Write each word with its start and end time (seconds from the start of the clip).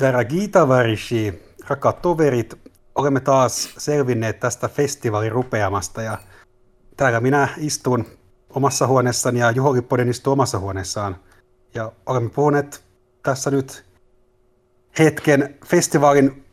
Dragi 0.00 0.48
tavarishi, 0.48 1.42
rakkaat 1.68 2.02
toverit, 2.02 2.54
olemme 2.94 3.20
taas 3.20 3.74
selvinneet 3.78 4.40
tästä 4.40 4.68
festivaalin 4.68 5.32
rupeamasta 5.32 6.02
ja 6.02 6.18
täällä 6.96 7.20
minä 7.20 7.48
istun 7.58 8.04
omassa 8.50 8.86
huoneessani 8.86 9.40
ja 9.40 9.50
Juho 9.50 9.72
Lipponen 9.72 10.08
istuu 10.08 10.32
omassa 10.32 10.58
huoneessaan. 10.58 11.16
Ja 11.74 11.92
olemme 12.06 12.30
puhuneet 12.30 12.84
tässä 13.22 13.50
nyt 13.50 13.84
hetken 14.98 15.58
festivaalin 15.66 16.44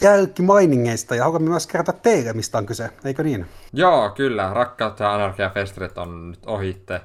jälkimainingeista 0.00 1.14
ja 1.14 1.24
haluamme 1.24 1.48
myös 1.50 1.66
kertoa 1.66 1.94
teille, 2.02 2.32
mistä 2.32 2.58
on 2.58 2.66
kyse, 2.66 2.90
eikö 3.04 3.22
niin? 3.22 3.46
Joo, 3.72 4.10
kyllä. 4.10 4.54
Rakkautta 4.54 5.04
ja 5.04 5.14
anarkiafestarit 5.14 5.98
on 5.98 6.30
nyt 6.30 6.46
ohitte. 6.46 7.00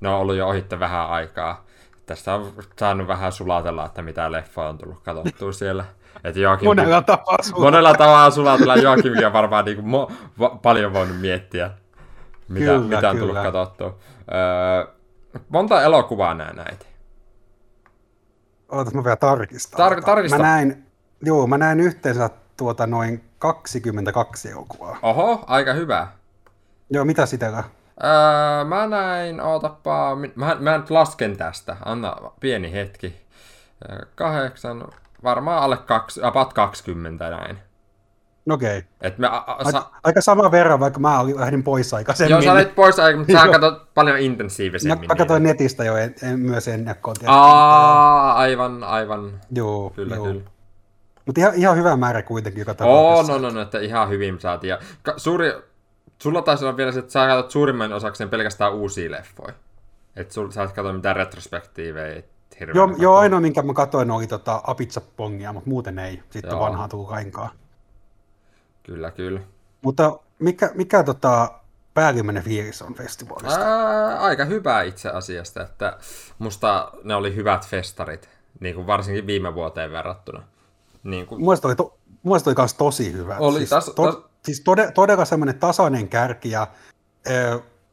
Ne 0.00 0.08
on 0.08 0.14
ollut 0.14 0.36
jo 0.36 0.48
ohitte 0.48 0.80
vähän 0.80 1.06
aikaa. 1.06 1.64
Tästä 2.06 2.34
on 2.34 2.52
saanut 2.78 3.08
vähän 3.08 3.32
sulatella, 3.32 3.86
että 3.86 4.02
mitä 4.02 4.32
leffa 4.32 4.68
on 4.68 4.78
tullut 4.78 5.02
katsottua 5.02 5.52
siellä. 5.62 5.84
Et 6.24 6.36
Joakim, 6.36 6.66
Monella 6.66 7.02
tapaa 7.02 7.38
sulla. 7.42 7.62
monella 7.64 7.94
tavalla 7.94 8.30
sulatella 8.30 8.76
Joakimia 8.76 9.26
on 9.26 9.32
varmaan 9.32 9.64
niin 9.64 9.76
kuin 9.82 9.86
mo- 10.08 10.12
va- 10.38 10.58
paljon 10.62 10.92
voinut 10.92 11.20
miettiä, 11.20 11.70
mitä, 12.48 12.66
Kyllä, 12.66 12.80
mitä 12.96 13.10
on 13.10 13.16
tullut 13.16 13.36
kyllä. 13.36 13.52
katsottua. 13.52 13.98
Öö, 14.34 14.92
monta 15.48 15.82
elokuvaa 15.82 16.34
nää 16.34 16.52
näit? 16.52 16.86
Ootas 18.68 18.94
mä 18.94 19.04
vielä 19.04 19.16
tarkistan. 19.16 19.92
Tar- 19.92 20.02
tarkista. 20.04 20.38
Mä 20.38 20.44
näin, 20.44 20.86
joo, 21.24 21.46
mä 21.46 21.58
näin 21.58 21.80
yhteensä 21.80 22.30
tuota 22.56 22.86
noin 22.86 23.24
22 23.38 24.50
elokuvaa. 24.50 24.98
Oho, 25.02 25.44
aika 25.46 25.72
hyvä. 25.72 26.08
Joo, 26.90 27.04
mitä 27.04 27.26
sitä? 27.26 27.64
Öö, 28.04 28.64
mä 28.64 28.86
näin, 28.86 29.40
ootapaa, 29.40 30.16
mi- 30.16 30.32
mä, 30.34 30.56
mä 30.60 30.78
nyt 30.78 30.90
lasken 30.90 31.36
tästä, 31.36 31.76
anna 31.84 32.16
pieni 32.40 32.72
hetki. 32.72 33.22
Kahdeksan, 34.14 34.88
varmaan 35.24 35.62
alle 35.62 35.76
kaksi, 35.76 36.20
about 36.24 36.52
20 36.52 37.30
näin. 37.30 37.58
No 38.46 38.54
Okei. 38.54 38.78
Okay. 38.78 38.90
Et 39.00 39.18
me, 39.18 39.26
a, 39.26 39.70
sa, 39.72 39.90
aika 40.04 40.20
sama 40.20 40.50
verran, 40.50 40.80
vaikka 40.80 41.00
mä 41.00 41.20
olin 41.20 41.40
lähdin 41.40 41.62
pois 41.62 41.94
aikaisemmin. 41.94 42.30
joo, 42.30 42.42
sä 42.42 42.52
olit 42.52 42.74
pois 42.74 42.98
aika, 42.98 43.18
mutta 43.18 43.32
sä 43.32 43.44
Joo. 43.44 43.52
katsot 43.52 43.94
paljon 43.94 44.18
intensiivisemmin. 44.18 45.08
mä 45.08 45.14
katsoin 45.14 45.42
niitä. 45.42 45.52
netistä 45.52 45.84
jo 45.84 45.96
en, 45.96 46.14
en, 46.22 46.38
myös 46.38 46.68
ennakkoon. 46.68 47.16
Aa, 47.26 48.34
aivan, 48.34 48.84
aivan. 48.84 49.40
Joo, 49.50 49.90
Kyllä, 49.96 50.14
joo. 50.16 50.24
kyllä. 50.26 50.42
Mutta 51.26 51.40
ihan, 51.40 51.54
ihan 51.54 51.76
hyvä 51.76 51.96
määrä 51.96 52.22
kuitenkin 52.22 52.60
joka 52.60 52.74
tapauksessa. 52.74 53.32
no, 53.32 53.38
no, 53.38 53.50
no, 53.50 53.60
että 53.60 53.78
ihan 53.78 54.08
hyvin 54.08 54.40
saatiin. 54.40 54.76
Suuri, 55.16 55.52
sulla 56.22 56.42
taisi 56.42 56.64
olla 56.64 56.76
vielä 56.76 56.92
se, 56.92 56.98
että 56.98 57.12
sä 57.12 57.26
katsot 57.26 57.50
suurimman 57.50 57.92
osakseen 57.92 58.30
pelkästään 58.30 58.74
uusia 58.74 59.10
leffoja. 59.10 59.54
Et 60.16 60.30
sul, 60.30 60.50
sä 60.50 60.62
et 60.62 60.72
katso 60.72 60.92
mitään 60.92 61.16
retrospektiivejä. 61.16 62.22
Joo, 62.74 62.94
joo, 62.98 63.16
ainoa 63.16 63.40
minkä 63.40 63.62
mä 63.62 63.74
katsoin 63.74 64.10
oli 64.10 64.26
tota 64.26 64.60
Apitsapongia, 64.64 65.52
mutta 65.52 65.70
muuten 65.70 65.98
ei 65.98 66.22
sitten 66.30 66.50
Joo. 66.50 66.60
vanhaa 66.60 66.88
tullut 66.88 67.10
lainkaan. 67.10 67.50
Kyllä, 68.82 69.10
kyllä. 69.10 69.40
Mutta 69.82 70.18
mikä, 70.38 70.70
mikä 70.74 71.02
tota 71.02 71.52
päällimmäinen 71.94 72.42
fiilis 72.42 72.82
on 72.82 72.94
festivaalista? 72.94 73.60
Ää, 73.60 74.20
aika 74.20 74.44
hyvä 74.44 74.82
itse 74.82 75.08
asiasta, 75.08 75.62
että 75.62 75.98
musta 76.38 76.92
ne 77.04 77.14
oli 77.14 77.34
hyvät 77.34 77.66
festarit, 77.66 78.28
niin 78.60 78.74
kuin 78.74 78.86
varsinkin 78.86 79.26
viime 79.26 79.54
vuoteen 79.54 79.92
verrattuna. 79.92 80.42
Niin 81.02 81.26
kuin, 81.26 81.40
Mun 81.40 81.48
mielestä 81.48 81.68
oli, 81.68 81.76
to, 81.76 81.98
mielestä 82.22 82.50
oli 82.50 82.54
kans 82.54 82.74
tosi 82.74 83.12
hyvä. 83.12 83.36
Oli 83.38 83.58
siis, 83.58 83.72
tas- 83.72 83.94
to, 83.94 84.10
tas- 84.10 84.31
siis 84.44 84.60
tode, 84.60 84.92
todella 84.92 85.24
semmoinen 85.24 85.58
tasainen 85.58 86.08
kärki 86.08 86.50
ja 86.50 86.66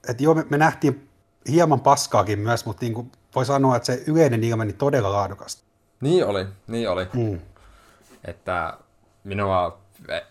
että 0.09 0.23
joo, 0.23 0.33
me, 0.33 0.45
me 0.49 0.57
nähtiin 0.57 1.09
hieman 1.47 1.79
paskaakin 1.79 2.39
myös, 2.39 2.65
mutta 2.65 2.85
niin 2.85 2.93
kuin 2.93 3.11
voi 3.35 3.45
sanoa, 3.45 3.75
että 3.75 3.85
se 3.85 4.03
yleinen 4.07 4.43
ilme 4.43 4.65
niin 4.65 4.77
todella 4.77 5.11
laadukasta. 5.11 5.63
niin 6.01 6.25
oli, 6.25 6.45
niin 6.67 6.89
oli. 6.89 7.07
Mm. 7.13 7.39
Että 8.25 8.73
minua, 9.23 9.79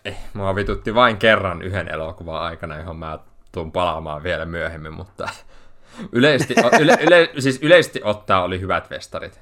eh, 0.05 0.17
mua 0.33 0.55
vitutti 0.55 0.95
vain 0.95 1.17
kerran 1.17 1.61
yhden 1.61 1.87
elokuvan 1.87 2.41
aikana, 2.41 2.77
johon 2.77 2.97
mä 2.97 3.19
tuun 3.51 3.71
palaamaan 3.71 4.23
vielä 4.23 4.45
myöhemmin, 4.45 4.93
mutta 4.93 5.29
yleisesti, 6.11 6.55
yle, 6.79 6.97
yle, 7.01 7.29
siis 7.39 7.59
yleisesti 7.61 8.01
ottaa 8.03 8.43
oli 8.43 8.59
hyvät 8.59 8.89
festarit. 8.89 9.39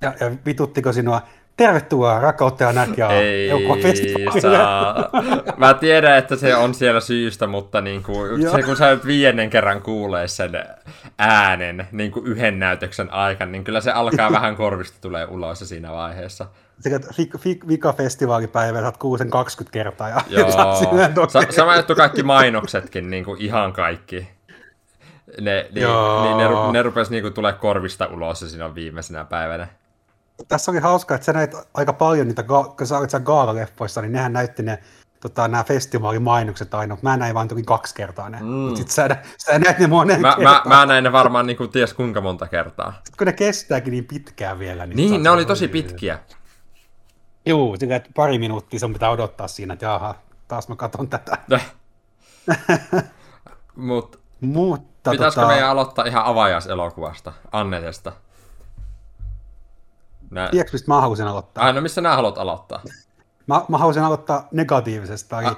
Ja, 0.00 0.14
ja 0.20 0.30
vituttiko 0.46 0.92
sinua? 0.92 1.22
Tervetuloa 1.56 2.20
rakkautta 2.20 2.64
ja 2.64 2.72
näkää 2.72 3.12
Ei 3.12 3.50
saa. 4.40 5.10
Mä 5.56 5.74
tiedän, 5.74 6.18
että 6.18 6.36
se 6.36 6.56
on 6.56 6.74
siellä 6.74 7.00
syystä, 7.00 7.46
mutta 7.46 7.80
niin 7.80 8.02
kuin, 8.02 8.50
se, 8.50 8.62
kun 8.62 8.76
sä 8.76 8.90
nyt 8.90 9.06
viidennen 9.06 9.50
kerran 9.50 9.82
kuulee 9.82 10.28
sen 10.28 10.52
äänen 11.18 11.88
niin 11.92 12.12
kuin 12.12 12.26
yhden 12.26 12.58
näytöksen 12.58 13.12
aikana, 13.12 13.50
niin 13.50 13.64
kyllä 13.64 13.80
se 13.80 13.90
alkaa 13.90 14.32
vähän 14.38 14.56
korvista 14.56 14.98
tulee 15.00 15.26
ulos 15.26 15.58
siinä 15.58 15.92
vaiheessa. 15.92 16.46
Sekä 16.80 17.00
vika 17.68 17.92
festivaalipäivä, 17.92 18.80
saat 18.80 18.96
kuulen 18.96 19.18
sen 19.18 19.30
20 19.30 19.72
kertaa 19.72 20.08
ja 20.08 20.20
Joo. 20.28 20.50
Sa- 21.28 21.40
sama 21.50 21.76
juttu 21.76 21.94
kaikki 21.94 22.22
mainoksetkin, 22.22 23.10
niin 23.10 23.24
kuin 23.24 23.40
ihan 23.40 23.72
kaikki. 23.72 24.28
Ne, 25.40 25.66
niin, 25.74 25.86
niin 26.22 26.36
ne, 26.36 26.72
ne 26.72 26.82
rupes 26.82 27.10
niin 27.10 27.22
kuin 27.22 27.34
tulee 27.34 27.52
korvista 27.52 28.06
ulos 28.06 28.40
siinä 28.40 28.74
viimeisenä 28.74 29.24
päivänä. 29.24 29.68
Tässä 30.48 30.70
oli 30.70 30.80
hauska, 30.80 31.14
että 31.14 31.24
sä 31.24 31.32
näit 31.32 31.54
aika 31.74 31.92
paljon 31.92 32.28
niitä, 32.28 32.42
kun 32.42 32.86
sä 32.86 32.98
olit 32.98 33.10
siellä 33.10 33.24
Gaala-leffoissa, 33.24 34.00
niin 34.02 34.12
nehän 34.12 34.32
näytti 34.32 34.62
ne 34.62 34.78
tota, 35.20 35.48
nämä 35.48 35.64
festivaalimainokset 35.64 36.74
aina, 36.74 36.94
mutta 36.94 37.08
mä 37.08 37.16
näin 37.16 37.34
vaan 37.34 37.48
toki 37.48 37.62
kaksi 37.62 37.94
kertaa 37.94 38.28
ne. 38.28 38.40
Mm. 38.40 38.46
Mutta 38.46 38.78
sit 38.78 38.88
sä, 38.88 39.16
sä 39.38 39.58
näit 39.58 39.78
ne 39.78 39.86
monen 39.86 40.20
Mä, 40.20 40.28
mä, 40.28 40.36
kertaan. 40.36 40.68
mä 40.68 40.86
näin 40.86 41.04
ne 41.04 41.12
varmaan 41.12 41.46
niin 41.46 41.56
kuin 41.56 41.70
ties 41.70 41.94
kuinka 41.94 42.20
monta 42.20 42.48
kertaa. 42.48 43.00
Sit 43.04 43.16
kun 43.16 43.26
ne 43.26 43.32
kestääkin 43.32 43.90
niin 43.90 44.04
pitkään 44.04 44.58
vielä. 44.58 44.86
Niin, 44.86 44.96
Niin, 44.96 45.22
ne 45.22 45.30
oli 45.30 45.44
tosi 45.44 45.68
pitkiä. 45.68 46.18
Juu, 47.46 47.76
sillä 47.78 47.96
että 47.96 48.10
pari 48.14 48.38
minuuttia 48.38 48.80
sun 48.80 48.92
pitää 48.92 49.10
odottaa 49.10 49.48
siinä, 49.48 49.74
että 49.74 49.86
jaha, 49.86 50.14
taas 50.48 50.68
mä 50.68 50.76
katson 50.76 51.08
tätä. 51.08 51.38
Mutta 53.76 54.18
Mutta 54.40 55.10
pitäisikö 55.10 55.40
tota, 55.40 55.52
meidän 55.52 55.68
aloittaa 55.68 56.04
ihan 56.04 56.24
avajaiselokuvasta, 56.24 57.32
Annetesta? 57.52 58.12
Nä... 60.32 60.48
tiedätkö 60.50 60.74
mistä 60.74 60.90
mä 60.90 61.00
haluaisin 61.00 61.26
aloittaa? 61.26 61.64
Ai, 61.64 61.72
no 61.72 61.80
missä 61.80 62.00
nää 62.00 62.16
haluat 62.16 62.38
aloittaa? 62.38 62.82
Mä, 63.46 63.64
mä 63.68 63.78
haluaisin 63.78 64.02
aloittaa 64.02 64.48
negatiivisesta. 64.52 65.38
Ah. 65.38 65.56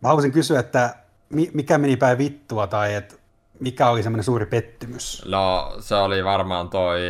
Mä 0.00 0.08
haluaisin 0.08 0.32
kysyä, 0.32 0.60
että 0.60 0.94
mi, 1.28 1.50
mikä 1.54 1.78
meni 1.78 1.96
päin 1.96 2.18
vittua 2.18 2.66
tai 2.66 2.94
että 2.94 3.14
mikä 3.60 3.88
oli 3.88 4.02
semmoinen 4.02 4.24
suuri 4.24 4.46
pettymys? 4.46 5.22
No, 5.26 5.76
se 5.80 5.94
oli 5.94 6.24
varmaan 6.24 6.68
toi 6.68 7.00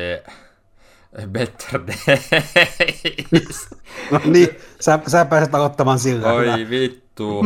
Better 1.27 1.81
Days. 1.87 3.69
No 4.11 4.21
niin, 4.25 4.49
sä, 4.81 4.99
sä 5.07 5.25
pääset 5.25 5.55
aloittamaan 5.55 5.99
sillä. 5.99 6.33
hyvä. 6.33 6.55
Oi 6.55 6.71
vittu. 6.71 7.45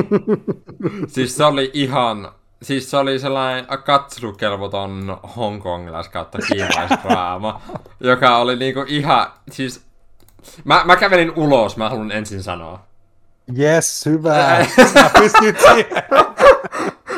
siis 1.09 1.37
se 1.37 1.45
oli 1.45 1.71
ihan... 1.75 2.33
Siis 2.63 2.91
se 2.91 2.97
oli 2.97 3.19
sellainen 3.19 3.67
katselukelvoton 3.85 5.21
hongkongilais 5.37 6.09
kautta 6.09 6.39
kiinalaisdraama, 6.39 7.61
joka 8.01 8.37
oli 8.37 8.57
niinku 8.57 8.85
ihan... 8.89 9.33
Siis... 9.51 9.85
Mä, 10.65 10.83
mä 10.85 10.97
kävelin 10.97 11.33
ulos, 11.37 11.77
mä 11.77 11.89
haluan 11.89 12.13
ensin 12.13 12.43
sanoa. 12.43 12.87
Yes, 13.59 14.07
hyvä. 14.07 14.67
Sä 14.95 15.11
pystyt 15.19 15.61
siihen. 15.61 16.03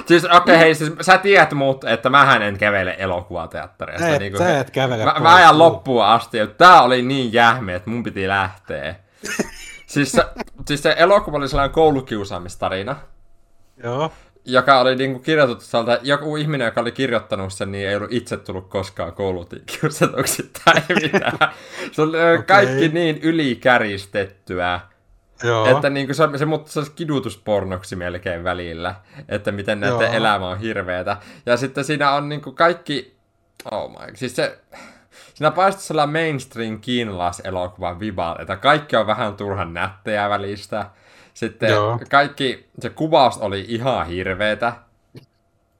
Siis 0.06 0.24
okei, 0.24 0.36
okay, 0.36 0.58
hei, 0.58 0.74
siis 0.74 0.92
sä 1.00 1.18
tiedät 1.18 1.52
mut, 1.52 1.84
että 1.84 2.10
mähän 2.10 2.42
en 2.42 2.58
kävele 2.58 2.96
elokuvateattereista. 2.98 4.08
Et, 4.08 4.18
niinku, 4.18 4.38
sä 4.38 4.60
et 4.60 4.70
kävele 4.70 5.04
Mä, 5.04 5.14
mä 5.20 5.34
ajan 5.34 5.58
loppuun 5.58 6.04
asti, 6.04 6.38
että 6.38 6.56
tää 6.56 6.82
oli 6.82 7.02
niin 7.02 7.32
jähmeä, 7.32 7.76
että 7.76 7.90
mun 7.90 8.02
piti 8.02 8.28
lähteä. 8.28 8.94
siis, 9.86 10.12
se, 10.12 10.24
siis 10.66 10.82
se 10.82 10.94
elokuva 10.98 11.36
oli 11.36 11.48
sellainen 11.48 11.74
koulukiusaamistarina, 11.74 12.96
Joo. 13.84 14.12
Joka 14.44 14.80
oli 14.80 14.96
niinku 14.96 15.18
kirjoitettu 15.18 15.64
sieltä, 15.64 16.00
joku 16.02 16.36
ihminen, 16.36 16.64
joka 16.64 16.80
oli 16.80 16.92
kirjoittanut 16.92 17.52
sen, 17.52 17.72
niin 17.72 17.88
ei 17.88 17.96
ollut 17.96 18.12
itse 18.12 18.36
tullut 18.36 18.68
koskaan 18.68 19.12
koulukiusatuksi 19.12 20.50
tai 20.64 20.82
mitään. 20.88 21.52
Se 21.92 22.02
oli 22.02 22.16
okay. 22.16 22.42
kaikki 22.42 22.88
niin 22.88 23.18
ylikäristettyä, 23.22 24.80
Joo. 25.42 25.66
että 25.66 25.90
niinku 25.90 26.14
se, 26.14 26.28
se 26.36 26.44
mutta 26.44 26.72
se 26.72 26.78
olisi 26.78 26.92
kidutuspornoksi 26.92 27.96
melkein 27.96 28.44
välillä, 28.44 28.94
että 29.28 29.52
miten 29.52 29.80
näiden 29.80 30.06
Joo. 30.06 30.12
elämä 30.12 30.48
on 30.48 30.58
hirveetä. 30.58 31.16
Ja 31.46 31.56
sitten 31.56 31.84
siinä 31.84 32.12
on 32.12 32.28
niinku 32.28 32.52
kaikki, 32.52 33.16
oh 33.70 33.90
my, 33.90 34.16
siis 34.16 34.36
se, 34.36 34.58
siinä 35.34 35.50
paistaa 35.50 35.82
sellainen 35.82 36.22
mainstream 36.22 36.80
kiinalaiselokuvan 36.80 38.00
viba, 38.00 38.36
että 38.40 38.56
kaikki 38.56 38.96
on 38.96 39.06
vähän 39.06 39.36
turhan 39.36 39.74
nättejä 39.74 40.30
välistä. 40.30 40.86
Sitten 41.34 41.70
Joo. 41.70 41.98
kaikki, 42.10 42.66
se 42.80 42.90
kuvaus 42.90 43.38
oli 43.38 43.64
ihan 43.68 44.06
hirveetä. 44.06 44.72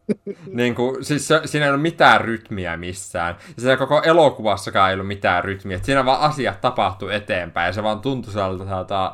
niin 0.52 0.74
kuin, 0.74 1.04
siis 1.04 1.28
se, 1.28 1.40
siinä 1.44 1.66
ei 1.66 1.70
ollut 1.70 1.82
mitään 1.82 2.20
rytmiä 2.20 2.76
missään. 2.76 3.36
Ja 3.56 3.60
siinä 3.62 3.76
koko 3.76 4.02
elokuvassakaan 4.02 4.90
ei 4.90 4.94
ollut 4.94 5.06
mitään 5.06 5.44
rytmiä. 5.44 5.76
Et 5.76 5.84
siinä 5.84 6.04
vaan 6.04 6.20
asiat 6.20 6.60
tapahtuu 6.60 7.08
eteenpäin 7.08 7.66
ja 7.66 7.72
se 7.72 7.82
vaan 7.82 8.00
tuntui 8.00 8.32
sieltä 8.32 9.12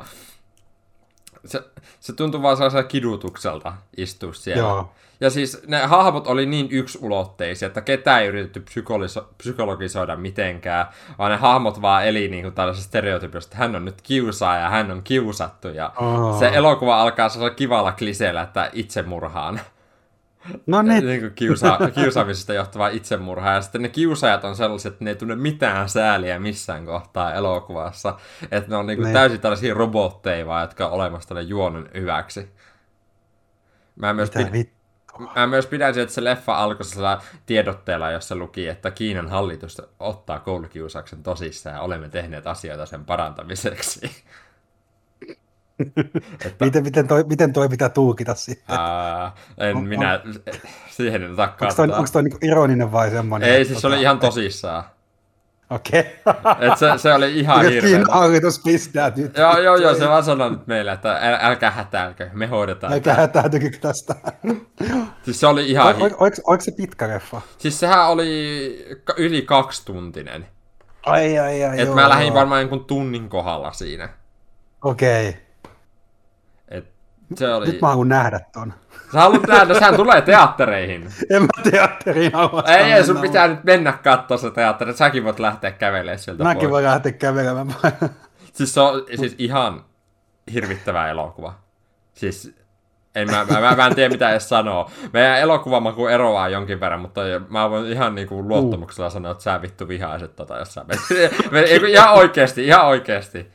Se, 1.45 1.63
se 1.99 2.13
tuntuu 2.13 2.41
vaan 2.41 2.57
sellaisen 2.57 2.87
kidutukselta 2.87 3.73
istua 3.97 4.33
siellä. 4.33 4.61
Joo. 4.61 4.93
Ja 5.21 5.29
siis 5.29 5.61
ne 5.67 5.85
hahmot 5.85 6.27
oli 6.27 6.45
niin 6.45 6.67
yksulotteisia, 6.71 7.65
että 7.67 7.81
ketään 7.81 8.21
ei 8.21 8.27
yritetty 8.27 8.59
psykoliso- 8.59 9.33
psykologisoida 9.37 10.15
mitenkään, 10.15 10.85
vaan 11.17 11.31
ne 11.31 11.37
hahmot 11.37 11.81
vaan 11.81 12.05
eli 12.05 12.27
niin 12.27 12.43
kuin 12.43 12.53
tällaisessa 12.53 12.87
stereotypiossa, 12.87 13.47
että 13.47 13.57
hän 13.57 13.75
on 13.75 13.85
nyt 13.85 14.01
kiusaaja 14.01 14.61
ja 14.61 14.69
hän 14.69 14.91
on 14.91 15.03
kiusattu. 15.03 15.67
Ja 15.67 15.91
Oh. 15.97 16.39
se 16.39 16.51
elokuva 16.53 17.01
alkaa 17.01 17.29
sellaisella 17.29 17.55
kivalla 17.55 17.91
kliseellä, 17.91 18.41
että 18.41 18.69
itsemurhaan. 18.73 19.59
No 20.65 20.81
niin, 20.81 21.05
niin 21.05 21.19
kuin 21.21 21.31
kiusa- 21.35 21.79
kiusaamisesta 21.95 22.53
johtuvaa 22.53 22.87
itsemurhaa. 22.87 23.53
Ja 23.53 23.61
sitten 23.61 23.81
ne 23.81 23.89
kiusaajat 23.89 24.43
on 24.43 24.55
sellaiset, 24.55 24.93
että 24.93 25.03
ne 25.03 25.09
ei 25.09 25.15
tunne 25.15 25.35
mitään 25.35 25.89
sääliä 25.89 26.39
missään 26.39 26.85
kohtaa 26.85 27.33
elokuvassa. 27.33 28.15
Että 28.51 28.69
ne 28.69 28.75
on 28.75 28.87
niin 28.87 28.97
kuin 28.97 29.03
Niin. 29.05 29.13
täysin 29.13 29.39
tällaisia 29.39 29.73
robotteja 29.73 30.45
vaan, 30.45 30.61
jotka 30.61 30.85
on 30.85 30.91
olemassa 30.91 31.29
tälle 31.29 31.41
juonen 31.41 31.89
hyväksi. 31.93 32.49
Mä 33.95 34.13
myös, 34.13 34.35
mitä 34.35 34.49
pid-. 34.51 34.78
Mä 35.35 35.47
myös 35.47 35.67
pidän 35.67 35.93
siitä, 35.93 36.03
että 36.03 36.15
se 36.15 36.23
leffa 36.23 36.55
alkoi 36.55 36.85
sellaisella 36.85 37.21
tiedotteella, 37.45 38.11
jossa 38.11 38.35
luki, 38.35 38.67
että 38.67 38.91
Kiinan 38.91 39.29
hallitus 39.29 39.81
ottaa 39.99 40.39
koulukiusauksen 40.39 41.23
tosissaan 41.23 41.75
ja 41.75 41.81
olemme 41.81 42.09
tehneet 42.09 42.47
asioita 42.47 42.85
sen 42.85 43.05
parantamiseksi. 43.05 44.11
että, 46.45 46.65
Miten, 46.65 46.83
miten, 46.83 47.07
toi, 47.07 47.23
miten 47.23 47.53
toi 47.53 47.69
pitää 47.69 47.89
tulkita 47.89 48.35
sitten? 48.35 48.75
ää, 48.79 49.31
en 49.57 49.75
On- 49.77 49.83
minä 49.87 50.19
siihen 50.89 51.23
en 51.23 51.29
Onko 51.29 51.45
toi, 51.57 51.75
kantaa. 51.75 51.97
onko 51.97 52.09
toi 52.13 52.23
niinku 52.23 52.37
ironinen 52.41 52.91
vai 52.91 53.09
semmoinen? 53.11 53.49
Ei, 53.49 53.65
siis 53.65 53.81
se 53.81 53.87
oli 53.87 53.95
tota- 53.95 53.99
ihan 54.01 54.19
tosissaan. 54.19 54.83
Okei. 55.69 55.99
Et 56.59 56.77
se, 56.77 56.87
se 56.97 57.13
oli 57.13 57.39
ihan 57.39 57.57
Okay. 57.59 57.71
hirveä. 57.71 58.03
Hallitus 58.11 58.59
pistää 58.63 59.11
nyt. 59.15 59.37
Joo, 59.37 59.59
joo, 59.59 59.75
joo, 59.75 59.95
se 59.95 60.07
vaan 60.07 60.23
sanoi 60.23 60.51
nyt 60.51 60.67
meille, 60.67 60.91
että 60.91 61.11
äl, 61.21 61.37
älkää 61.41 61.71
hätäilkö, 61.71 62.29
me 62.33 62.47
hoidetaan. 62.47 62.93
Älkää 62.93 63.15
tää. 63.15 63.41
hätäytykö 63.41 63.77
tästä. 63.81 64.15
Siis 65.23 65.39
se 65.39 65.47
oli 65.47 65.69
ihan... 65.71 65.87
Oliko, 65.87 66.15
oliko, 66.19 66.37
oliko 66.43 66.61
se 66.61 66.71
pitkä 66.71 67.07
leffa? 67.07 67.41
Siis 67.57 67.79
sehän 67.79 68.07
oli 68.07 68.85
yli 69.17 69.41
kaksituntinen. 69.41 70.47
Ai, 71.05 71.39
ai, 71.39 71.63
ai, 71.63 71.79
Et 71.81 71.85
joo, 71.85 71.95
mä 71.95 72.09
lähdin 72.09 72.33
varmaan 72.33 72.61
jonkun 72.61 72.85
tunnin 72.85 73.29
kohdalla 73.29 73.71
siinä. 73.71 74.09
Okei. 74.83 75.27
Et 75.27 75.48
se 77.35 77.53
oli... 77.53 77.65
Nyt 77.65 77.81
mä 77.81 77.87
haluan 77.87 78.09
nähdä 78.09 78.39
ton. 78.53 78.73
Sä 79.13 79.19
haluat 79.19 79.47
nähdä, 79.47 79.73
sehän 79.73 79.95
tulee 79.95 80.21
teattereihin. 80.21 81.01
En 81.29 81.41
mä 81.41 81.71
teatteriin 81.71 82.31
halua. 82.33 82.63
Ei, 82.67 82.91
ei, 82.91 83.03
sun 83.03 83.15
mennä, 83.15 83.27
pitää 83.27 83.47
nyt 83.47 83.63
mennä 83.63 83.91
katsoa 83.93 84.37
se 84.37 84.51
teatteri. 84.51 84.93
Säkin 84.93 85.23
voit 85.23 85.39
lähteä 85.39 85.71
kävelemään 85.71 86.19
sieltä 86.19 86.43
Mäkin 86.43 86.59
pois. 86.59 86.71
voin 86.71 86.85
lähteä 86.85 87.11
kävelemään. 87.11 87.75
Siis 88.53 88.73
se 88.73 88.81
on 88.81 89.05
siis 89.15 89.35
ihan 89.37 89.83
hirvittävä 90.53 91.09
elokuva. 91.09 91.53
Siis 92.13 92.55
en 93.15 93.31
mä, 93.31 93.45
mä, 93.51 93.59
mä, 93.61 93.75
mä 93.75 93.87
en 93.87 93.95
tiedä 93.95 94.09
mitä 94.13 94.29
edes 94.29 94.49
sanoo. 94.49 94.91
Meidän 95.13 95.39
elokuvamaku 95.39 96.07
eroaa 96.07 96.49
jonkin 96.49 96.79
verran, 96.79 96.99
mutta 97.01 97.21
mä 97.49 97.69
voin 97.69 97.91
ihan 97.91 98.15
niinku 98.15 98.47
luottamuksella 98.47 99.09
sanoa, 99.09 99.31
että 99.31 99.43
sä 99.43 99.61
vittu 99.61 99.87
vihaiset 99.87 100.35
tota, 100.35 100.57
jos 100.57 100.73
sä 100.73 100.85
menet. 100.87 101.69
Ei, 101.69 101.79
kun 101.79 101.89
ihan 101.89 102.13
oikeesti, 102.13 102.67
ihan 102.67 102.85
oikeesti. 102.85 103.51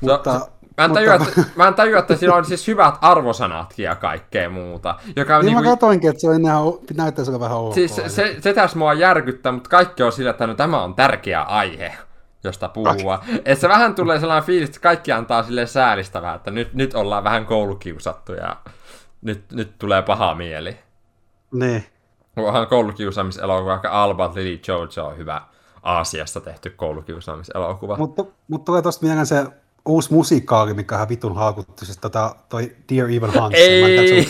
Mutta, 0.00 0.40
Se- 0.40 0.46
Mä 0.78 0.84
en, 0.84 0.90
mutta- 0.90 1.00
tajua, 1.00 1.14
että, 1.14 1.44
mä 1.56 1.68
en 1.68 1.74
tajua, 1.74 1.98
että 1.98 2.16
siinä 2.16 2.34
on 2.34 2.44
siis 2.44 2.66
hyvät 2.66 2.94
arvosanatkin 3.00 3.84
ja 3.84 3.96
kaikkea 3.96 4.50
muuta. 4.50 4.94
Joka 5.16 5.36
on 5.36 5.44
niin 5.44 5.46
niinku, 5.46 5.62
mä 5.62 5.70
katoinkin, 5.70 6.10
että 6.10 6.20
se 6.20 6.28
on 6.28 6.34
enää, 6.34 6.56
näyttäisi 6.96 7.30
olla 7.30 7.40
vähän 7.40 7.58
ok. 7.58 7.74
siis 7.74 7.96
se, 7.96 8.08
se, 8.08 8.36
se 8.40 8.52
tässä 8.52 8.78
mua 8.78 8.94
järkyttää, 8.94 9.52
mutta 9.52 9.70
kaikki 9.70 10.02
on 10.02 10.12
sillä, 10.12 10.30
että 10.30 10.46
no, 10.46 10.54
tämä 10.54 10.82
on 10.82 10.94
tärkeä 10.94 11.42
aihe, 11.42 11.92
josta 12.44 12.68
puhua. 12.68 13.24
Että 13.44 13.60
se 13.60 13.68
vähän 13.68 13.94
tulee 13.94 14.20
sellainen 14.20 14.46
fiilis, 14.46 14.68
että 14.68 14.80
kaikki 14.80 15.12
antaa 15.12 15.42
sille 15.42 15.66
säälistävää, 15.66 16.34
että 16.34 16.50
nyt, 16.50 16.74
nyt 16.74 16.94
ollaan 16.94 17.24
vähän 17.24 17.46
koulukiusattu 17.46 18.32
ja 18.32 18.56
nyt, 19.22 19.44
nyt 19.52 19.78
tulee 19.78 20.02
paha 20.02 20.34
mieli. 20.34 20.76
Niin. 21.52 21.84
Onhan 22.36 22.66
koulukiusaamiselokuva, 22.66 23.70
vaikka 23.70 24.02
Alba 24.02 24.32
Lily 24.34 24.60
Jojo 24.68 25.06
on 25.06 25.16
hyvä 25.16 25.42
Aasiassa 25.82 26.40
tehty 26.40 26.70
koulukiusaamiselokuva. 26.70 27.96
Mutta, 27.96 28.24
mutta 28.48 28.64
tulee 28.64 28.82
tosta 28.82 29.06
mieleen 29.06 29.26
se 29.26 29.46
uusi 29.86 30.12
musikaali, 30.12 30.74
mikä 30.74 30.94
ihan 30.94 31.08
vitun 31.08 31.34
haukuttu, 31.36 31.84
siis 31.84 31.98
tota, 31.98 32.36
toi 32.48 32.76
Dear 32.92 33.10
Evan 33.10 33.32
Hunt. 33.42 33.54
Ei! 33.54 34.26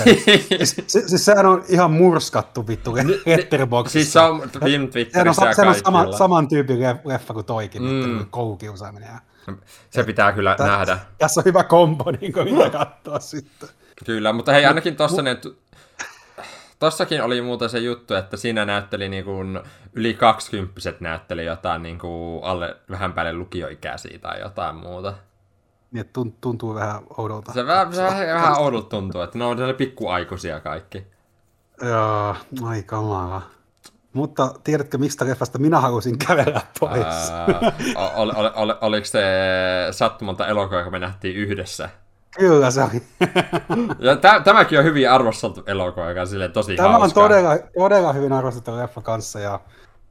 Siis, 0.65 0.77
se, 0.87 1.09
siis 1.09 1.25
sehän 1.25 1.47
on 1.47 1.65
ihan 1.69 1.91
murskattu 1.91 2.67
vittu 2.67 2.95
Letterboxdissa. 3.27 3.93
Siis 4.01 4.13
se 4.13 4.21
on 4.21 4.41
film 4.41 4.53
Sehän 4.63 4.83
on, 4.83 4.91
Twitterissä 4.91 5.53
sehän 5.53 5.69
on 5.69 5.75
sama, 5.85 6.13
saman 6.13 6.49
tyypin 6.49 6.79
leff- 6.79 7.01
leffa 7.09 7.35
kuin 7.35 7.47
toikin, 7.47 7.83
Mm. 7.83 7.89
nyt 8.19 8.27
koulukiusaaminen. 8.31 9.09
Se 9.91 10.05
pitää 10.05 10.33
kyllä 10.33 10.55
Tä- 10.57 10.67
nähdä. 10.67 10.99
Tässä 11.19 11.41
on 11.41 11.45
hyvä 11.45 11.65
kombo, 11.65 12.05
niin 12.21 12.33
kuin 12.33 12.55
mitä 12.55 12.71
katsoa 12.71 13.19
sitten. 13.19 13.69
Kyllä, 14.07 14.33
mutta 14.33 14.53
hei 14.53 14.65
ainakin 14.67 14.97
tossa 14.97 15.23
ne... 15.23 15.37
Tossakin 16.79 17.23
oli 17.23 17.43
muuten 17.43 17.69
se 17.71 17.79
juttu, 17.79 18.15
että 18.15 18.37
siinä 18.37 18.65
näytteli 18.65 19.09
niin 19.09 19.25
kuin 19.25 19.61
yli 19.93 20.15
kaksikymppiset 20.15 21.01
näytteli 21.01 21.45
jotain 21.45 21.83
niin 21.83 21.99
kuin 21.99 22.45
alle 22.45 22.77
vähän 22.91 23.13
päälle 23.13 23.33
lukioikäisiä 23.33 24.19
tai 24.19 24.41
jotain 24.41 24.77
muuta. 24.77 25.15
Niin, 25.95 26.11
tuntuu 26.41 26.75
vähän 26.75 27.01
oudolta. 27.17 27.53
Se 27.53 27.67
vähän, 27.67 27.95
se 27.95 28.03
vähän, 28.03 28.27
vähän 28.27 28.59
oudolta 28.59 28.89
tuntuu, 28.89 29.21
että 29.21 29.39
ne 29.39 29.45
on 29.45 29.57
sellaisia 29.57 29.79
pikkuaikuisia 29.79 30.61
kaikki. 30.61 31.07
Joo, 31.83 32.37
ai 32.65 32.83
kamala. 32.83 33.43
Mutta 34.13 34.55
tiedätkö, 34.65 34.99
mistä 34.99 35.27
leffasta 35.27 35.59
minä 35.59 35.81
halusin 35.81 36.19
kävellä 36.19 36.61
pois? 36.81 37.05
Ää, 37.05 37.47
ol, 38.15 38.29
ol, 38.29 38.45
ol, 38.45 38.51
ol, 38.55 38.75
oliko 38.81 39.07
se 39.07 39.23
sattumalta 39.91 40.47
elokuva, 40.47 40.79
joka 40.79 40.91
me 40.91 40.99
nähtiin 40.99 41.37
yhdessä? 41.37 41.89
Kyllä 42.39 42.71
se 42.71 42.83
oli. 42.83 43.03
Ja 43.99 44.17
tä, 44.17 44.41
tämäkin 44.41 44.79
on 44.79 44.85
hyvin 44.85 45.11
arvosteltu 45.11 45.63
elokuva, 45.67 46.09
joka 46.09 46.21
on 46.21 46.27
silleen 46.27 46.53
tosi 46.53 46.77
Tämä 46.77 46.89
hauska. 46.89 47.21
on 47.21 47.29
todella, 47.29 47.59
todella 47.79 48.13
hyvin 48.13 48.33
arvostettu 48.33 48.77
leffa 48.77 49.01
kanssa 49.01 49.41
ja 49.41 49.61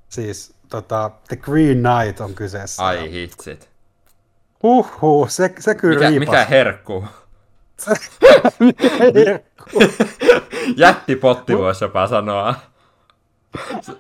siis 0.10 0.54
tota, 0.70 1.12
The 1.28 1.36
Green 1.36 1.78
Knight 1.84 2.20
on 2.20 2.34
kyseessä. 2.34 2.86
Ai 2.86 3.12
hitsit. 3.12 3.73
Huhhuh, 4.64 5.30
se, 5.30 5.54
se 5.60 5.76
kyllä 5.76 5.96
Mikä, 5.96 6.10
riipas. 6.10 6.28
mikä 6.28 6.46
herkku? 6.46 7.06
herkku? 9.26 9.80
Jättipotti 10.78 11.58
voisi 11.58 11.84
jopa 11.84 12.08
sanoa. 12.08 12.56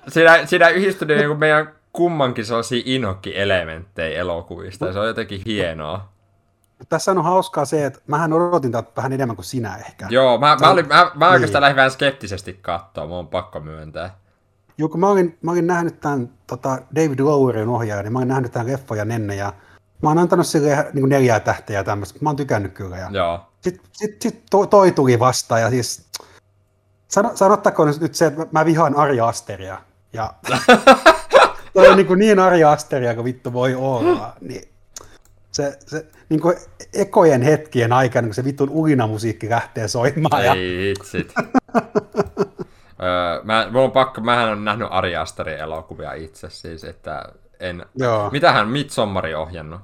Siinä, 0.08 0.46
siinä 0.46 0.70
yhdistynyt 0.70 1.18
niin 1.18 1.40
meidän 1.40 1.74
kummankin 1.94 2.46
sellaisia 2.46 2.82
inokki-elementtejä 2.86 4.20
elokuvista, 4.20 4.94
se 4.94 5.00
on 5.00 5.08
jotenkin 5.08 5.42
hienoa. 5.46 6.14
Tässä 6.90 7.12
on 7.12 7.24
hauskaa 7.24 7.66
se, 7.66 7.86
että 7.86 8.00
mähän 8.08 8.34
odotin 8.34 8.72
tätä 8.72 8.92
vähän 8.98 9.14
enemmän 9.14 9.36
kuin 9.36 9.46
sinä 9.46 9.76
ehkä. 9.88 10.08
Joo, 10.10 10.38
mä, 10.38 10.58
mä, 10.62 10.70
olin, 10.70 10.88
mä, 10.88 11.12
mä 11.16 11.30
oikeastaan 11.30 11.60
Niin. 11.60 11.62
lähdin 11.62 11.76
vähän 11.76 11.92
skeptisesti 11.92 12.60
katsoa, 12.62 13.08
mun 13.08 13.18
on 13.18 13.28
pakko 13.28 13.60
myöntää. 13.60 14.16
Joo, 14.78 14.90
kun 14.90 15.00
mä 15.00 15.08
olin, 15.10 15.38
mä 15.42 15.52
olin 15.52 15.68
nähnyt 15.68 16.00
tämän 16.00 16.30
tota 16.48 16.78
David 16.96 17.20
Lowerin 17.20 17.68
ohjaajan, 17.70 18.04
niin 18.06 18.14
mä 18.14 18.20
olin 18.20 18.28
nähnyt 18.28 18.52
tämän 18.52 18.68
leffan 18.68 18.98
ja 18.98 19.06
nenne, 19.06 19.36
ja 19.36 19.54
mä 20.04 20.10
oon 20.10 20.18
antanut 20.18 20.48
sille 20.48 20.88
niin 20.94 21.10
neljää 21.10 21.40
tähteä 21.40 21.80
ja 21.80 21.84
tämmöistä, 21.84 22.20
mä 22.22 22.30
oon 22.30 22.36
tykännyt 22.36 22.74
kyllä. 22.74 22.98
Ja 22.98 23.08
Joo. 23.12 23.40
Sitten 23.62 23.86
sit, 23.92 24.22
sit 24.22 24.44
toi, 24.50 24.68
toi 24.68 24.92
tuli 24.92 25.20
vastaan 25.20 25.62
ja 25.62 25.70
siis 25.70 26.06
sano, 27.08 27.32
sanottakoon 27.36 27.94
nyt 28.02 28.16
se, 28.16 28.26
että 28.26 28.46
mä- 28.52 28.66
vihaan 28.66 28.96
Ari 28.96 29.20
Asteria. 29.20 29.78
Ja 30.14 30.34
toi 31.74 31.88
on 31.88 31.98
niin, 31.98 32.08
kuin 32.08 32.20
niin 32.20 32.40
Ari 32.40 32.64
Asteria 32.64 33.14
kuin 33.16 33.26
vittu 33.26 33.54
voi 33.54 33.76
olla. 33.76 34.34
Niin 34.42 34.62
se, 35.52 35.78
se 35.88 36.06
niin 36.30 36.42
kuin 36.42 36.56
ekojen 36.94 37.42
hetkien 37.42 37.94
aikana, 37.94 38.28
kun 38.28 38.34
se 38.36 38.44
vittun 38.44 38.70
ulinamusiikki 38.70 39.50
lähtee 39.50 39.88
soimaan. 39.88 40.46
Ja, 40.46 40.54
Ei 40.54 40.88
hitsit. 40.88 41.34
öö, 43.04 43.42
mä, 43.44 43.68
mulla 43.72 43.86
on 43.86 43.92
pakko, 43.92 44.22
mähän 44.22 44.50
on 44.50 44.66
nähnyt 44.66 44.88
Ari 44.92 45.16
Asterin 45.16 45.58
elokuvia 45.58 46.14
itse 46.14 46.50
siis, 46.50 46.84
että 46.84 47.26
en... 47.60 47.86
joo. 47.96 48.30
Mitähän 48.32 48.68
Midsommari 48.68 49.36
ohjannut? 49.36 49.82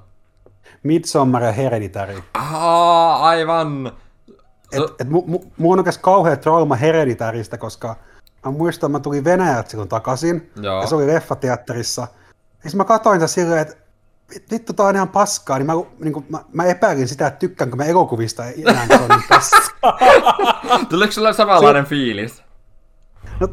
Midsommar 0.82 1.42
ja 1.42 1.52
Hereditary. 1.52 2.22
Aa, 2.34 3.28
aivan! 3.28 3.92
Et, 4.72 4.82
et 5.00 5.08
mu, 5.08 5.22
mu, 5.26 5.40
mulla 5.58 5.82
on 5.82 5.92
kauhea 6.00 6.36
trauma 6.36 6.76
Hereditarista, 6.76 7.58
koska 7.58 7.96
mä 8.44 8.50
muistan, 8.50 8.88
että 8.88 8.98
mä 8.98 9.02
tulin 9.02 9.24
Venäjältä 9.24 9.70
silloin 9.70 9.88
takaisin, 9.88 10.50
Joo. 10.62 10.80
ja 10.80 10.86
se 10.86 10.94
oli 10.94 11.06
leffateatterissa. 11.06 12.08
Ja 12.64 12.70
sit 12.70 12.76
mä 12.78 12.84
katsoin 12.84 13.20
sitä 13.20 13.26
silleen, 13.26 13.60
että 13.60 13.74
vit- 14.34 14.50
vittu, 14.50 14.72
tää 14.72 14.86
on 14.86 14.94
ihan 14.94 15.08
paskaa, 15.08 15.58
niin 15.58 15.66
mä, 15.66 15.72
niin 15.98 16.12
kuin, 16.12 16.26
mä, 16.28 16.38
mä 16.52 16.64
epäilin 16.64 17.08
sitä, 17.08 17.26
että 17.26 17.38
tykkäänkö 17.38 17.76
mä 17.76 17.84
elokuvista 17.84 18.44
enää, 18.46 18.86
kun 18.86 18.98
on 19.00 19.08
niin 19.08 19.28
paskaa. 19.28 19.98
Tuliko 20.90 21.12
sulle 21.12 21.32
samanlainen 21.32 21.84
fiilis? 21.84 22.42
No, 23.40 23.48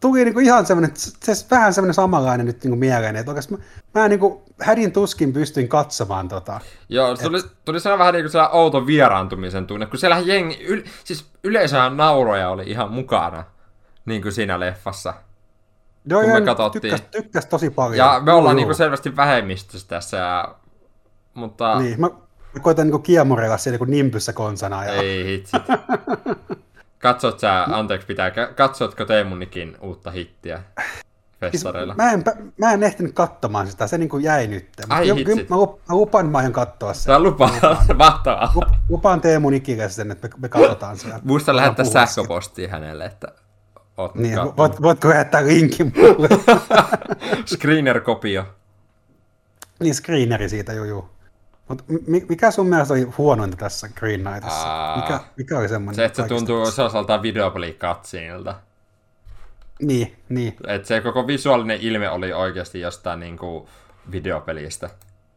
tuli 0.00 0.24
niin 0.24 0.34
kuin 0.34 0.44
ihan 0.44 0.66
semmoinen, 0.66 0.92
se 0.96 1.32
vähän 1.50 1.74
semmoinen 1.74 1.94
samanlainen 1.94 2.46
nyt 2.46 2.64
niin 2.64 2.70
kuin 2.70 2.78
mieleen, 2.78 3.16
että 3.16 3.30
oikeastaan 3.30 3.62
mä, 3.94 4.00
mä 4.00 4.08
niin 4.08 4.20
kuin 4.20 4.42
hädin 4.60 4.92
tuskin 4.92 5.32
pystyin 5.32 5.68
katsomaan 5.68 6.28
tota. 6.28 6.60
Joo, 6.88 7.16
se 7.16 7.22
tuli, 7.22 7.42
tuli 7.64 7.80
sellainen 7.80 7.98
vähän 7.98 8.14
niin 8.14 8.24
kuin 8.24 8.32
sellainen 8.32 8.56
outo 8.56 8.86
vieraantumisen 8.86 9.66
tunne, 9.66 9.86
kun 9.86 9.98
siellä 9.98 10.18
jengi, 10.18 10.64
yl, 10.64 10.82
siis 11.04 11.26
yleisöhän 11.44 11.96
nauroja 11.96 12.50
oli 12.50 12.62
ihan 12.66 12.92
mukana, 12.92 13.44
niin 14.04 14.22
kuin 14.22 14.32
siinä 14.32 14.60
leffassa. 14.60 15.14
Joo, 16.04 16.22
Kun 16.22 16.32
me 16.32 16.40
katsottiin. 16.40 16.82
Tykkäs, 16.82 17.02
tykkäs 17.10 17.46
tosi 17.46 17.70
paljon. 17.70 17.96
Ja 17.96 18.20
me 18.20 18.32
ollaan 18.32 18.56
niin 18.56 18.66
kuin 18.66 18.70
joo. 18.70 18.76
selvästi 18.76 19.16
vähemmistössä 19.16 19.88
tässä, 19.88 20.16
ja, 20.16 20.54
mutta 21.34 21.78
Niin, 21.78 22.00
mä, 22.00 22.10
mä 22.54 22.60
koitan 22.60 22.86
niinku 22.86 22.98
kiemurella 22.98 23.58
siellä 23.58 23.74
niinku 23.74 23.90
nimpyssä 23.90 24.32
konsana. 24.32 24.84
Ja... 24.84 24.92
Ei 24.92 25.24
hitsit. 25.24 25.62
Katsot 27.02 27.40
sä, 27.40 27.64
anteeksi 27.64 28.06
pitää, 28.06 28.30
katsotko 28.56 29.04
Teemunikin 29.04 29.76
uutta 29.80 30.10
hittiä 30.10 30.62
festareilla? 31.40 31.94
Siis 31.94 32.06
mä, 32.06 32.12
en, 32.12 32.52
mä 32.58 32.72
en 32.72 32.82
ehtinyt 32.82 33.12
katsomaan 33.14 33.66
sitä, 33.66 33.86
se 33.86 33.98
niinku 33.98 34.18
jäi 34.18 34.46
nyt. 34.46 34.68
Ai 34.88 35.08
Mä, 35.08 35.14
mä, 35.14 35.56
mä 35.88 35.96
lupaan, 35.96 36.26
mä 36.26 36.38
aion 36.38 36.52
katsoa 36.52 36.94
sen. 36.94 37.02
Sä 37.02 37.18
lupaa, 37.18 37.50
mahtavaa. 37.98 38.52
Lup- 38.54 38.74
Lupaan 38.88 39.20
Teemu 39.20 39.50
Nikille 39.50 39.88
sen, 39.88 40.10
että 40.10 40.28
me, 40.28 40.34
me 40.38 40.48
katsotaan 40.48 40.96
sen. 40.96 41.12
Muista 41.24 41.56
lähettää 41.56 41.84
sähköpostia 41.84 42.68
hänelle, 42.68 43.04
että 43.04 43.28
oot 43.96 44.14
Niin, 44.14 44.38
voit, 44.56 44.82
voitko 44.82 45.08
lähettää 45.08 45.46
linkin 45.46 45.92
mulle? 45.96 46.28
Screener-kopio. 47.54 48.44
niin, 49.80 49.94
screeneri 49.94 50.48
siitä, 50.48 50.72
juu, 50.72 50.84
juu. 50.84 51.08
Mut 51.68 51.84
mi- 52.06 52.26
mikä 52.28 52.50
sun 52.50 52.66
mielestä 52.66 52.94
oli 52.94 53.02
huonointa 53.02 53.56
tässä 53.56 53.88
Green 53.88 54.20
Knightissa? 54.20 54.72
Aa. 54.72 54.96
Mikä, 54.96 55.20
mikä 55.36 55.58
oli 55.58 55.68
semmoinen? 55.68 55.96
Se, 55.96 56.04
että 56.04 56.22
se 56.22 56.28
tuntuu 56.28 56.70
sellaiselta 56.70 57.22
videopelikatsiinilta. 57.22 58.54
Niin, 59.82 60.16
niin. 60.28 60.56
Että 60.66 60.88
se 60.88 61.00
koko 61.00 61.26
visuaalinen 61.26 61.78
ilme 61.80 62.10
oli 62.10 62.32
oikeasti 62.32 62.80
jostain 62.80 63.20
niinku 63.20 63.68
videopelistä. 64.12 64.90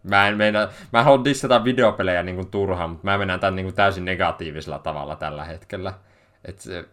Mä 0.03 0.27
en, 0.27 0.37
meina, 0.37 0.67
mä 0.93 0.99
en 0.99 1.05
halua 1.05 1.25
dissata 1.25 1.63
videopelejä 1.63 2.23
niinku 2.23 2.45
turhaan, 2.45 2.89
mutta 2.89 3.07
mä 3.07 3.17
mennään 3.17 3.39
tämän 3.39 3.55
niinku 3.55 3.71
täysin 3.71 4.05
negatiivisella 4.05 4.79
tavalla 4.79 5.15
tällä 5.15 5.45
hetkellä. 5.45 5.93
Et 6.45 6.59
se, 6.59 6.85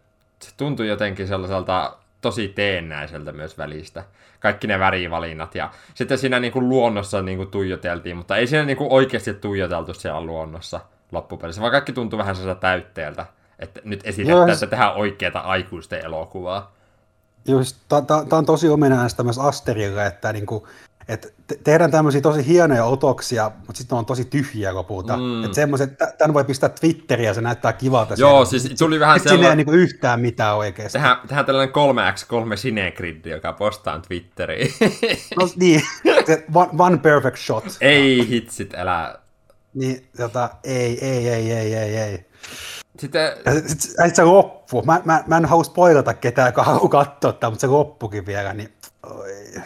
se 0.43 0.51
tuntui 0.57 0.89
jotenkin 0.89 1.29
sellaiselta 1.29 1.97
tosi 2.21 2.49
teennäiseltä 2.49 3.33
myös 3.33 3.59
välistä. 3.59 4.05
Kaikki 4.43 4.67
ne 4.67 4.79
värivalinnat 4.79 5.55
ja 5.55 5.71
sitten 5.95 6.19
siinä 6.19 6.41
niinku 6.41 6.61
luonnossa 6.61 7.23
niinku 7.23 7.47
tuijoteltiin, 7.47 8.17
mutta 8.17 8.37
ei 8.37 8.47
siinä 8.47 8.65
niinku 8.65 8.87
oikeasti 8.91 9.35
tuijoteltu 9.35 9.95
siellä 9.95 10.21
luonnossa 10.21 10.81
loppupelissä, 11.13 11.61
vaan 11.61 11.73
kaikki 11.73 11.93
tuntui 11.93 12.19
vähän 12.19 12.37
sellaiselta 12.37 12.61
täytteeltä. 12.61 13.27
Että 13.59 13.81
nyt 13.85 14.01
esitetään, 14.05 14.51
että 14.51 14.67
tehdään 14.67 14.95
oikeata 14.95 15.39
aikuisten 15.39 16.05
elokuvaa. 16.05 16.73
Just, 17.49 17.77
tämä 17.89 18.39
on 18.39 18.47
tosi 18.47 18.69
ominaista 18.69 19.23
myös 19.23 19.39
Asterille, 19.39 20.07
että 20.07 20.33
niinku, 20.33 20.69
et 21.09 21.35
te- 21.47 21.59
tehdään 21.65 21.91
tämmöisiä 21.91 22.21
tosi 22.21 22.47
hienoja 22.47 22.85
otoksia, 22.85 23.51
mutta 23.67 23.79
sitten 23.79 23.99
on 23.99 24.07
tosi 24.07 24.25
tyhjiä 24.25 24.75
lopulta. 24.75 25.17
Mm. 25.17 25.45
Että 25.45 25.55
semmoiset, 25.55 25.91
tämän 26.19 26.35
voi 26.35 26.45
pistää 26.45 26.69
Twitteriin 26.69 27.27
ja 27.27 27.35
se 27.35 27.41
näyttää 27.41 27.73
kivalta. 27.73 28.15
Joo, 28.19 28.45
siellä. 28.45 28.67
siis 28.69 28.79
tuli 28.79 29.01
vähän 29.01 29.19
Sitten 29.19 29.31
siinä 29.31 29.41
ei 29.41 29.43
sellainen... 29.43 29.57
niinku 29.67 29.73
yhtään 29.73 30.21
mitään 30.21 30.57
oikeasti. 30.57 30.99
Tehdään, 30.99 31.17
tehdään 31.29 31.47
tällainen 31.47 31.75
3x3 31.75 32.57
sinegrid, 32.57 33.27
joka 33.27 33.53
postaan 33.53 34.03
Twitteriin. 34.03 34.75
No 35.41 35.49
niin, 35.57 35.83
se 36.27 36.45
one, 36.55 36.71
one 36.79 36.99
perfect 36.99 37.37
shot. 37.37 37.65
ei 37.81 38.29
hitsit, 38.29 38.75
älä... 38.75 39.19
Niin, 39.75 40.09
tota, 40.17 40.51
ei, 40.65 41.07
ei, 41.07 41.29
ei, 41.29 41.53
ei, 41.53 41.75
ei, 41.75 41.97
ei. 41.97 42.27
Sitten, 42.99 43.33
Ja 43.45 43.69
sit, 43.69 43.81
sit, 43.81 44.15
se 44.15 44.25
loppu. 44.25 44.83
Mä, 44.83 45.01
mä, 45.05 45.25
mä 45.27 45.37
en 45.37 45.45
halua 45.45 45.65
spoilata 45.65 46.15
ketään, 46.15 46.49
joka 46.49 46.63
haluaa 46.63 46.89
katsoa 46.89 47.33
tätä, 47.33 47.51
mutta 47.51 47.61
se 47.61 47.67
loppukin 47.67 48.27
vielä, 48.27 48.53
niin 48.53 48.73
oi. 49.03 49.63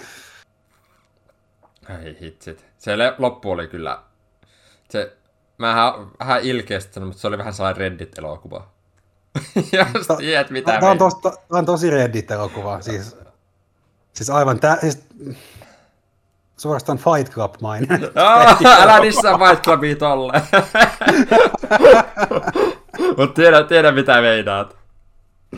Ei 2.05 2.16
hitsit. 2.21 2.66
Se 2.78 2.99
le- 2.99 3.14
loppu 3.19 3.50
oli 3.50 3.69
kyllä... 3.69 3.99
Se... 4.88 5.16
Mä 5.59 5.95
vähän 6.21 6.43
ilkeästi 6.43 7.00
mutta 7.00 7.19
se 7.21 7.26
oli 7.26 7.38
vähän 7.38 7.52
sellainen 7.55 7.81
Reddit-elokuva. 7.81 8.66
Jos 9.95 10.07
Ta- 10.07 10.16
tiedät 10.16 10.50
mitä 10.50 10.73
Tämä 10.73 10.90
on, 10.90 10.97
me- 10.97 10.99
tos, 10.99 11.14
tää 11.14 11.33
on 11.50 11.66
tosi 11.66 11.90
Reddit-elokuva. 11.90 12.81
Siis, 12.83 13.16
siis 14.12 14.31
aivan 14.31 14.61
tää, 14.61 14.76
siis, 14.81 15.05
suorastaan 16.57 16.99
Fight 16.99 17.33
Club 17.33 17.55
mainen. 17.61 18.11
Ah, 18.14 18.59
älä 18.83 18.99
nissaa 19.00 19.38
Fight 19.38 19.64
Clubia 19.64 19.97
tolle. 19.97 20.33
Mut 23.16 23.35
tiedä, 23.35 23.62
tiedä 23.62 23.93
mitä 23.93 24.21
meinaat. 24.21 24.75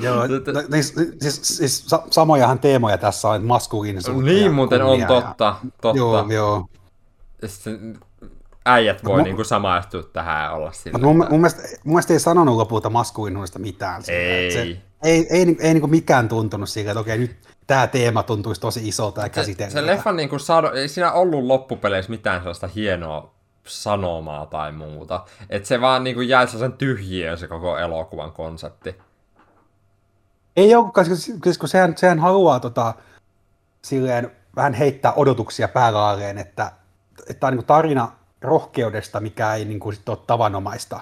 Joo, 0.02 0.26
no, 0.26 0.62
siis, 0.70 0.94
siis, 1.20 1.40
siis, 1.58 1.84
sa- 1.86 2.02
samojahan 2.10 2.58
teemoja 2.58 2.98
tässä 2.98 3.28
on, 3.28 3.44
maskuliinisuutta. 3.44 4.24
Niin 4.24 4.44
ja 4.44 4.50
muuten 4.50 4.82
on 4.82 5.00
totta, 5.06 5.56
totta. 5.80 5.98
Joo, 5.98 6.26
joo. 6.30 6.66
Sitten 7.46 7.98
äijät 8.66 9.04
voi 9.04 9.20
mu- 9.20 9.24
niinku 9.24 9.44
samaistua 9.44 10.02
tähän 10.02 10.44
ja 10.44 10.52
olla 10.52 10.72
sillä. 10.72 10.98
Mun, 10.98 11.16
mun, 11.16 11.40
mielestä, 11.40 11.62
mun 11.62 11.94
mielestä 11.94 12.12
ei 12.12 12.20
sanonut 12.20 12.56
lopulta 12.56 12.90
maskuliinisuudesta 12.90 13.58
mitään. 13.58 14.02
sillä, 14.02 14.18
Ei. 14.18 14.50
Se, 14.50 14.60
ei, 14.60 14.80
ei, 15.02 15.26
ei, 15.30 15.56
ei 15.60 15.74
niinku 15.74 15.86
mikään 15.86 16.28
tuntunut 16.28 16.68
sillä, 16.68 16.90
että 16.90 17.00
okei, 17.00 17.18
nyt 17.18 17.36
tämä 17.66 17.86
teema 17.86 18.22
tuntuisi 18.22 18.60
tosi 18.60 18.88
isolta 18.88 19.20
ja 19.20 19.26
se, 19.26 19.30
käsitellä. 19.30 19.70
se 19.70 19.86
leffan 19.86 20.16
niinku 20.16 20.38
sano, 20.38 20.72
ei 20.72 20.88
siinä 20.88 21.12
ollut 21.12 21.44
loppupeleissä 21.44 22.10
mitään 22.10 22.40
sellaista 22.40 22.66
hienoa 22.74 23.34
sanomaa 23.66 24.46
tai 24.46 24.72
muuta. 24.72 25.24
Et 25.50 25.66
se 25.66 25.80
vaan 25.80 26.04
niinku 26.04 26.20
jäi 26.20 26.48
sen 26.48 26.72
tyhjiöön 26.72 27.38
se 27.38 27.48
koko 27.48 27.78
elokuvan 27.78 28.32
konsepti. 28.32 28.94
Ei 30.58 30.74
olekaan, 30.74 31.04
siis, 31.06 31.32
siis 31.44 31.58
kun 31.58 31.68
sehän, 31.68 31.96
sehän 31.96 32.18
haluaa 32.18 32.60
tota, 32.60 32.94
silleen 33.82 34.30
vähän 34.56 34.74
heittää 34.74 35.12
odotuksia 35.12 35.68
päälaalleen, 35.68 36.38
että, 36.38 36.72
että 37.20 37.40
tämä 37.40 37.48
on 37.48 37.56
niin 37.56 37.66
tarina 37.66 38.12
rohkeudesta, 38.40 39.20
mikä 39.20 39.54
ei 39.54 39.64
niin 39.64 39.80
kuin, 39.80 39.94
sit 39.94 40.08
ole 40.08 40.18
tavanomaista. 40.26 41.00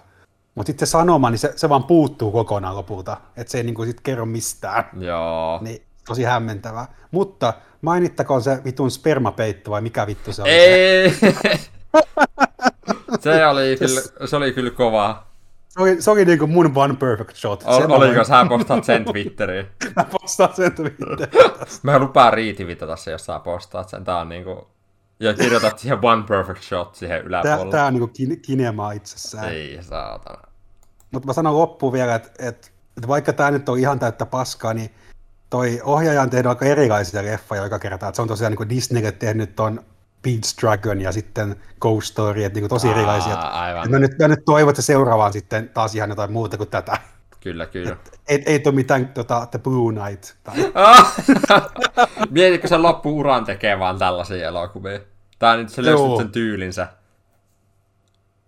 Mutta 0.54 0.66
sitten 0.66 0.86
se 0.86 0.90
sanoma, 0.90 1.30
niin 1.30 1.38
se, 1.38 1.52
se 1.56 1.68
vaan 1.68 1.84
puuttuu 1.84 2.32
kokonaan 2.32 2.76
lopulta, 2.76 3.16
että 3.36 3.50
se 3.50 3.58
ei 3.58 3.64
niin 3.64 3.74
kuin, 3.74 3.88
sit 3.88 4.00
kerro 4.00 4.26
mistään. 4.26 4.84
Joo. 4.98 5.58
Niin 5.62 5.82
tosi 6.06 6.22
hämmentävää. 6.22 6.94
Mutta 7.10 7.52
mainittakoon 7.82 8.42
se 8.42 8.64
vitun 8.64 8.90
spermapeitto 8.90 9.70
vai 9.70 9.80
mikä 9.80 10.06
vittu 10.06 10.32
se 10.32 10.42
oli. 10.42 10.50
Ei! 10.50 11.10
se, 13.20 13.46
oli 13.46 13.76
kyllä, 13.78 14.00
se 14.26 14.36
oli 14.36 14.52
kyllä 14.52 14.70
kova. 14.70 15.26
Se 15.76 15.82
oli, 15.82 16.02
se 16.02 16.10
oli 16.10 16.24
niin 16.24 16.38
kuin 16.38 16.50
mun 16.50 16.72
one 16.74 16.94
perfect 16.94 17.36
shot. 17.36 17.62
Ol, 17.66 17.90
oliko 17.90 18.24
sä 18.24 18.46
postaat 18.48 18.84
sen 18.84 19.04
Twitteriin? 19.04 19.66
Mä 19.96 20.04
postaan 20.04 20.54
sen 20.54 20.72
Twitteriin. 20.72 21.28
Mä 21.82 21.98
lupaan 21.98 22.32
riitivitata 22.32 22.96
se, 22.96 23.10
jos 23.10 23.26
sä 23.26 23.38
postaat 23.38 23.88
sen. 23.88 24.04
Tää 24.04 24.18
on 24.18 24.28
niinku... 24.28 24.68
Ja 25.20 25.34
kirjoitat 25.34 25.78
siihen 25.78 25.98
one 26.02 26.22
perfect 26.28 26.62
shot 26.62 26.94
siihen 26.94 27.18
Tää, 27.18 27.26
yläpuolelle. 27.26 27.70
tää 27.70 27.86
on 27.86 27.94
niin 27.94 28.08
kuin 28.08 28.40
kinemaa 28.40 28.92
itsessään. 28.92 29.48
Ei 29.48 29.78
saatana. 29.82 30.42
Mutta 31.10 31.26
mä 31.26 31.32
sanon 31.32 31.58
loppuun 31.58 31.92
vielä, 31.92 32.14
että, 32.14 32.30
että, 32.38 32.68
että 32.96 33.08
vaikka 33.08 33.32
tämä 33.32 33.50
nyt 33.50 33.68
on 33.68 33.78
ihan 33.78 33.98
täyttä 33.98 34.26
paskaa, 34.26 34.74
niin 34.74 34.90
toi 35.50 35.80
ohjaaja 35.84 36.22
on 36.22 36.30
tehnyt 36.30 36.46
aika 36.46 36.64
erilaisia 36.64 37.24
leffoja 37.24 37.64
joka 37.64 37.78
kerta. 37.78 38.08
Että 38.08 38.16
se 38.16 38.22
on 38.22 38.28
tosiaan 38.28 38.50
niin 38.50 38.56
kuin 38.56 38.68
Disneylle 38.68 39.12
tehnyt 39.12 39.56
ton 39.56 39.80
Peach 40.26 40.60
Dragon 40.60 41.00
ja 41.00 41.12
sitten 41.12 41.56
Ghost 41.80 42.06
Story, 42.08 42.44
että 42.44 42.56
niin 42.56 42.62
kuin 42.62 42.70
tosi 42.70 42.88
erilaisia. 42.88 43.34
Aa, 43.34 43.62
aivan. 43.62 43.84
Et 43.84 43.90
mä, 43.90 43.98
nyt, 43.98 44.18
mä 44.18 44.28
nyt 44.28 44.44
toivon, 44.44 44.70
että 44.70 44.82
se 44.82 44.86
seuraavaan 44.86 45.32
sitten 45.32 45.68
taas 45.68 45.94
ihan 45.94 46.10
jotain 46.10 46.32
muuta 46.32 46.56
kuin 46.56 46.68
tätä. 46.68 46.98
Kyllä, 47.40 47.66
kyllä. 47.66 47.96
Ei, 48.28 48.42
ei 48.46 48.58
tule 48.58 48.74
mitään 48.74 49.08
tota, 49.08 49.46
The 49.50 49.58
Blue 49.58 49.92
Knight. 49.92 50.34
Tai! 50.44 50.54
Mietitkö 52.30 52.68
se 52.68 52.76
loppu-uran 52.76 53.44
tekee 53.44 53.78
vaan 53.78 53.98
tällaisia 53.98 54.48
elokuvia? 54.48 55.00
Tää 55.38 55.56
nyt 55.56 55.68
se 55.68 55.84
löysi 55.84 56.16
sen 56.16 56.30
tyylinsä. 56.30 56.88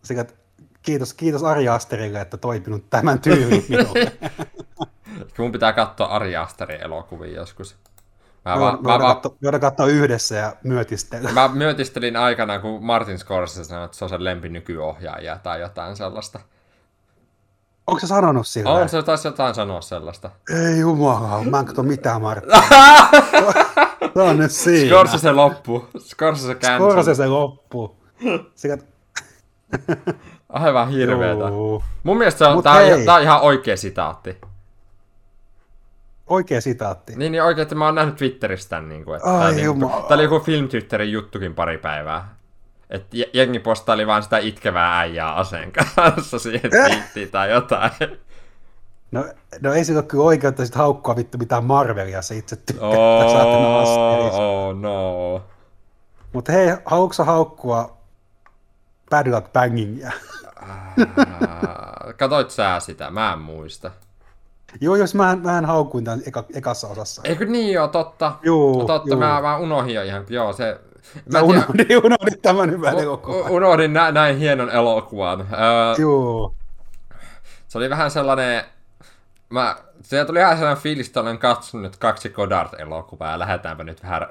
sekä, 0.02 0.24
kiitos, 0.82 1.14
kiitos 1.14 1.44
Ari 1.44 1.68
Asterille, 1.68 2.20
että 2.20 2.36
toi 2.36 2.60
minun 2.60 2.84
tämän 2.90 3.20
tyylin 3.20 3.64
minulle. 3.68 4.12
Mun 5.38 5.52
pitää 5.52 5.72
katsoa 5.72 6.06
Ari 6.06 6.36
Asterin 6.36 6.80
elokuvia 6.80 7.34
joskus. 7.34 7.76
Mä, 8.48 8.54
Me 8.54 8.60
va- 8.60 8.78
voidaan, 8.82 9.00
mä, 9.00 9.14
katsoa, 9.14 9.34
voidaan 9.42 9.60
katsoa 9.60 9.86
yhdessä 9.86 10.34
ja 10.34 10.52
myötistellä. 10.64 11.32
mä 11.32 11.48
myötistelin 11.48 12.16
aikana, 12.16 12.58
kun 12.58 12.84
Martin 12.84 13.18
Scorsese 13.18 13.64
sanoi, 13.64 13.84
että 13.84 13.96
se 13.96 14.04
on 14.04 14.08
sen 14.08 14.24
lempinykyohjaaja 14.24 15.38
tai 15.42 15.60
jotain 15.60 15.96
sellaista. 15.96 16.40
Onko 17.86 18.00
se 18.00 18.06
sanonut 18.06 18.46
sillä? 18.46 18.70
On 18.70 18.88
se 18.88 19.02
taisi 19.02 19.28
jotain 19.28 19.54
sanoa 19.54 19.80
sellaista. 19.80 20.30
Ei 20.66 20.78
jumala, 20.78 21.44
mä 21.44 21.58
en 21.58 21.64
katso 21.64 21.82
mitään 21.82 22.22
Martti. 22.22 22.48
Se 24.14 24.22
on 24.22 24.38
nyt 24.38 24.50
siinä. 24.52 24.88
Scorsese 24.96 25.32
loppu. 25.32 25.86
Scorsese 25.98 26.54
cancel. 26.54 26.78
Scorsese 26.90 27.14
se 27.14 27.26
loppu. 27.28 27.96
Sekä, 28.54 28.78
Aivan 30.48 30.88
hirveetä. 30.88 31.44
Mun 32.02 32.18
mielestä 32.18 32.38
se 32.38 32.44
on, 32.44 32.62
tää, 32.62 32.80
tää 33.04 33.14
on 33.14 33.22
ihan 33.22 33.40
oikea 33.40 33.76
sitaatti. 33.76 34.38
Oikea 36.28 36.60
sitaatti. 36.60 37.16
Niin, 37.16 37.32
niin 37.32 37.42
oikein, 37.42 37.62
että 37.62 37.74
mä 37.74 37.84
oon 37.84 37.94
nähnyt 37.94 38.16
Twitteristä 38.16 38.68
tämän, 38.68 38.88
niin 38.88 39.04
kuin, 39.04 39.16
että 39.16 39.28
Ai 39.28 39.54
tää, 39.54 39.62
niin 39.64 39.80
tää 39.80 40.14
oli 40.14 40.22
joku 40.22 40.40
Film 40.40 40.68
Twitterin 40.68 41.12
juttukin 41.12 41.54
pari 41.54 41.78
päivää. 41.78 42.34
Että 42.90 43.16
jengi 43.32 43.58
postaili 43.58 44.06
vaan 44.06 44.22
sitä 44.22 44.38
itkevää 44.38 44.98
äijää 45.00 45.34
aseen 45.34 45.72
kanssa 45.72 46.38
siihen 46.48 46.70
twiittiin 46.70 47.30
tai 47.30 47.50
jotain. 47.50 47.90
No, 49.10 49.24
no 49.60 49.72
ei 49.72 49.84
sillä 49.84 49.98
ole 49.98 50.06
kyllä 50.06 50.24
oikeutta 50.24 50.66
sit 50.66 50.74
haukkua 50.74 51.16
vittu 51.16 51.38
mitään 51.38 51.64
Marvelia, 51.64 52.22
se 52.22 52.36
itse 52.36 52.56
tykkää 52.56 52.88
oh, 52.88 53.24
Oh, 53.88 54.38
oh 54.38 54.76
no. 54.76 55.42
Mutta 56.32 56.52
hei, 56.52 56.68
haluatko 56.84 57.24
haukkua 57.24 57.96
Bad 59.10 59.26
Luck 59.26 59.52
Bangingia? 59.52 60.12
Ah, 60.56 60.94
Katoit 62.18 62.50
sä 62.50 62.80
sitä? 62.80 63.10
Mä 63.10 63.32
en 63.32 63.38
muista. 63.38 63.90
Joo, 64.80 64.96
jos 64.96 65.14
mä, 65.14 65.36
mä 65.36 65.62
haukuin 65.66 66.04
tämän 66.04 66.20
eka, 66.26 66.44
ekassa 66.54 66.88
osassa. 66.88 67.22
Eikö 67.24 67.44
niin 67.44 67.72
joo, 67.72 67.88
totta. 67.88 68.32
Juu, 68.42 68.84
totta, 68.84 69.08
juu. 69.10 69.18
Mä, 69.18 69.40
mä 69.42 69.56
unohdin 69.56 69.94
jo 69.94 70.02
ihan. 70.02 70.24
Joo, 70.28 70.52
se, 70.52 70.80
Mä 71.32 71.42
unohdin, 71.42 71.86
unohdin 72.04 72.40
tämän 72.42 72.70
hyvän 72.70 72.98
elokuvan. 72.98 73.50
Unohdin 73.50 73.92
nä- 73.92 74.12
näin 74.12 74.38
hienon 74.38 74.70
elokuvan. 74.70 75.40
Öö, 75.40 75.94
Joo. 75.98 76.54
Se 77.68 77.78
oli 77.78 77.90
vähän 77.90 78.10
sellainen... 78.10 78.64
Mä, 79.50 79.76
se 80.02 80.24
tuli 80.24 80.38
ihan 80.38 80.56
sellainen 80.56 80.82
fiilis, 80.82 81.06
että 81.06 81.20
olen 81.20 81.38
katsonut 81.38 81.96
kaksi 81.96 82.28
Godard-elokuvaa 82.28 83.30
ja 83.30 83.38
lähdetäänpä 83.38 83.84
nyt 83.84 84.02
vähän 84.02 84.26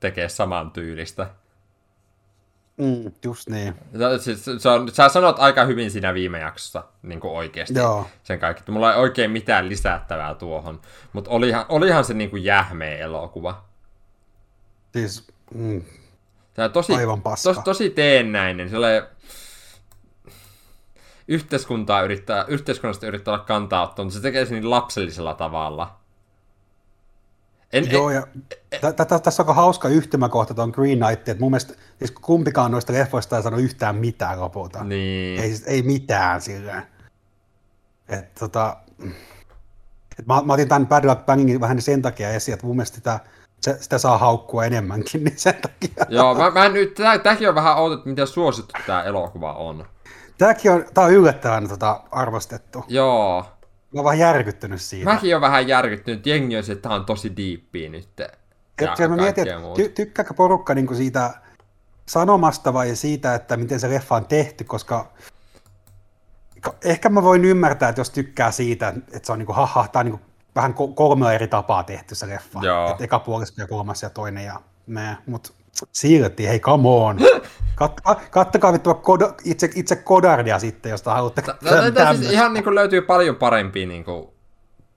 tekemään 0.00 0.30
saman 0.30 0.70
tyylistä. 0.70 1.26
Mm, 2.76 3.12
just 3.24 3.48
niin. 3.48 3.74
Se, 4.20 4.36
se, 4.36 4.58
se 4.58 4.68
on, 4.68 4.90
sä 4.92 5.08
sanot 5.08 5.38
aika 5.38 5.64
hyvin 5.64 5.90
siinä 5.90 6.14
viime 6.14 6.38
jaksossa 6.38 6.84
niin 7.02 7.20
kuin 7.20 7.32
oikeasti 7.32 7.78
Joo. 7.78 8.06
sen 8.22 8.38
kaikki. 8.38 8.70
Mulla 8.70 8.92
ei 8.92 9.00
oikein 9.00 9.30
mitään 9.30 9.68
lisättävää 9.68 10.34
tuohon, 10.34 10.80
mutta 11.12 11.30
olihan, 11.30 11.66
olihan 11.68 12.04
se 12.04 12.14
niin 12.14 12.30
kuin 12.30 12.44
jähmeä 12.44 12.98
elokuva. 12.98 13.64
Siis, 14.92 15.26
mm, 15.54 15.82
Tämä 16.54 16.68
tosi, 16.68 16.94
Aivan 16.94 17.22
paska. 17.22 17.54
tos, 17.54 17.64
tosi 17.64 17.90
teennäinen, 17.90 18.70
se 18.70 18.76
yhteiskuntaa 21.28 22.02
yrittää, 22.02 22.44
yhteiskunnasta 22.48 23.06
yrittää 23.06 23.34
olla 23.34 23.44
kantaa 23.44 23.94
mutta 23.96 24.10
se 24.14 24.20
tekee 24.20 24.46
sen 24.46 24.54
niin 24.54 24.70
lapsellisella 24.70 25.34
tavalla. 25.34 26.00
En, 27.72 27.90
Joo, 27.90 28.10
en, 28.10 28.16
ja 28.16 28.22
t- 28.92 28.96
t- 28.96 29.22
tässä 29.22 29.42
on 29.42 29.54
hauska 29.54 29.88
yhtymäkohta 29.88 30.54
tuon 30.54 30.70
Green 30.70 30.98
Knight, 30.98 31.28
että 31.28 31.40
mun 31.40 31.50
mielestä 31.50 31.74
siis 31.98 32.10
kumpikaan 32.10 32.70
noista 32.70 32.92
leffoista 32.92 33.36
ei 33.36 33.42
sano 33.42 33.56
yhtään 33.56 33.96
mitään 33.96 34.40
lopulta. 34.40 34.84
niin. 34.84 35.40
Ei, 35.40 35.48
siis, 35.48 35.64
ei 35.66 35.82
mitään 35.82 36.40
sillä. 36.40 36.82
Et, 38.08 38.34
tota, 38.34 38.76
et 40.18 40.26
mä, 40.26 40.42
mä, 40.44 40.52
otin 40.52 40.68
tämän 40.68 40.86
Bad 40.86 41.04
Luck 41.04 41.26
Bangingin 41.26 41.60
vähän 41.60 41.82
sen 41.82 42.02
takia 42.02 42.30
esiin, 42.30 42.54
että 42.54 42.66
mun 42.66 42.76
mielestä 42.76 42.96
sitä, 42.96 43.20
se, 43.60 43.76
sitä 43.80 43.98
saa 43.98 44.18
haukkua 44.18 44.64
enemmänkin, 44.64 45.24
niin 45.24 45.38
sen 45.38 45.54
takia. 45.54 46.04
Joo, 46.08 46.34
mä, 46.34 46.50
mä 46.50 46.68
nyt, 46.68 46.94
tää, 46.94 47.18
tämäkin 47.18 47.48
on 47.48 47.54
vähän 47.54 47.76
outo, 47.76 47.94
että 47.94 48.08
miten 48.08 48.26
suosittu 48.26 48.72
tämä 48.86 49.02
elokuva 49.02 49.52
on. 49.52 49.86
Tämäkin 50.38 50.72
on, 50.72 50.84
tää 50.94 51.04
on 51.04 51.12
yllättävän 51.12 51.68
tota, 51.68 52.00
arvostettu. 52.10 52.84
Joo. 52.88 53.44
Mä 53.94 54.00
oon 54.00 54.04
vähän 54.04 54.18
järkyttynyt 54.18 54.80
siitä. 54.80 55.12
Mäkin 55.12 55.36
on 55.36 55.40
vähän 55.40 55.68
järkyttynyt, 55.68 56.26
jengi 56.26 56.56
on 56.56 56.64
se, 56.64 56.72
että 56.72 56.88
tää 56.88 56.98
on 56.98 57.04
tosi 57.04 57.36
diippiä 57.36 57.90
nyt. 57.90 58.08
Ja, 58.80 58.96
ja 58.98 59.08
mä 59.08 59.16
mietin, 59.16 59.48
että 59.48 59.60
ty, 59.76 59.88
tykkääkö 59.88 60.34
porukka 60.34 60.74
niinku 60.74 60.94
siitä 60.94 61.34
sanomasta 62.06 62.72
vai 62.72 62.96
siitä, 62.96 63.34
että 63.34 63.56
miten 63.56 63.80
se 63.80 63.90
leffa 63.90 64.14
on 64.16 64.26
tehty, 64.26 64.64
koska 64.64 65.12
ehkä 66.84 67.08
mä 67.08 67.22
voin 67.22 67.44
ymmärtää, 67.44 67.88
että 67.88 68.00
jos 68.00 68.10
tykkää 68.10 68.50
siitä, 68.50 68.88
että 68.88 69.26
se 69.26 69.32
on 69.32 69.38
niinku, 69.38 69.52
haha, 69.52 69.88
tää 69.88 70.00
on 70.00 70.06
niinku 70.06 70.20
vähän 70.54 70.74
kolmella 70.74 71.32
eri 71.32 71.48
tapaa 71.48 71.84
tehty 71.84 72.14
se 72.14 72.28
leffa. 72.28 72.60
Joo. 72.62 72.90
Et 72.90 73.00
eka 73.00 73.18
puolisko 73.18 73.60
ja 73.60 73.66
kolmas 73.66 74.02
ja 74.02 74.10
toinen 74.10 74.44
ja 74.44 74.60
mä, 74.86 75.16
mut 75.26 75.54
silti, 75.92 76.48
hei 76.48 76.60
come 76.60 76.88
on. 76.88 77.16
Kat, 77.74 78.00
kattokaa 78.30 78.72
vittu 78.72 78.90
itse, 79.44 79.70
itse 79.74 79.96
Kodardia 79.96 80.58
sitten, 80.58 80.90
jos 80.90 81.02
te 81.02 81.10
haluatte 81.10 81.42
Tätä 81.42 82.14
siis 82.14 82.32
ihan 82.32 82.52
niinku 82.52 82.74
löytyy 82.74 83.02
paljon 83.02 83.36
parempia 83.36 83.86
niinku, 83.86 84.34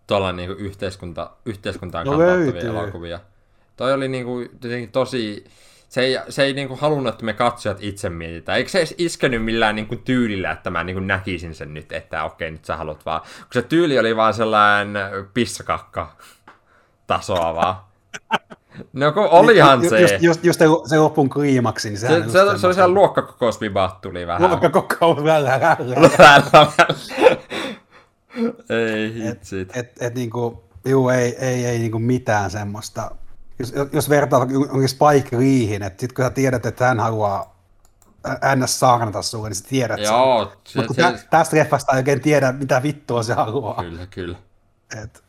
tuolla 0.07 0.31
niinku 0.31 0.55
yhteiskunta, 0.59 1.31
yhteiskuntaan 1.45 2.05
No 2.05 2.17
kantauttavia 2.17 2.61
elokuvia. 2.61 3.19
Toi 3.75 3.93
oli 3.93 4.07
niinku 4.07 4.39
jotenkin 4.39 4.91
tosi... 4.91 5.45
Se 5.89 6.01
ei, 6.01 6.17
se 6.29 6.43
ei 6.43 6.53
niinku 6.53 6.75
halunnut, 6.75 7.13
että 7.13 7.25
me 7.25 7.33
katsojat 7.33 7.77
itse 7.81 8.09
mietitään. 8.09 8.57
Eikö 8.57 8.69
se 8.69 8.77
edes 8.77 8.95
iskenyt 8.97 9.45
millään 9.45 9.75
niinku 9.75 9.95
tyylillä, 9.95 10.51
että 10.51 10.69
mä 10.69 10.83
niinku 10.83 10.99
näkisin 10.99 11.55
sen 11.55 11.73
nyt, 11.73 11.91
että 11.91 12.23
okei, 12.23 12.51
nyt 12.51 12.65
sä 12.65 12.77
haluat 12.77 13.05
vaan. 13.05 13.21
Kun 13.21 13.53
se 13.53 13.61
tyyli 13.61 13.99
oli 13.99 14.15
vaan 14.15 14.33
sellainen 14.33 14.95
pissakakka 15.33 16.15
tasoa 17.07 17.55
vaan. 17.55 17.75
No 18.93 19.11
kun 19.11 19.27
olihan 19.29 19.83
Ju- 19.83 19.89
se. 19.89 20.01
Just, 20.01 20.15
just, 20.21 20.43
just 20.43 20.59
se, 20.59 20.65
se 20.85 20.99
lopun 20.99 21.29
kliimaksi, 21.29 21.89
niin 21.89 21.99
sehän 21.99 22.23
Se, 22.23 22.31
se, 22.31 22.57
se 22.57 22.67
oli 22.67 22.73
siellä 22.73 22.93
luokkakokousvibat 22.93 24.01
tuli 24.01 24.27
vähän. 24.27 24.49
Luokkakokous 24.49 25.23
välillä. 25.23 25.59
Välillä. 26.19 26.71
Ei 28.69 29.13
hitsit. 29.13 29.77
Et, 29.77 30.01
et 30.01 30.15
niinku, 30.15 30.63
juu, 30.85 31.09
ei, 31.09 31.35
ei, 31.39 31.65
ei 31.65 31.79
niinku 31.79 31.99
mitään 31.99 32.51
semmoista. 32.51 33.11
Jos, 33.59 33.73
jos 33.91 34.09
vertaa 34.09 34.39
onkin 34.39 34.89
Spike 34.89 35.37
Leehin, 35.37 35.83
että 35.83 36.01
sit 36.01 36.13
kun 36.13 36.25
sä 36.25 36.29
tiedät, 36.29 36.65
että 36.65 36.85
hän 36.87 36.99
haluaa 36.99 37.57
ns. 38.55 38.79
saarnata 38.79 39.21
sulle, 39.21 39.49
niin 39.49 39.55
sä 39.55 39.65
tiedät 39.69 39.99
Joo, 39.99 40.51
se, 40.63 40.79
Mutta 40.79 40.93
se, 40.93 41.01
tä, 41.01 41.19
tästä 41.29 41.57
leffasta 41.57 41.91
ei 41.91 41.97
oikein 41.97 42.21
tiedä, 42.21 42.51
mitä 42.51 42.83
vittua 42.83 43.23
se 43.23 43.33
haluaa. 43.33 43.83
kyllä, 43.83 44.05
kyllä. 44.05 44.37
Et, 45.03 45.23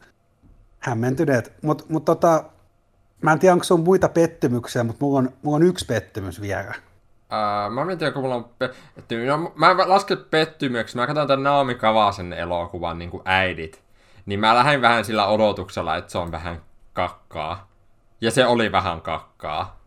hämmentyneet. 0.78 1.52
Mutta 1.62 1.84
mut 1.88 2.04
tota, 2.04 2.44
mä 3.22 3.32
en 3.32 3.38
tiedä, 3.38 3.52
onko 3.52 3.64
sun 3.64 3.80
muita 3.80 4.08
pettymyksiä, 4.08 4.84
mutta 4.84 5.04
mulla 5.04 5.18
on, 5.18 5.30
mulla 5.42 5.56
on 5.56 5.62
yksi 5.62 5.86
pettymys 5.86 6.40
vielä. 6.40 6.74
Uh, 7.32 7.74
mä 7.74 7.84
mietin, 7.84 8.12
kun 8.12 8.22
mulla 8.22 8.34
on 8.34 8.50
pettymys. 8.58 9.26
No, 9.26 9.52
mä 9.54 9.70
en 9.70 9.76
laske 9.76 10.16
pettymyksi. 10.16 10.96
Mä 10.96 11.06
katson 11.06 11.26
tämän 11.26 11.42
Naomi 11.42 11.74
Kavasen 11.74 12.32
elokuvan 12.32 12.98
niin 12.98 13.10
kuin 13.10 13.22
äidit. 13.24 13.82
Niin 14.26 14.40
mä 14.40 14.54
lähdin 14.54 14.82
vähän 14.82 15.04
sillä 15.04 15.26
odotuksella, 15.26 15.96
että 15.96 16.12
se 16.12 16.18
on 16.18 16.32
vähän 16.32 16.62
kakkaa. 16.92 17.68
Ja 18.20 18.30
se 18.30 18.46
oli 18.46 18.72
vähän 18.72 19.00
kakkaa. 19.00 19.78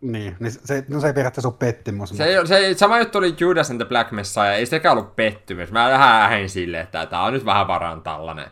Niin, 0.00 0.36
niin 0.40 0.52
se, 0.52 0.84
no 0.88 1.00
se 1.00 1.06
ei 1.06 1.12
periaatteessa 1.12 1.48
ole 1.48 1.56
pettymys. 1.58 2.10
Se, 2.10 2.24
ei, 2.24 2.46
se 2.46 2.74
sama 2.74 2.98
juttu 2.98 3.18
oli 3.18 3.34
Judas 3.40 3.70
and 3.70 3.80
the 3.80 3.88
Black 3.88 4.10
Messiah, 4.10 4.54
ei 4.54 4.66
sekään 4.66 4.98
ollut 4.98 5.16
pettymys. 5.16 5.72
Mä 5.72 5.90
vähän 5.90 6.22
lähdin 6.22 6.50
silleen, 6.50 6.82
että 6.82 7.06
tää 7.06 7.22
on 7.22 7.32
nyt 7.32 7.44
vähän 7.44 7.68
varan 7.68 8.02
tällainen 8.02 8.50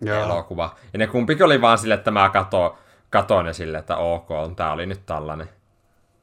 Joo. 0.00 0.24
elokuva. 0.24 0.74
Ja 0.92 0.98
ne 0.98 1.06
kumpikin 1.06 1.44
oli 1.44 1.60
vaan 1.60 1.78
silleen, 1.78 1.98
että 1.98 2.10
mä 2.10 2.28
kato, 2.28 2.78
katoin 3.14 3.46
ne 3.46 3.52
silleen, 3.52 3.80
että 3.80 3.96
ok, 3.96 4.28
tää 4.56 4.72
oli 4.72 4.86
nyt 4.86 5.06
tällainen. 5.06 5.48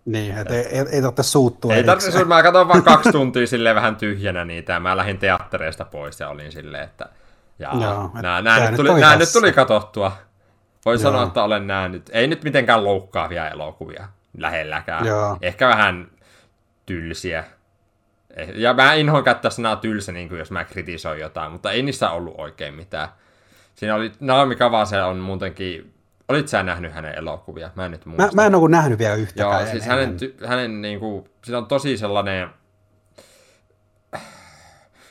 Niin, 0.06 0.38
että 0.38 0.54
ei, 0.54 0.66
ei, 0.66 0.86
ei 0.92 1.02
tarvitse 1.02 1.24
suuttua 1.24 1.74
Ei 1.74 1.84
tarvitse, 1.84 2.24
mä 2.26 2.44
katsoin 2.44 2.68
vaan 2.68 2.84
kaksi 2.84 3.12
tuntia 3.18 3.48
silleen 3.48 3.76
vähän 3.76 3.96
tyhjänä 3.96 4.46
niitä, 4.46 4.74
ja 4.74 4.80
mä 4.80 4.98
lähdin 4.98 5.18
teattereista 5.18 5.86
pois 5.86 6.20
ja 6.20 6.30
olin 6.30 6.52
silleen, 6.52 6.84
että 6.84 7.06
jaa, 7.60 7.84
Joo, 7.84 8.12
nää, 8.22 8.42
nää, 8.42 8.70
nyt 8.72 8.76
tuli, 8.76 9.00
nää 9.00 9.16
nyt 9.16 9.30
tuli 9.34 9.54
katottua. 9.54 10.12
Voin 10.86 10.96
Joo. 10.96 11.12
sanoa, 11.12 11.24
että 11.24 11.44
olen 11.44 11.68
nähnyt, 11.68 12.10
ei 12.14 12.28
nyt 12.28 12.44
mitenkään 12.44 12.84
loukkaavia 12.84 13.50
elokuvia 13.50 14.08
lähelläkään. 14.38 15.06
Joo. 15.06 15.38
Ehkä 15.42 15.68
vähän 15.68 16.08
tylsiä. 16.86 17.44
Eh, 18.36 18.50
Ja 18.56 18.74
mä 18.74 18.94
inhoan 18.94 19.24
käyttää 19.24 19.52
sanaa 19.52 19.76
tylsä, 19.76 20.12
niin 20.12 20.30
kuin 20.30 20.40
jos 20.40 20.52
mä 20.52 20.64
kritisoin 20.64 21.20
jotain, 21.20 21.52
mutta 21.52 21.72
ei 21.72 21.82
niissä 21.82 22.10
ollut 22.10 22.36
oikein 22.38 22.74
mitään. 22.74 23.10
Siinä 23.76 23.96
oli, 23.96 24.12
Naomi 24.20 24.56
Kavase 24.56 25.02
on 25.02 25.18
muutenkin, 25.18 25.94
olit 26.32 26.48
sä 26.48 26.64
nähnyt 26.64 26.94
hänen 26.94 27.16
elokuvia? 27.16 27.70
Mä 27.76 27.86
en 27.86 27.92
nyt 27.92 28.06
muista. 28.06 28.26
Mä, 28.26 28.32
mä 28.34 28.46
en 28.46 28.56
ole 28.56 28.70
nähnyt 28.70 29.00
vielä 29.00 29.16
yhtäkään. 29.16 29.62
Joo, 29.62 29.72
siis 29.72 29.86
hänen, 29.86 30.18
ty- 30.20 30.48
hänen 30.48 30.82
niinku, 30.82 31.28
siinä 31.44 31.58
on 31.58 31.66
tosi 31.66 31.98
sellainen, 31.98 32.50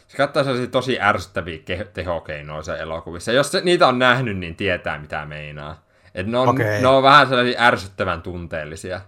se 0.09 0.17
kattaa 0.17 0.45
sellaisia 0.45 0.71
tosi 0.71 1.01
ärsyttäviä 1.01 1.59
ke- 1.59 1.89
tehokeinoja 1.93 2.63
se 2.63 2.77
elokuvissa. 2.77 3.33
Jos 3.33 3.53
se, 3.53 3.61
niitä 3.61 3.87
on 3.87 3.99
nähnyt, 3.99 4.39
niin 4.39 4.57
tietää 4.57 4.99
mitä 4.99 5.27
meinaa. 5.27 5.83
Et 6.15 6.27
ne, 6.27 6.39
on, 6.39 6.49
Okei. 6.49 6.81
ne 6.81 6.89
on 6.89 7.03
vähän 7.03 7.29
sellaisia 7.29 7.63
ärsyttävän 7.63 8.23
tunteellisia. 8.23 9.01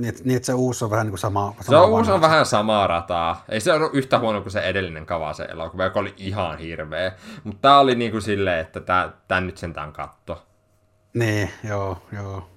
Niin, 0.00 0.08
että, 0.08 0.22
niin, 0.24 0.36
että 0.36 0.46
se 0.46 0.54
uusi 0.54 0.84
on 0.84 0.90
vähän 0.90 1.06
niin 1.06 1.12
kuin 1.12 1.18
sama. 1.18 1.54
Se 1.60 1.66
sama 1.66 1.82
on, 1.82 1.90
uusi 1.90 2.10
on 2.10 2.20
vähän 2.20 2.46
samaa 2.46 2.86
rataa. 2.86 3.44
Ei 3.48 3.60
se 3.60 3.72
ole 3.72 3.90
yhtä 3.92 4.18
huono 4.18 4.40
kuin 4.40 4.52
se 4.52 4.60
edellinen 4.60 5.06
Kavase 5.06 5.44
elokuva, 5.44 5.84
joka 5.84 6.00
oli 6.00 6.14
ihan 6.16 6.58
hirveä. 6.58 7.12
Mutta 7.44 7.60
tää 7.60 7.78
oli 7.78 7.94
niinku 7.94 8.20
silleen, 8.20 8.58
että 8.58 8.80
tää 9.28 9.40
nyt 9.40 9.56
sentään 9.58 9.92
katto. 9.92 10.46
Niin, 11.16 11.50
joo, 11.64 12.02
joo. 12.12 12.50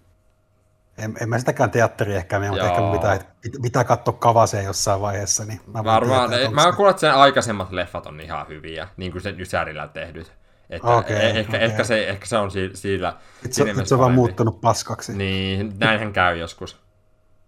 En, 0.98 1.14
en 1.22 1.30
mä 1.30 1.40
sitäkään 1.40 1.72
teatteria 1.72 2.18
ehkä 2.18 2.40
mene, 2.40 2.52
mutta 2.52 2.68
ehkä 2.68 2.82
mun 2.82 2.92
pitää, 2.92 3.16
pit- 3.18 3.62
pitää 3.62 3.84
katsoa 3.84 4.14
kavaseen 4.14 4.66
jossain 4.66 5.02
vaiheessa. 5.02 5.46
Niin 5.46 5.62
mä 5.68 5.84
Varmaan, 5.84 6.30
tietää, 6.30 6.48
ei, 6.48 6.54
mä 6.54 6.72
kuullut, 6.72 6.90
että 6.90 7.00
sen 7.00 7.14
aikaisemmat 7.14 7.72
leffat 7.72 8.06
on 8.06 8.20
ihan 8.20 8.48
hyviä, 8.48 8.88
niin 8.98 9.12
kuin 9.12 9.22
sen 9.22 9.42
Ysärillä 9.42 9.88
tehdyt. 9.88 10.34
Että 10.70 10.88
okay, 10.88 11.16
ehkä, 11.16 11.50
okei. 11.50 11.64
ehkä, 11.64 11.84
se, 11.84 12.10
ehkä 12.10 12.26
se 12.26 12.38
on 12.38 12.52
si- 12.52 12.72
sillä... 12.74 13.18
siinä 13.50 13.74
se, 13.74 13.86
se 13.86 13.96
on 13.96 14.00
vaan 14.00 14.12
muuttunut 14.12 14.62
paskaksi. 14.62 15.18
Niin, 15.18 15.74
näinhän 15.80 16.14
käy 16.14 16.38
joskus. 16.38 16.78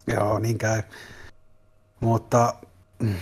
Joo, 0.07 0.39
niin 0.39 0.57
käy. 0.57 0.81
Mutta 1.99 2.53
mm, 2.99 3.15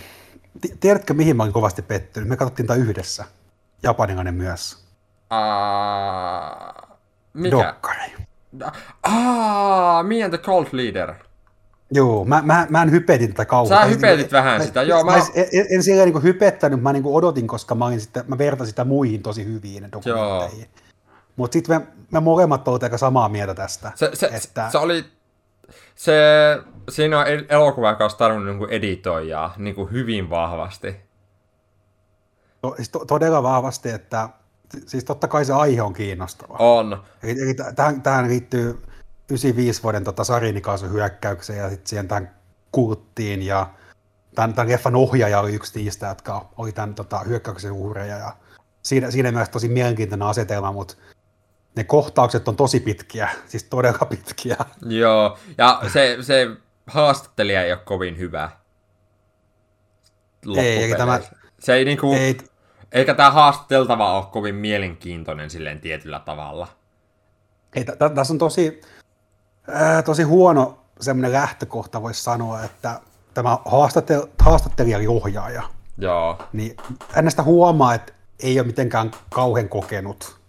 ti- 0.60 0.76
tiedätkö, 0.80 1.14
mihin 1.14 1.36
mä 1.36 1.42
olin 1.42 1.52
kovasti 1.52 1.82
pettynyt? 1.82 2.28
Me 2.28 2.36
katsottiin 2.36 2.66
tätä 2.66 2.80
yhdessä. 2.80 3.24
Japanilainen 3.82 4.34
myös. 4.34 4.84
Uh, 5.32 6.89
mikä? 7.34 7.56
Dokkari. 7.56 8.12
Ah, 9.02 10.04
Me 10.06 10.22
and 10.24 10.30
the 10.30 10.38
Cult 10.38 10.72
Leader. 10.72 11.14
Joo, 11.92 12.24
mä, 12.24 12.42
mä, 12.44 12.66
mä 12.70 12.82
en 12.82 12.90
hypetin 12.90 13.28
tätä 13.30 13.44
kauheasti. 13.44 13.88
Sä 13.90 13.94
hypetit 13.94 14.32
vähän 14.32 14.62
sitä, 14.62 14.82
joo, 14.82 15.04
Mä, 15.04 15.10
mä- 15.10 15.18
mä... 15.18 15.24
En, 15.34 15.46
en, 15.52 15.66
en 15.70 15.82
siellä 15.82 16.04
niin 16.04 16.22
hypettänyt, 16.22 16.82
mä 16.82 16.92
niin 16.92 17.02
odotin, 17.06 17.46
koska 17.46 17.74
mä, 17.74 17.86
olin 17.86 18.00
sitten, 18.00 18.24
mä 18.28 18.38
vertasin 18.38 18.70
sitä 18.70 18.84
muihin 18.84 19.22
tosi 19.22 19.44
hyviin 19.44 19.88
dokumentteihin. 19.92 20.68
Mutta 21.36 21.52
sitten 21.52 21.80
me, 21.80 21.86
me 22.10 22.20
molemmat 22.20 22.68
oltiin 22.68 22.86
aika 22.86 22.98
samaa 22.98 23.28
mieltä 23.28 23.54
tästä. 23.54 23.92
Se, 23.94 24.10
se, 24.14 24.26
että, 24.32 24.70
se 24.70 24.78
oli... 24.78 25.04
Se, 25.94 26.12
siinä 26.90 27.18
on 27.20 27.26
el- 27.26 27.44
elokuva, 27.48 27.90
joka 27.90 28.04
olisi 28.04 28.18
tarvinnut 28.18 28.56
niin 28.58 28.70
editoijaa 28.70 29.54
niin 29.56 29.74
kuin 29.74 29.90
hyvin 29.90 30.30
vahvasti. 30.30 30.96
to, 32.62 32.74
siis 32.76 32.88
to, 32.88 33.04
todella 33.04 33.42
vahvasti, 33.42 33.90
että 33.90 34.28
siis 34.86 35.04
totta 35.04 35.28
kai 35.28 35.44
se 35.44 35.52
aihe 35.52 35.82
on 35.82 35.92
kiinnostava. 35.92 36.56
On. 36.58 37.02
Eli, 37.22 37.42
eli 37.42 37.54
tähän, 37.76 38.02
tähän 38.02 38.28
liittyy 38.28 38.82
95 39.30 39.82
vuoden 39.82 40.04
tota, 40.04 40.24
Sarinikaisen 40.24 40.92
hyökkäyksen 40.92 41.56
ja 41.56 41.70
sitten 41.70 41.88
siihen 41.88 42.08
tämän 42.08 42.34
kulttiin 42.72 43.42
ja 43.42 43.66
tämän, 44.34 44.54
tämän 44.54 44.72
leffan 44.72 44.96
ohjaaja 44.96 45.40
oli 45.40 45.54
yksi 45.54 45.82
niistä, 45.82 46.06
jotka 46.06 46.48
oli 46.56 46.72
tämän 46.72 46.94
tota, 46.94 47.18
hyökkäyksen 47.18 47.72
uhreja 47.72 48.16
ja 48.16 48.36
siinä, 48.82 49.10
siinä 49.10 49.32
mielessä 49.32 49.52
tosi 49.52 49.68
mielenkiintoinen 49.68 50.28
asetelma, 50.28 50.72
mutta 50.72 50.94
ne 51.76 51.84
kohtaukset 51.84 52.48
on 52.48 52.56
tosi 52.56 52.80
pitkiä, 52.80 53.28
siis 53.46 53.64
todella 53.64 54.06
pitkiä. 54.06 54.56
Joo, 54.82 55.38
ja 55.58 55.80
se, 55.92 56.18
se 56.20 56.48
haastattelija 56.86 57.62
ei 57.62 57.72
ole 57.72 57.80
kovin 57.84 58.18
hyvä. 58.18 58.50
Ei, 60.56 60.82
eikä 60.82 60.96
tämä... 60.96 61.20
Se 61.58 61.74
ei 61.74 61.84
niinku... 61.84 62.12
Ei, 62.12 62.38
eikä 62.92 63.14
tämä 63.14 63.30
haastateltava 63.30 64.16
ole 64.16 64.26
kovin 64.32 64.54
mielenkiintoinen 64.54 65.50
silleen 65.50 65.80
tietyllä 65.80 66.20
tavalla. 66.20 66.68
Ei, 67.74 67.84
t- 67.84 68.14
tässä 68.14 68.32
on 68.32 68.38
tosi, 68.38 68.80
ää, 69.68 70.02
tosi 70.02 70.22
huono 70.22 70.78
semmoinen 71.00 71.32
lähtökohta, 71.32 72.02
voisi 72.02 72.22
sanoa, 72.22 72.64
että 72.64 73.00
tämä 73.34 73.58
haastatel- 73.64 74.28
haastattelija 74.38 74.96
oli 74.96 75.06
ohjaaja. 75.06 75.62
Joo. 75.98 76.38
Niin 76.52 76.76
hänestä 77.12 77.42
huomaa, 77.42 77.94
että 77.94 78.12
ei 78.42 78.60
ole 78.60 78.66
mitenkään 78.66 79.10
kauhean 79.30 79.68
kokenut. 79.68 80.40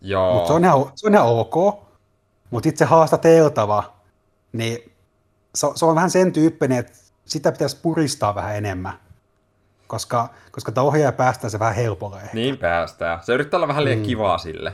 Joo. 0.00 0.34
Mutta 0.34 0.46
se, 0.46 0.52
on 0.52 0.64
ihan, 0.64 0.92
se 0.94 1.06
on 1.06 1.14
ihan 1.14 1.26
ok. 1.28 1.84
Mutta 2.50 2.68
itse 2.68 2.84
haastateltava, 2.84 3.94
niin 4.52 4.92
se, 5.54 5.66
se 5.74 5.84
on 5.84 5.94
vähän 5.94 6.10
sen 6.10 6.32
tyyppinen, 6.32 6.78
että 6.78 6.92
sitä 7.24 7.52
pitäisi 7.52 7.78
puristaa 7.82 8.34
vähän 8.34 8.56
enemmän. 8.56 8.92
Koska, 9.94 10.28
koska 10.50 10.72
tämä 10.72 10.86
ohjaaja 10.86 11.12
päästää 11.12 11.50
se 11.50 11.58
vähän 11.58 11.74
helpolla 11.74 12.20
ehkä. 12.20 12.34
Niin 12.34 12.58
päästää. 12.58 13.18
Se 13.22 13.34
yrittää 13.34 13.58
olla 13.58 13.68
vähän 13.68 13.84
liian 13.84 13.98
mm. 13.98 14.04
kivaa 14.04 14.38
sille. 14.38 14.72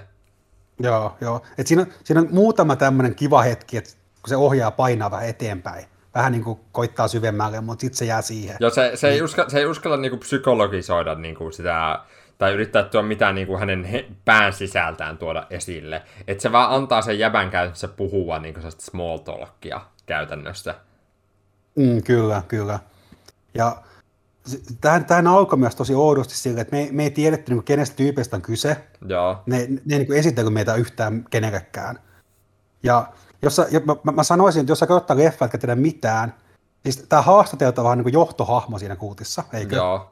Joo, 0.78 1.16
joo. 1.20 1.42
Et 1.58 1.66
siinä, 1.66 1.82
on, 1.82 1.88
siinä 2.04 2.20
on 2.20 2.28
muutama 2.30 2.76
tämmöinen 2.76 3.14
kiva 3.14 3.42
hetki, 3.42 3.76
että 3.76 3.90
kun 4.22 4.28
se 4.28 4.36
ohjaa 4.36 4.70
painaa 4.70 5.10
vähän 5.10 5.28
eteenpäin. 5.28 5.84
Vähän 6.14 6.32
niin 6.32 6.44
kuin 6.44 6.60
koittaa 6.72 7.08
syvemmälle, 7.08 7.60
mutta 7.60 7.80
sitten 7.80 7.98
se 7.98 8.04
jää 8.04 8.22
siihen. 8.22 8.56
Joo, 8.60 8.70
se, 8.70 8.92
se, 8.94 9.08
ei, 9.08 9.14
niin. 9.14 9.24
uskalla, 9.24 9.50
se 9.50 9.58
ei 9.58 9.66
uskalla 9.66 9.96
niin 9.96 10.10
kuin 10.10 10.20
psykologisoida 10.20 11.14
niin 11.14 11.34
kuin 11.34 11.52
sitä 11.52 11.98
tai 12.38 12.52
yrittää 12.52 12.82
tuoda 12.82 13.06
mitään 13.06 13.34
niin 13.34 13.46
kuin 13.46 13.58
hänen 13.58 13.84
he, 13.84 14.06
pään 14.24 14.52
sisältään 14.52 15.18
tuoda 15.18 15.46
esille. 15.50 16.02
Että 16.26 16.42
se 16.42 16.52
vaan 16.52 16.74
antaa 16.74 17.02
sen 17.02 17.18
jäbän 17.18 17.50
käytännössä 17.50 17.88
puhua 17.88 18.38
niin 18.38 18.54
kuin 18.54 18.72
small 18.78 19.18
talkia 19.18 19.80
käytännössä. 20.06 20.74
Mm, 21.76 22.02
kyllä, 22.02 22.42
kyllä. 22.48 22.78
Ja 23.54 23.76
tähän, 24.80 25.04
tähän 25.04 25.26
alkoi 25.26 25.58
myös 25.58 25.74
tosi 25.74 25.94
oudosti 25.94 26.36
sillä, 26.36 26.60
että 26.60 26.76
me, 26.76 26.88
me 26.92 27.02
ei 27.02 27.10
tiedetty, 27.10 27.54
niin 27.54 27.64
kenestä 27.64 27.96
tyypistä 27.96 28.36
on 28.36 28.42
kyse. 28.42 28.76
Joo. 29.08 29.42
Ne, 29.46 29.68
ne 29.84 29.98
niin 29.98 30.12
esitellyt 30.12 30.52
meitä 30.52 30.74
yhtään 30.74 31.24
kenellekään. 31.30 31.98
Ja 32.82 33.12
jos 33.42 33.56
sä, 33.56 33.66
mä, 34.04 34.12
mä, 34.12 34.22
sanoisin, 34.22 34.60
että 34.60 34.70
jos 34.70 34.78
sä 34.78 34.86
ottaa 34.88 35.16
leffa, 35.16 35.44
etkä 35.44 35.58
tiedä 35.58 35.74
mitään, 35.74 36.34
siis 36.82 36.96
tämä 37.08 37.22
haastateltava 37.22 37.90
on 37.90 37.98
niin 37.98 38.12
johtohahmo 38.12 38.78
siinä 38.78 38.96
kuutissa, 38.96 39.44
eikö? 39.52 39.76
Joo. 39.76 40.10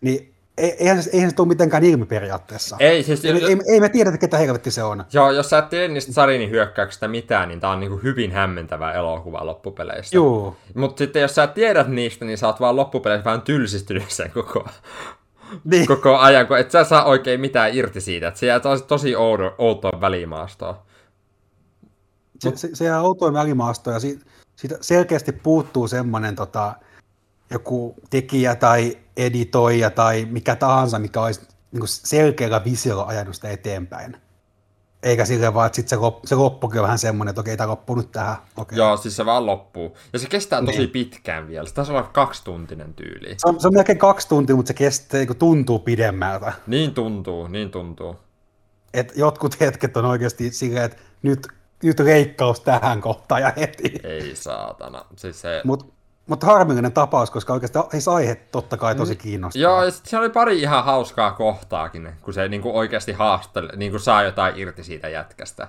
Niin 0.00 0.34
eihän, 0.58 1.02
eihän 1.12 1.30
se 1.30 1.36
tule 1.36 1.48
mitenkään 1.48 1.84
ilmi 1.84 2.06
periaatteessa. 2.06 2.76
Ei, 2.80 3.02
siis, 3.02 3.24
ei, 3.24 3.32
ei, 3.32 3.56
ei 3.72 3.80
me 3.80 3.88
tiedetä, 3.88 4.18
ketä 4.18 4.38
helvetti 4.38 4.70
se 4.70 4.82
on. 4.82 5.04
Joo, 5.12 5.30
jos 5.30 5.50
sä 5.50 5.58
et 5.58 5.68
tiedä 5.68 5.88
niistä 5.88 6.12
Sarinin 6.12 6.50
hyökkäyksistä 6.50 7.08
mitään, 7.08 7.48
niin 7.48 7.60
tää 7.60 7.70
on 7.70 7.80
niinku 7.80 7.96
hyvin 7.96 8.32
hämmentävä 8.32 8.92
elokuva 8.92 9.46
loppupeleistä. 9.46 10.16
Joo. 10.16 10.56
Mutta 10.74 10.98
sitten 10.98 11.22
jos 11.22 11.34
sä 11.34 11.46
tiedät 11.46 11.88
niistä, 11.88 12.24
niin 12.24 12.38
sä 12.38 12.46
oot 12.46 12.60
vaan 12.60 12.76
loppupeleissä 12.76 13.24
vähän 13.24 13.42
tylsistynyt 13.42 14.10
sen 14.10 14.30
koko, 14.30 14.68
niin. 15.64 15.86
koko 15.86 16.16
ajan, 16.16 16.46
kun 16.46 16.58
et 16.58 16.70
sä 16.70 16.84
saa 16.84 17.04
oikein 17.04 17.40
mitään 17.40 17.74
irti 17.74 18.00
siitä. 18.00 18.28
Että 18.28 18.40
se 18.40 18.46
jää 18.46 18.60
tosi, 18.60 18.84
tosi 18.84 19.16
oudo, 19.16 19.54
outoon 19.58 20.00
välimaastoon. 20.00 20.74
Se, 22.40 22.52
se, 22.54 22.68
se 22.72 22.84
jää 22.84 23.02
outoon 23.02 23.34
välimaastoon 23.34 23.94
ja 23.94 24.00
siitä, 24.00 24.24
siitä 24.56 24.78
selkeästi 24.80 25.32
puuttuu 25.32 25.88
semmoinen 25.88 26.36
tota, 26.36 26.72
joku 27.50 27.94
tekijä 28.10 28.54
tai 28.54 28.98
editoija 29.16 29.90
tai 29.90 30.26
mikä 30.30 30.56
tahansa, 30.56 30.98
mikä 30.98 31.22
olisi 31.22 31.40
niin 31.72 31.80
kuin 31.80 31.88
selkeällä 31.88 32.64
visiolla 32.64 33.04
ajanut 33.04 33.34
sitä 33.34 33.48
eteenpäin. 33.48 34.16
Eikä 35.02 35.24
sille 35.24 35.54
vaan, 35.54 35.66
että 35.66 35.76
sit 35.76 35.88
se, 35.88 35.96
lop, 35.96 36.24
se 36.24 36.34
loppukin 36.34 36.80
on 36.80 36.82
vähän 36.82 36.98
semmoinen, 36.98 37.30
että 37.30 37.40
okei, 37.40 37.56
tämä 37.56 37.68
loppuu 37.68 37.96
nyt 37.96 38.12
tähän. 38.12 38.36
Okei. 38.56 38.78
Joo, 38.78 38.96
siis 38.96 39.16
se 39.16 39.26
vaan 39.26 39.46
loppuu. 39.46 39.96
Ja 40.12 40.18
se 40.18 40.28
kestää 40.28 40.64
tosi 40.64 40.78
niin. 40.78 40.90
pitkään 40.90 41.48
vielä. 41.48 41.68
Se 41.68 41.74
taisi 41.74 41.92
olla 41.92 42.02
kaksituntinen 42.02 42.94
tyyli. 42.94 43.34
Se 43.38 43.48
on, 43.48 43.60
se 43.60 43.68
on 43.68 43.74
melkein 43.74 43.98
kaksi 43.98 44.28
tuntia, 44.28 44.56
mutta 44.56 44.68
se 44.68 44.74
kestää, 44.74 45.26
kun 45.26 45.36
tuntuu 45.36 45.78
pidemmältä. 45.78 46.52
Niin 46.66 46.94
tuntuu, 46.94 47.46
niin 47.46 47.70
tuntuu. 47.70 48.16
Et 48.94 49.12
jotkut 49.16 49.60
hetket 49.60 49.96
on 49.96 50.04
oikeasti 50.04 50.50
silleen, 50.50 50.84
että 50.84 51.02
nyt, 51.22 51.48
nyt 51.82 52.00
reikkaus 52.00 52.60
tähän 52.60 53.00
kohtaan 53.00 53.42
ja 53.42 53.52
heti. 53.56 54.00
Ei 54.02 54.36
saatana. 54.36 55.04
Siis 55.16 55.40
se... 55.40 55.60
Mut 55.64 55.97
mutta 56.28 56.46
harmillinen 56.46 56.92
tapaus, 56.92 57.30
koska 57.30 57.52
oikeastaan 57.52 57.90
siis 57.90 58.08
aihe 58.08 58.34
totta 58.34 58.76
kai 58.76 58.94
tosi 58.94 59.14
mm. 59.14 59.18
kiinnostaa. 59.18 59.62
Joo, 59.62 59.84
ja 59.84 59.90
se 59.90 60.18
oli 60.18 60.30
pari 60.30 60.60
ihan 60.60 60.84
hauskaa 60.84 61.32
kohtaakin, 61.32 62.12
kun 62.22 62.34
se 62.34 62.48
niin 62.48 62.62
kuin 62.62 62.74
oikeasti 62.74 63.12
haasteli, 63.12 63.68
niin 63.76 63.90
kuin 63.90 64.00
saa 64.00 64.22
jotain 64.22 64.58
irti 64.58 64.84
siitä 64.84 65.08
jätkästä. 65.08 65.68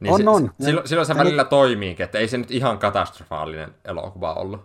Niin 0.00 0.14
on, 0.14 0.28
on. 0.28 0.50
Silloin, 0.60 0.88
silloin 0.88 1.06
se 1.06 1.16
välillä 1.16 1.44
toimiikin, 1.44 2.04
että 2.04 2.18
ei 2.18 2.28
se 2.28 2.38
nyt 2.38 2.50
ihan 2.50 2.78
katastrofaalinen 2.78 3.74
elokuva 3.84 4.34
ollut. 4.34 4.60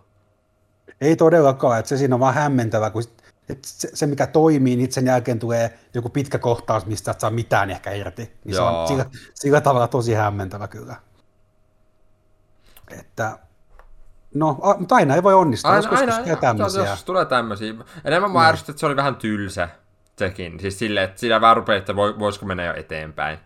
Ei 1.00 1.16
todellakaan, 1.16 1.78
että 1.78 1.88
se 1.88 1.96
siinä 1.96 2.14
on 2.14 2.20
vaan 2.20 2.34
hämmentävä, 2.34 2.90
kun 2.90 3.02
se, 3.62 3.88
se, 3.94 4.06
mikä 4.06 4.26
toimii, 4.26 4.76
niin 4.76 4.92
sen 4.92 5.06
jälkeen 5.06 5.38
tulee 5.38 5.78
joku 5.94 6.08
pitkä 6.08 6.38
kohtaus, 6.38 6.86
mistä 6.86 7.10
et 7.10 7.20
saa 7.20 7.30
mitään 7.30 7.70
ehkä 7.70 7.92
irti. 7.92 8.32
Niin 8.44 8.54
Joo. 8.54 8.70
se 8.70 8.76
on 8.76 8.88
sillä, 8.88 9.06
sillä 9.34 9.60
tavalla 9.60 9.88
tosi 9.88 10.14
hämmentävä 10.14 10.68
kyllä. 10.68 10.96
Että 13.00 13.38
No, 14.38 14.58
a, 14.62 14.74
mutta 14.78 14.94
aina 14.94 15.14
ei 15.14 15.22
voi 15.22 15.34
onnistua, 15.34 15.70
aina, 15.70 15.78
joskus 15.78 16.00
aina, 16.00 16.16
aina, 16.16 16.36
tämmöisiä. 16.36 16.90
Jos 16.90 17.04
tulee 17.04 17.24
tämmöisiä. 17.24 17.74
Enemmän 18.04 18.30
mä 18.30 18.52
no. 18.52 18.54
että 18.54 18.72
se 18.76 18.86
oli 18.86 18.96
vähän 18.96 19.16
tylsä 19.16 19.68
sekin. 20.18 20.60
Siis 20.60 20.78
silleen, 20.78 21.04
että 21.04 21.20
siinä 21.20 21.40
vähän 21.40 21.56
rupeaa, 21.56 21.78
että 21.78 21.96
voisiko 21.96 22.46
mennä 22.46 22.64
jo 22.64 22.74
eteenpäin. 22.74 23.38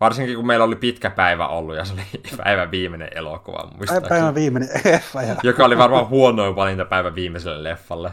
Varsinkin 0.00 0.36
kun 0.36 0.46
meillä 0.46 0.64
oli 0.64 0.76
pitkä 0.76 1.10
päivä 1.10 1.48
ollut 1.48 1.76
ja 1.76 1.84
se 1.84 1.92
oli 1.92 2.02
päivän 2.44 2.70
viimeinen 2.70 3.08
elokuva. 3.14 3.70
Päivän 4.08 4.34
viimeinen 4.34 4.68
leffa. 4.84 5.22
Ja... 5.22 5.36
Joka 5.42 5.64
oli 5.64 5.78
varmaan 5.78 6.08
huonoin 6.08 6.56
valinta 6.56 6.84
päivän 6.84 7.14
viimeiselle 7.14 7.70
leffalle. 7.70 8.12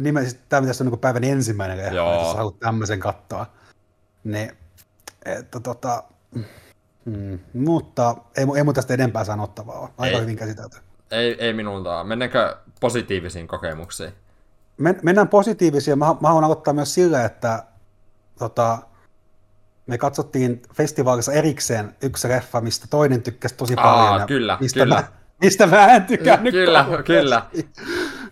Nimellisesti 0.00 0.40
tämä 0.48 0.60
pitäisi 0.60 0.82
olla 0.82 0.90
niin 0.90 1.00
päivän 1.00 1.24
ensimmäinen 1.24 1.78
leffa, 1.78 1.94
Joo. 1.94 2.14
jos 2.14 2.36
haluat 2.36 2.60
tämmöisen 2.60 3.00
katsoa. 3.00 3.46
Ne, 4.24 4.56
että 5.24 5.60
tota, 5.60 6.02
Mm, 7.06 7.38
mutta 7.54 8.16
ei, 8.36 8.46
ei 8.56 8.64
mun 8.64 8.74
tästä 8.74 8.94
enempää 8.94 9.24
sanottavaa 9.24 9.78
ole. 9.78 9.88
Aika 9.98 10.16
ei, 10.16 10.22
hyvin 10.22 10.36
käsitelty. 10.36 10.76
Ei, 11.10 11.44
ei 11.44 11.52
minulta. 11.52 12.04
Mennäänkö 12.04 12.56
positiivisiin 12.80 13.48
kokemuksiin? 13.48 14.12
Men, 14.78 14.98
mennään 15.02 15.28
positiivisiin. 15.28 15.98
Mä, 15.98 16.04
mä 16.20 16.28
haluan 16.28 16.44
aloittaa 16.44 16.74
myös 16.74 16.94
sillä, 16.94 17.24
että 17.24 17.64
tota, 18.38 18.78
me 19.86 19.98
katsottiin 19.98 20.62
festivaalissa 20.74 21.32
erikseen 21.32 21.96
yksi 22.02 22.28
leffa, 22.28 22.60
mistä 22.60 22.86
toinen 22.90 23.22
tykkäsi 23.22 23.54
tosi 23.54 23.74
Aa, 23.76 24.08
paljon. 24.08 24.26
Kyllä, 24.26 24.58
mistä 24.60 24.80
kyllä. 24.80 24.94
Mä, 24.94 25.04
mistä 25.40 25.66
mä 25.66 25.86
en 25.86 26.04
tykännyt 26.04 26.54
Kyllä, 26.54 26.86
kyllä. 27.04 27.42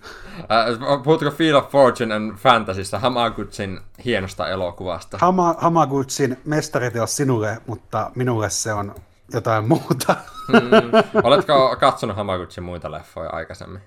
Uh, 0.45 1.03
puhutko 1.03 1.31
Feel 1.31 1.57
of 1.57 1.69
Fortune 1.69 2.15
and 2.15 2.37
Fantasysta, 2.37 2.99
Hamagutsin 2.99 3.81
hienosta 4.05 4.49
elokuvasta? 4.49 5.19
Hama, 5.21 5.55
Hamagutsin 5.59 6.37
mestariteos 6.45 7.17
sinulle, 7.17 7.59
mutta 7.67 8.11
minulle 8.15 8.51
se 8.51 8.73
on 8.73 8.95
jotain 9.33 9.69
muuta. 9.69 10.17
mm. 10.49 10.61
Oletko 11.25 11.77
katsonut 11.81 12.17
Hamagutsin 12.17 12.65
muita 12.65 12.91
leffoja 12.91 13.31
aikaisemmin? 13.31 13.81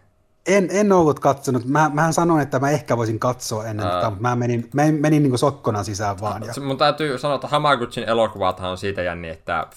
En, 0.47 0.67
en 0.71 0.91
ollut 0.91 1.19
katsonut. 1.19 1.65
Mä, 1.65 1.91
mähän 1.93 2.13
sanoin, 2.13 2.41
että 2.41 2.59
mä 2.59 2.69
ehkä 2.69 2.97
voisin 2.97 3.19
katsoa 3.19 3.65
ennen 3.65 3.87
tätä, 3.87 4.09
mutta 4.09 4.21
mä 4.21 4.35
menin, 4.35 4.69
mä 4.73 4.83
menin 4.99 5.23
niin 5.23 5.37
sokkona 5.37 5.83
sisään 5.83 6.21
vaan. 6.21 6.43
Ja... 6.43 6.61
Mun 6.61 6.77
täytyy 6.77 7.17
sanoa, 7.17 7.35
että 7.35 7.47
Hamagutsin 7.47 8.03
elokuvathan 8.03 8.71
on 8.71 8.77
siitä 8.77 9.01
jänni, 9.01 9.29
että 9.29 9.67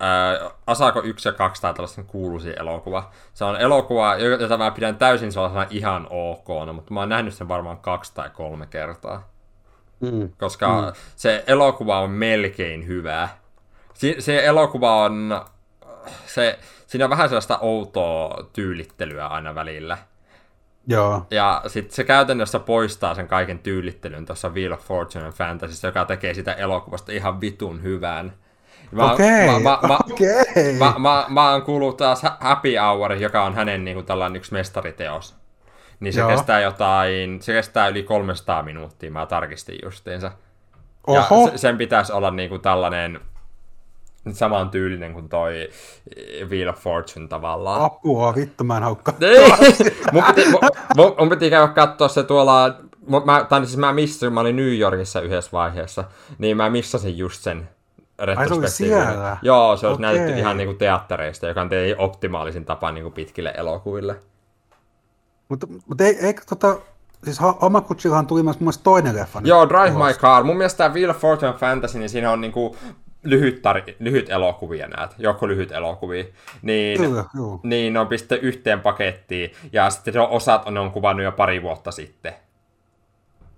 Ää, 0.00 0.50
Asako 0.66 1.02
1 1.02 1.28
ja 1.28 1.32
2 1.32 1.62
tai 1.62 1.74
tällaisen 1.74 2.06
kuuluisi 2.06 2.52
elokuva. 2.58 3.10
Se 3.34 3.44
on 3.44 3.60
elokuva, 3.60 4.16
jota 4.16 4.58
mä 4.58 4.70
pidän 4.70 4.96
täysin 4.96 5.32
sellaisena 5.32 5.66
ihan 5.70 6.06
ok, 6.10 6.48
mutta 6.72 6.94
mä 6.94 7.00
oon 7.00 7.08
nähnyt 7.08 7.34
sen 7.34 7.48
varmaan 7.48 7.78
kaksi 7.78 8.14
tai 8.14 8.30
kolme 8.30 8.66
kertaa. 8.66 9.28
Mm. 10.00 10.30
Koska 10.38 10.82
mm. 10.82 10.92
se 11.16 11.44
elokuva 11.46 12.00
on 12.00 12.10
melkein 12.10 12.86
hyvä. 12.86 13.28
Si- 13.94 14.16
se 14.18 14.44
elokuva 14.44 14.96
on... 15.04 15.40
Se, 16.26 16.58
siinä 16.86 17.04
on 17.04 17.10
vähän 17.10 17.28
sellaista 17.28 17.58
outoa 17.60 18.46
tyylittelyä 18.52 19.26
aina 19.26 19.54
välillä. 19.54 19.98
Joo. 20.86 21.26
Ja 21.30 21.62
sitten 21.66 21.94
se 21.94 22.04
käytännössä 22.04 22.58
poistaa 22.58 23.14
sen 23.14 23.28
kaiken 23.28 23.58
tyylittelyn 23.58 24.26
tuossa 24.26 24.48
Wheel 24.48 24.72
of 24.72 24.80
Fortune 24.80 25.24
and 25.24 25.32
Fantasy, 25.34 25.86
joka 25.86 26.04
tekee 26.04 26.34
sitä 26.34 26.52
elokuvasta 26.52 27.12
ihan 27.12 27.40
vitun 27.40 27.82
hyvän. 27.82 28.32
Mä, 28.90 29.12
Okei, 29.12 29.46
mä, 29.46 29.58
mä, 29.58 29.78
mä, 29.88 29.98
Okei. 30.12 30.72
Mä, 30.78 30.94
mä, 30.98 31.24
mä 31.28 31.50
oon 31.50 31.62
kuullut 31.62 31.96
taas 31.96 32.22
Happy 32.40 32.76
Hour, 32.76 33.12
joka 33.12 33.44
on 33.44 33.54
hänen 33.54 33.84
niin 33.84 33.94
kuin, 33.94 34.06
tällainen 34.06 34.36
yksi 34.36 34.52
mestariteos. 34.52 35.34
Niin 36.00 36.12
se 36.12 36.20
Joo. 36.20 36.28
kestää 36.28 36.60
jotain, 36.60 37.42
se 37.42 37.52
kestää 37.52 37.88
yli 37.88 38.02
300 38.02 38.62
minuuttia, 38.62 39.10
mä 39.10 39.26
tarkistin 39.26 39.78
justiinsa. 39.84 40.32
Oho. 41.06 41.50
Ja 41.52 41.58
sen 41.58 41.78
pitäisi 41.78 42.12
olla 42.12 42.30
niin 42.30 42.48
kuin 42.48 42.60
tällainen 42.60 43.20
saman 44.32 44.70
tyylinen 44.70 45.12
kuin 45.12 45.28
toi 45.28 45.68
Wheel 46.48 46.68
of 46.68 46.76
Fortune 46.76 47.28
tavallaan. 47.28 47.82
Apua, 47.82 48.34
vittu 48.34 48.64
mä 48.64 48.76
en 48.76 48.82
haukka. 48.82 49.14
Ei, 49.20 49.50
mun, 50.12 50.24
piti, 50.24 50.50
mun, 50.96 51.14
mun 51.18 51.28
piti 51.28 51.50
käydä 51.50 51.68
katsoa 51.68 52.08
se 52.08 52.22
tuolla, 52.22 52.76
mä, 53.24 53.46
tai 53.48 53.66
siis 53.66 53.76
mä 53.76 53.92
missasin, 53.92 54.32
mä 54.32 54.40
olin 54.40 54.56
New 54.56 54.78
Yorkissa 54.78 55.20
yhdessä 55.20 55.52
vaiheessa, 55.52 56.04
niin 56.38 56.56
mä 56.56 56.70
missasin 56.70 57.18
just 57.18 57.42
sen 57.42 57.68
Ai 58.36 58.48
se 58.48 58.54
oli 58.54 58.70
siellä? 58.70 59.36
Joo, 59.42 59.76
se 59.76 59.86
olisi 59.86 60.00
okay. 60.00 60.12
näytetty 60.12 60.40
ihan 60.40 60.56
niinku 60.56 60.74
teattereista, 60.74 61.46
joka 61.46 61.60
on 61.60 61.70
optimaalisin 61.98 62.64
tapa 62.64 62.92
niinku 62.92 63.10
pitkille 63.10 63.54
elokuville. 63.56 64.16
Mutta, 65.48 65.66
mutta 65.86 66.04
ei, 66.04 66.16
eikö 66.20 66.42
tota, 66.48 66.78
siis 67.24 67.38
Hamaguchillahan 67.60 68.26
tuli 68.26 68.42
myös 68.42 68.60
mun 68.60 68.72
toinen 68.82 69.16
leffa. 69.16 69.40
Joo, 69.44 69.68
Drive 69.68 69.90
My 69.90 70.14
Car. 70.14 70.44
Mun 70.44 70.56
mielestä 70.56 70.78
tämä 70.78 70.94
Wheel 70.94 71.10
of 71.10 71.16
Fortune 71.16 71.52
Fantasy, 71.52 71.98
niin 71.98 72.08
siinä 72.08 72.30
on 72.30 72.40
niinku 72.40 72.76
lyhyt, 73.22 73.56
tar- 73.56 73.94
lyhyt 73.98 74.30
elokuvia 74.30 74.88
näet, 74.88 75.10
joko 75.18 75.48
lyhyt 75.48 75.72
elokuvia, 75.72 76.24
niin, 76.62 77.00
Kyllä, 77.00 77.24
niin 77.62 77.92
ne 77.92 78.00
on 78.00 78.06
pistetty 78.06 78.46
yhteen 78.46 78.80
pakettiin, 78.80 79.50
ja 79.72 79.90
sitten 79.90 80.20
osat 80.20 80.66
on, 80.66 80.78
on 80.78 80.90
kuvannut 80.90 81.24
jo 81.24 81.32
pari 81.32 81.62
vuotta 81.62 81.90
sitten. 81.90 82.34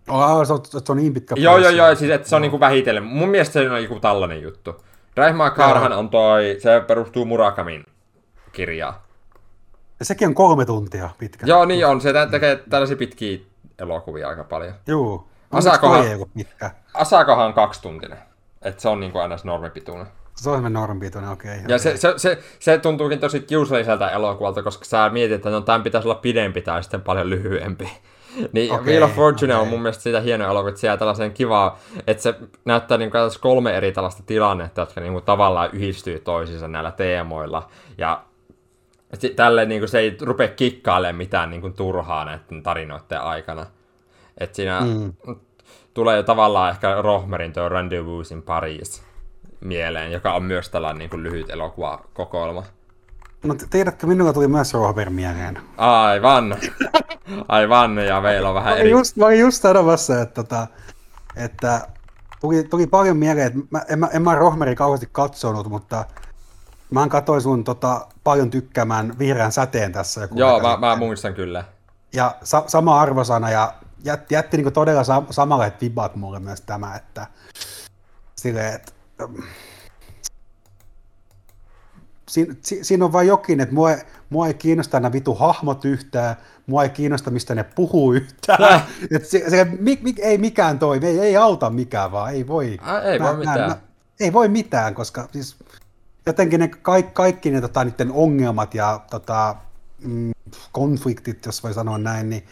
Oh, 0.08 0.46
se, 0.46 0.52
on, 0.52 0.60
se 0.64 0.92
on 0.92 0.96
niin 0.96 1.14
pitkä 1.14 1.34
Joo, 1.38 1.58
joo, 1.58 1.70
joo, 1.70 1.94
siis 1.94 2.10
että 2.10 2.28
se 2.28 2.36
on 2.36 2.42
niinku 2.42 2.60
vähitellen. 2.60 3.02
Mun 3.02 3.28
mielestä 3.28 3.52
se 3.52 3.70
on 3.70 3.82
joku 3.82 4.00
tällainen 4.00 4.42
juttu. 4.42 4.84
Drive 5.16 5.32
My 5.32 5.50
Carhan 5.50 5.92
on 5.92 6.10
toi, 6.10 6.56
se 6.58 6.80
perustuu 6.86 7.24
Murakamin 7.24 7.84
kirjaan. 8.52 8.94
Ja 9.98 10.04
sekin 10.04 10.28
on 10.28 10.34
kolme 10.34 10.64
tuntia 10.64 11.10
pitkä. 11.18 11.46
Joo, 11.46 11.64
niin 11.64 11.86
on. 11.86 12.00
Se 12.00 12.12
tekee 12.30 12.56
tällaisia 12.70 12.96
pitkiä 12.96 13.38
elokuvia 13.78 14.28
aika 14.28 14.44
paljon. 14.44 14.74
Joo. 14.86 15.28
Asakohan, 15.50 16.04
pitkä. 16.34 16.70
Asakohan 16.94 17.46
on 17.46 17.54
kaksituntinen. 17.54 18.18
Että 18.62 18.82
se 18.82 18.88
on 18.88 19.00
niin 19.00 19.12
kuin 19.12 19.22
aina 19.22 19.36
normipituinen. 19.44 20.06
Se 20.36 20.50
on 20.50 20.72
normipituinen, 20.72 21.30
okei. 21.30 21.50
Okay, 21.50 21.60
ja 21.60 21.64
okay. 21.64 21.78
se, 21.78 21.96
se, 21.96 22.12
se, 22.16 22.38
se, 22.58 22.78
tuntuukin 22.78 23.20
tosi 23.20 23.40
kiusalliselta 23.40 24.10
elokuvalta, 24.10 24.62
koska 24.62 24.84
sä 24.84 25.10
mietit, 25.12 25.34
että 25.34 25.50
no, 25.50 25.60
tämän 25.60 25.82
pitäisi 25.82 26.08
olla 26.08 26.20
pidempi 26.20 26.62
tai 26.62 26.82
sitten 26.82 27.00
paljon 27.00 27.30
lyhyempi. 27.30 27.90
Niin 28.52 28.72
okay, 28.72 28.84
Wheel 28.84 29.02
of 29.02 29.14
Fortune 29.14 29.54
okay. 29.54 29.62
on 29.62 29.68
mun 29.68 29.82
mielestä 29.82 30.02
siitä 30.02 30.20
hieno 30.20 30.50
elokuva, 30.50 30.68
että 30.68 30.80
siellä 30.80 30.96
tällaisen 30.96 31.32
kivaa, 31.32 31.78
että 32.06 32.22
se 32.22 32.34
näyttää 32.64 32.98
niin 32.98 33.10
kuin 33.10 33.20
kolme 33.40 33.76
eri 33.76 33.92
tällaista 33.92 34.22
tilannetta, 34.26 34.80
jotka 34.80 35.00
niin 35.00 35.12
kuin 35.12 35.24
tavallaan 35.24 35.70
yhdistyy 35.72 36.18
toisiinsa 36.18 36.68
näillä 36.68 36.90
teemoilla. 36.90 37.68
Ja 37.98 38.22
tälleen 39.36 39.68
niin 39.68 39.80
kuin 39.80 39.88
se 39.88 39.98
ei 39.98 40.16
rupea 40.20 40.48
kikkailemaan 40.48 41.16
mitään 41.16 41.50
niin 41.50 41.60
kuin 41.60 41.72
turhaa 41.72 42.24
näiden 42.24 42.62
tarinoiden 42.62 43.20
aikana. 43.20 43.66
Että 44.38 44.56
siinä 44.56 44.80
mm. 44.80 45.36
tulee 45.94 46.16
jo 46.16 46.22
tavallaan 46.22 46.70
ehkä 46.70 47.02
Rohmerin 47.02 47.52
tuo 47.52 47.68
Rendezvous 47.68 48.32
in 48.32 48.42
Paris 48.42 49.02
mieleen, 49.60 50.12
joka 50.12 50.32
on 50.32 50.42
myös 50.42 50.68
tällainen 50.68 50.98
niin 50.98 51.10
kuin 51.10 51.22
lyhyt 51.22 51.50
elokuvakokoelma. 51.50 52.62
No 53.44 53.54
tiedätkö, 53.70 54.06
minulla 54.06 54.32
tuli 54.32 54.48
myös 54.48 54.74
Rohmer 54.74 55.10
mieleen. 55.10 55.58
Aivan. 55.76 56.56
Aivan, 57.48 57.98
ja 57.98 58.20
meillä 58.20 58.48
on 58.48 58.54
vähän 58.54 58.78
eri... 58.78 58.90
Just, 58.90 59.16
mä 59.16 59.26
olin 59.26 59.40
just 59.40 59.62
sanomassa, 59.62 60.20
että, 60.20 60.40
että, 60.40 60.66
että 61.36 61.88
tuli, 62.40 62.64
tuli 62.64 62.86
paljon 62.86 63.16
mieleen, 63.16 63.46
että 63.46 63.58
mä, 63.70 63.82
en, 63.88 63.98
mä, 63.98 64.08
en 64.12 64.22
mä 64.22 64.34
Rohmeri 64.34 64.76
kauheasti 64.76 65.08
katsonut, 65.12 65.68
mutta 65.68 66.04
Mä 66.90 67.08
katsoin 67.08 67.42
sun 67.42 67.64
tota, 67.64 68.06
paljon 68.24 68.50
tykkäämään 68.50 69.18
vihreän 69.18 69.52
säteen 69.52 69.92
tässä. 69.92 70.20
Joku 70.20 70.38
Joo, 70.38 70.60
mä, 70.60 70.76
mä, 70.76 70.96
muistan 70.96 71.34
kyllä. 71.34 71.64
Ja 72.12 72.36
sa- 72.42 72.64
sama 72.66 73.00
arvosana 73.00 73.50
ja 73.50 73.74
jätti, 74.04 74.34
jätti 74.34 74.56
niinku 74.56 74.70
todella 74.70 75.04
sa- 75.04 75.22
samanlaiset 75.30 75.80
vibat 75.80 76.16
mulle 76.16 76.40
myös 76.40 76.60
tämä, 76.60 76.96
että 76.96 77.26
silleen, 78.36 78.74
että 78.74 78.92
siinä, 82.28 82.54
si, 82.60 82.84
siinä 82.84 83.04
on 83.04 83.12
vain 83.12 83.28
jokin, 83.28 83.60
että 83.60 83.74
mua, 83.74 83.90
mua 84.30 84.46
ei 84.46 84.54
kiinnosta 84.54 85.00
nämä 85.00 85.12
vitu 85.12 85.34
hahmot 85.34 85.84
yhtään, 85.84 86.36
mua 86.66 86.82
ei 86.82 86.90
kiinnosta, 86.90 87.30
mistä 87.30 87.54
ne 87.54 87.64
puhuu 87.64 88.12
yhtään. 88.12 88.82
että 89.14 89.28
se, 89.28 89.50
se, 89.50 89.64
mi, 89.64 89.98
mi, 90.02 90.14
ei 90.18 90.38
mikään 90.38 90.78
toimi, 90.78 91.06
ei, 91.06 91.20
ei 91.20 91.36
auta 91.36 91.70
mikään 91.70 92.12
vaan, 92.12 92.34
ei 92.34 92.46
voi. 92.46 92.78
Ä, 92.88 93.00
ei 93.00 93.18
mä, 93.18 93.24
voi 93.24 93.36
mitään. 93.36 93.60
Mä, 93.60 93.66
mä, 93.66 93.76
ei 94.20 94.32
voi 94.32 94.48
mitään, 94.48 94.94
koska 94.94 95.28
siis 95.32 95.56
jotenkin 96.26 96.60
ne 96.60 96.68
kaikki, 96.68 97.12
kaikki 97.12 97.50
ne 97.50 97.60
tota, 97.60 97.84
niiden 97.84 98.12
ongelmat 98.12 98.74
ja 98.74 99.00
tota, 99.10 99.56
mm, 100.04 100.32
konfliktit, 100.72 101.46
jos 101.46 101.62
voi 101.62 101.74
sanoa 101.74 101.98
näin, 101.98 102.30
niin 102.30 102.44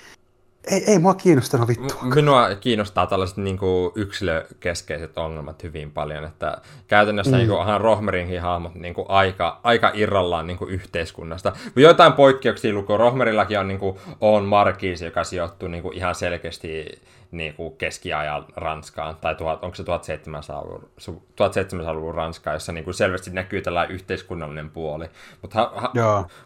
ei, 0.70 0.85
ei 0.87 0.98
mua 0.98 1.14
kiinnostanut 1.14 1.68
vittu. 1.68 1.94
Minua 2.14 2.55
kiinnostaa 2.55 3.07
tällaiset 3.07 3.37
niin 3.37 3.59
kuin, 3.59 3.92
yksilökeskeiset 3.94 5.18
ongelmat 5.18 5.62
hyvin 5.62 5.90
paljon, 5.92 6.24
että 6.24 6.59
käytännössä 6.88 7.33
mm. 7.33 7.38
niin 7.38 7.48
kuin, 7.48 7.61
onhan 7.61 7.81
Rohmerinkin 7.81 8.40
hahmot 8.40 8.74
niin 8.74 8.94
kuin, 8.94 9.07
aika, 9.09 9.61
aika 9.62 9.90
irrallaan 9.94 10.46
niin 10.46 10.59
kuin, 10.59 10.70
yhteiskunnasta. 10.70 11.52
Joitain 11.76 12.12
poikkeuksia 12.12 12.74
luku. 12.74 12.96
Rohmerillakin 12.96 13.59
on, 13.59 13.68
niin 13.68 13.81
kuin, 13.81 13.98
on 14.20 14.44
Markiis, 14.44 15.02
joka 15.02 15.24
sijoittuu 15.24 15.68
niin 15.68 15.83
kuin, 15.83 15.96
ihan 15.96 16.14
selkeästi 16.14 17.02
niin 17.31 17.55
kuin 17.55 17.76
keskiajan 17.76 18.44
Ranskaan, 18.57 19.16
tai 19.16 19.35
tuhat, 19.35 19.64
onko 19.64 19.74
se 19.74 19.83
1700-luvun, 19.83 20.88
1700-luvun 21.18 22.14
Ranskaa, 22.14 22.55
jossa 22.55 22.72
niin 22.72 22.85
kuin 22.85 22.94
selvästi 22.94 23.31
näkyy 23.31 23.62
tällainen 23.62 23.94
yhteiskunnallinen 23.94 24.70
puoli. 24.70 25.07
Mutta 25.42 25.70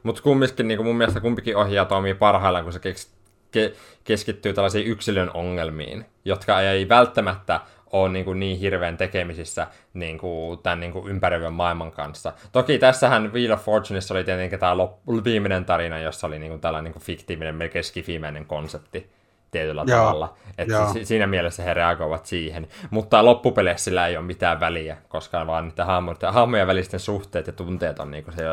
mut 0.02 0.20
kumminkin 0.20 0.68
niin 0.68 0.78
kuin 0.78 0.86
mun 0.86 0.96
mielestä 0.96 1.20
kumpikin 1.20 1.56
ohjaa 1.56 1.84
toimii 1.84 2.14
parhaillaan, 2.14 2.64
kun 2.64 2.72
se 2.72 2.78
kes, 2.78 3.19
ke, 3.50 3.72
keskittyy 4.04 4.52
tällaisiin 4.52 4.86
yksilön 4.86 5.30
ongelmiin, 5.34 6.06
jotka 6.24 6.60
ei 6.60 6.88
välttämättä 6.88 7.60
ole 7.92 8.08
niin, 8.08 8.24
kuin 8.24 8.40
niin 8.40 8.58
hirveän 8.58 8.96
tekemisissä 8.96 9.66
niin 9.94 10.18
kuin 10.18 10.58
tämän 10.58 10.80
niin 10.80 10.92
kuin 10.92 11.08
ympäröivän 11.08 11.52
maailman 11.52 11.92
kanssa. 11.92 12.32
Toki 12.52 12.78
tässähän 12.78 13.32
Wheel 13.32 13.52
of 13.52 13.64
Fortuneissa 13.64 14.14
oli 14.14 14.24
tietenkin 14.24 14.58
tämä 14.58 14.76
loppu, 14.76 15.24
viimeinen 15.24 15.64
tarina, 15.64 15.98
jossa 15.98 16.26
oli 16.26 16.38
niin 16.38 16.50
kuin 16.50 16.60
tällainen 16.60 16.84
niin 16.84 16.92
kuin 16.92 17.02
fiktiivinen, 17.02 17.54
melkein 17.54 17.84
skifimäinen 17.84 18.46
konsepti 18.46 19.10
tietyllä 19.50 19.84
Joo. 19.86 19.98
tavalla. 19.98 20.34
Että 20.58 20.92
si- 20.92 21.04
siinä 21.04 21.26
mielessä 21.26 21.62
he 21.62 21.74
reagoivat 21.74 22.26
siihen. 22.26 22.68
Mutta 22.90 23.24
loppupeleissä 23.24 23.84
sillä 23.84 24.06
ei 24.06 24.16
ole 24.16 24.26
mitään 24.26 24.60
väliä, 24.60 24.96
koska 25.08 25.46
vaan 25.46 25.64
niitä 25.64 25.84
hahmoja, 25.84 26.32
hahmojen 26.32 26.66
välisten 26.66 27.00
suhteet 27.00 27.46
ja 27.46 27.52
tunteet 27.52 27.98
on 27.98 28.10
niin 28.10 28.24
se 28.36 28.44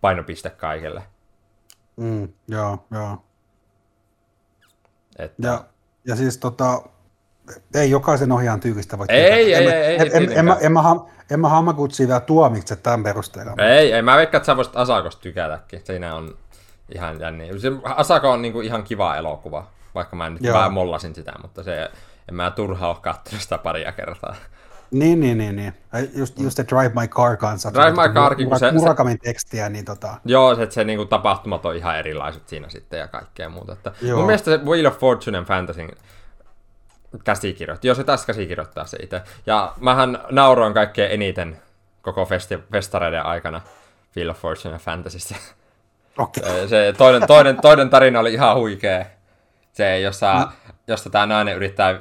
painopiste 0.00 0.50
kaikille. 0.50 1.02
Mm, 1.96 2.28
joo, 2.48 2.84
joo. 2.90 3.25
Että... 5.18 5.48
Ja, 5.48 5.64
ja 6.04 6.16
siis 6.16 6.38
tota, 6.38 6.82
ei 7.74 7.90
jokaisen 7.90 8.32
ohjaan 8.32 8.60
tyylistä 8.60 8.98
voi 8.98 9.06
Ei, 9.08 9.32
ei, 9.32 9.54
ei, 9.54 9.68
ei, 9.68 9.96
en, 9.96 10.10
en, 10.12 10.32
en, 10.32 10.44
mä, 10.44 10.56
en, 10.60 10.72
mä, 10.72 10.82
vielä 12.08 12.20
tuomitse 12.20 12.76
tämän 12.76 13.02
perusteella. 13.02 13.54
Ei, 13.58 13.92
ei, 13.92 14.02
mä 14.02 14.16
veikkaan, 14.16 14.38
että 14.38 14.46
sä 14.46 14.56
voisit 14.56 14.76
Asakosta 14.76 15.22
tykätäkin. 15.22 15.80
Siinä 15.84 16.14
on 16.14 16.38
ihan 16.94 17.20
jänniä. 17.20 17.52
Asako 17.84 18.30
on 18.30 18.42
niinku 18.42 18.60
ihan 18.60 18.84
kiva 18.84 19.16
elokuva 19.16 19.66
vaikka 19.96 20.16
mä 20.16 20.30
nyt 20.30 20.42
Joo. 20.42 20.54
vähän 20.54 20.72
mollasin 20.72 21.14
sitä, 21.14 21.32
mutta 21.42 21.62
se, 21.62 21.90
en 22.28 22.34
mä 22.34 22.50
turhaa 22.50 22.88
ole 22.88 22.96
katsonut 23.02 23.42
sitä 23.42 23.58
paria 23.58 23.92
kertaa. 23.92 24.34
Niin, 24.90 25.20
niin, 25.20 25.38
niin, 25.38 25.56
niin. 25.56 25.74
Just, 26.14 26.38
just 26.38 26.56
se 26.56 26.64
Drive 26.68 27.00
My 27.00 27.08
Car 27.08 27.36
kanssa. 27.36 27.72
Drive 27.74 28.08
My 28.08 28.14
Car, 28.14 28.36
kun 28.36 28.58
se... 28.58 28.72
Murakamin 28.72 29.18
tekstiä, 29.18 29.68
niin 29.68 29.84
tota... 29.84 30.14
Joo, 30.24 30.54
se, 30.54 30.62
että 30.62 30.74
se 30.74 30.84
niin 30.84 30.96
kuin, 30.96 31.08
tapahtumat 31.08 31.66
on 31.66 31.76
ihan 31.76 31.98
erilaiset 31.98 32.48
siinä 32.48 32.68
sitten 32.68 32.98
ja 32.98 33.08
kaikkea 33.08 33.48
muuta. 33.48 33.72
Että 33.72 33.92
Joo. 34.02 34.16
mun 34.16 34.26
mielestä 34.26 34.50
se 34.50 34.64
Wheel 34.64 34.86
of 34.86 34.98
Fortune 34.98 35.44
Fantasy 35.44 35.88
käsikirjoitti. 37.24 37.88
Joo, 37.88 37.94
se 37.94 38.04
tässä 38.04 38.26
käsikirjoittaa 38.26 38.86
se 38.86 38.96
itse. 39.02 39.22
Ja 39.46 39.72
mähän 39.80 40.18
nauroin 40.30 40.74
kaikkein 40.74 41.10
eniten 41.10 41.60
koko 42.02 42.24
festi- 42.24 42.62
festareiden 42.72 43.22
aikana 43.22 43.60
Wheel 44.16 44.30
of 44.30 44.38
Fortune 44.38 44.78
Fantasyssä. 44.78 45.34
Okay. 46.18 46.68
Se 46.68 46.94
toinen, 46.98 47.26
toinen, 47.26 47.60
toinen 47.60 47.90
tarina 47.90 48.20
oli 48.20 48.32
ihan 48.32 48.56
huikea. 48.56 49.04
Se, 49.72 50.00
jossa, 50.00 50.34
no. 50.34 50.48
jossa 50.86 51.10
tämä 51.10 51.26
nainen 51.26 51.56
yrittää 51.56 52.00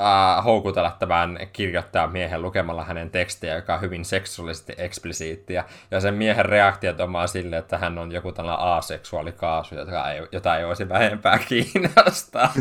äh, 0.00 0.44
houkutella 0.44 0.96
tämän 0.98 1.38
kirjoittajan 1.52 2.12
miehen 2.12 2.42
lukemalla 2.42 2.84
hänen 2.84 3.10
tekstejä, 3.10 3.54
joka 3.56 3.74
on 3.74 3.80
hyvin 3.80 4.04
seksuaalisesti 4.04 4.74
eksplisiittiä. 4.76 5.64
Ja 5.90 6.00
sen 6.00 6.14
miehen 6.14 6.44
reaktiot 6.46 7.00
on 7.00 7.12
vaan 7.12 7.28
sille, 7.28 7.56
että 7.56 7.78
hän 7.78 7.98
on 7.98 8.12
joku 8.12 8.32
tällainen 8.32 8.66
aseksuaalikaasu, 8.66 9.74
jota 9.74 10.12
ei, 10.12 10.26
jota 10.32 10.56
ei 10.56 10.66
voisi 10.66 10.88
vähempää 10.88 11.38
kiinnostaa. 11.38 12.52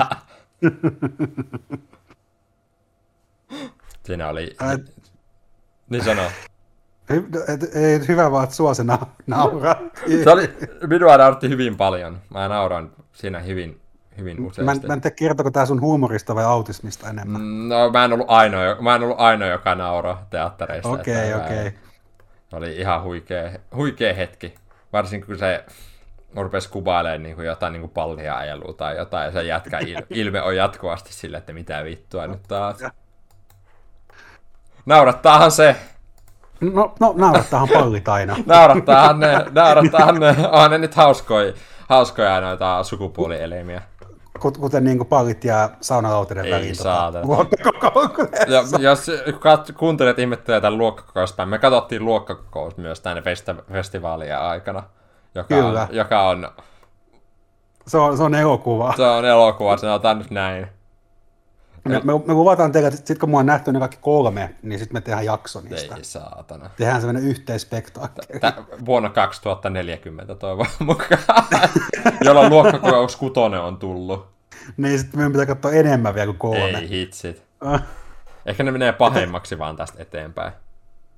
Siinä 4.05 4.29
oli... 4.29 4.55
Ä... 4.61 4.77
Niin 5.89 6.03
sano. 6.03 6.21
Ei, 7.73 8.07
hyvä 8.07 8.31
vaan, 8.31 8.43
että 8.43 8.55
sua 8.55 8.73
se 8.73 8.83
na- 8.83 9.07
nauraa. 9.27 9.75
se 10.23 10.29
oli, 10.29 10.53
minua 10.87 11.17
nauratti 11.17 11.49
hyvin 11.49 11.77
paljon. 11.77 12.21
Mä 12.29 12.47
nauran 12.47 12.91
siinä 13.13 13.39
hyvin 13.39 13.81
hyvin 14.17 14.45
useasti. 14.45 14.81
Mä, 14.81 14.87
mä 14.87 14.93
en 14.93 15.01
tiedä, 15.01 15.15
kertoko 15.15 15.51
tämä 15.51 15.65
sun 15.65 15.81
huumorista 15.81 16.35
vai 16.35 16.43
autismista 16.43 17.09
enemmän. 17.09 17.41
Mm, 17.41 17.69
no, 17.69 17.89
mä 17.89 18.05
en 18.05 18.13
ollut 18.13 18.29
ainoa, 18.29 18.75
mä 18.81 18.95
en 18.95 19.03
ollut 19.03 19.19
ainoa 19.19 19.47
joka 19.47 19.75
nauro 19.75 20.17
teattereissa. 20.29 20.89
Okei, 20.89 21.33
okay, 21.33 21.45
okei. 21.45 21.67
Okay. 21.67 21.79
Oli 22.53 22.75
ihan 22.75 23.03
huikea, 23.03 23.51
huikea 23.75 24.13
hetki. 24.13 24.55
Varsinkin 24.93 25.27
kun 25.27 25.37
se 25.37 25.65
rupesi 26.35 26.69
kuvailemaan 26.69 27.23
niin 27.23 27.35
kuin 27.35 27.45
jotain 27.45 27.73
niin 27.73 27.81
kuin 27.81 27.91
pallia 27.91 28.37
ajelua 28.37 28.73
tai 28.73 28.97
jotain, 28.97 29.25
ja 29.25 29.31
se 29.31 29.43
jätkä 29.43 29.79
ilme 30.09 30.41
on 30.41 30.55
jatkuvasti 30.55 31.13
sille, 31.13 31.37
että 31.37 31.53
mitä 31.53 31.83
vittua 31.83 32.27
nyt 32.27 32.43
taas. 32.47 32.77
Naurattaahan 34.85 35.51
se. 35.51 35.75
No, 36.61 36.95
no 36.99 37.13
naurattaahan 37.17 37.69
pallit 37.73 38.07
aina. 38.07 38.35
naurattaahan 38.45 39.19
ne, 39.19 39.45
naurattaahan 39.51 40.19
ne, 40.19 40.35
onhan 40.51 40.71
ne 40.71 40.77
nyt 40.77 40.95
hauskoja, 40.95 41.53
hauskoja 41.89 42.41
noita 42.41 42.83
sukupuolielimiä. 42.83 43.81
Kuten 44.39 44.83
niin 44.83 44.97
kuin 44.97 45.07
pallit 45.07 45.43
ja 45.43 45.69
saunalautinen 45.81 46.45
Ei 46.45 46.51
väliin. 46.51 46.75
saatana. 46.75 47.27
Tota, 47.27 48.27
Ja, 48.47 48.63
jos 48.79 49.11
kat, 49.39 49.71
kuuntelet 49.77 50.19
ihmettelee 50.19 50.61
tämän 50.61 50.77
luokkakokousta, 50.77 51.45
me 51.45 51.59
katsottiin 51.59 52.05
luokkakokous 52.05 52.77
myös 52.77 52.99
tänne 52.99 53.21
festa- 53.21 53.71
festivaalien 53.71 54.39
aikana, 54.39 54.83
joka 55.35 55.47
Kyllä. 55.47 55.81
on, 55.81 55.95
joka 55.95 56.21
on, 56.27 56.49
se, 57.87 57.97
on, 57.97 58.17
se 58.17 58.23
on 58.23 58.35
elokuva. 58.35 58.93
se 58.97 59.03
on 59.03 59.25
elokuva, 59.25 59.77
sanotaan 59.77 60.17
nyt 60.17 60.31
näin. 60.31 60.67
Me, 61.87 62.01
me, 62.03 62.21
me 62.25 62.33
luvataan 62.33 62.71
teille, 62.71 62.87
että 62.87 62.97
sitten 62.97 63.19
kun 63.19 63.29
me 63.29 63.37
on 63.37 63.45
nähty 63.45 63.71
ne 63.71 63.79
kaikki 63.79 63.97
kolme, 64.01 64.55
niin 64.61 64.79
sitten 64.79 64.95
me 64.95 65.01
tehdään 65.01 65.25
jakso 65.25 65.61
niistä. 65.61 65.95
Ei 65.95 66.03
saatana. 66.03 66.69
Tehdään 66.77 67.01
semmoinen 67.01 67.29
yhteisspektaakkeli. 67.29 68.39
Tä, 68.39 68.53
vuonna 68.85 69.09
2040 69.09 70.35
toivon 70.35 70.65
mukaan, 70.79 71.19
jolloin 72.25 72.49
luokkakokous 72.49 73.15
kutonen 73.15 73.61
on 73.61 73.77
tullut. 73.77 74.27
Niin 74.77 74.99
sitten 74.99 75.19
meidän 75.19 75.31
pitää 75.31 75.45
katsoa 75.45 75.71
enemmän 75.71 76.15
vielä 76.15 76.25
kuin 76.25 76.37
kolme. 76.37 76.77
Ei 76.77 76.89
hitsit. 76.89 77.43
Ah. 77.61 77.83
Ehkä 78.45 78.63
ne 78.63 78.71
menee 78.71 78.91
pahemmaksi 78.91 79.59
vaan 79.59 79.75
tästä 79.75 80.01
eteenpäin. 80.01 80.53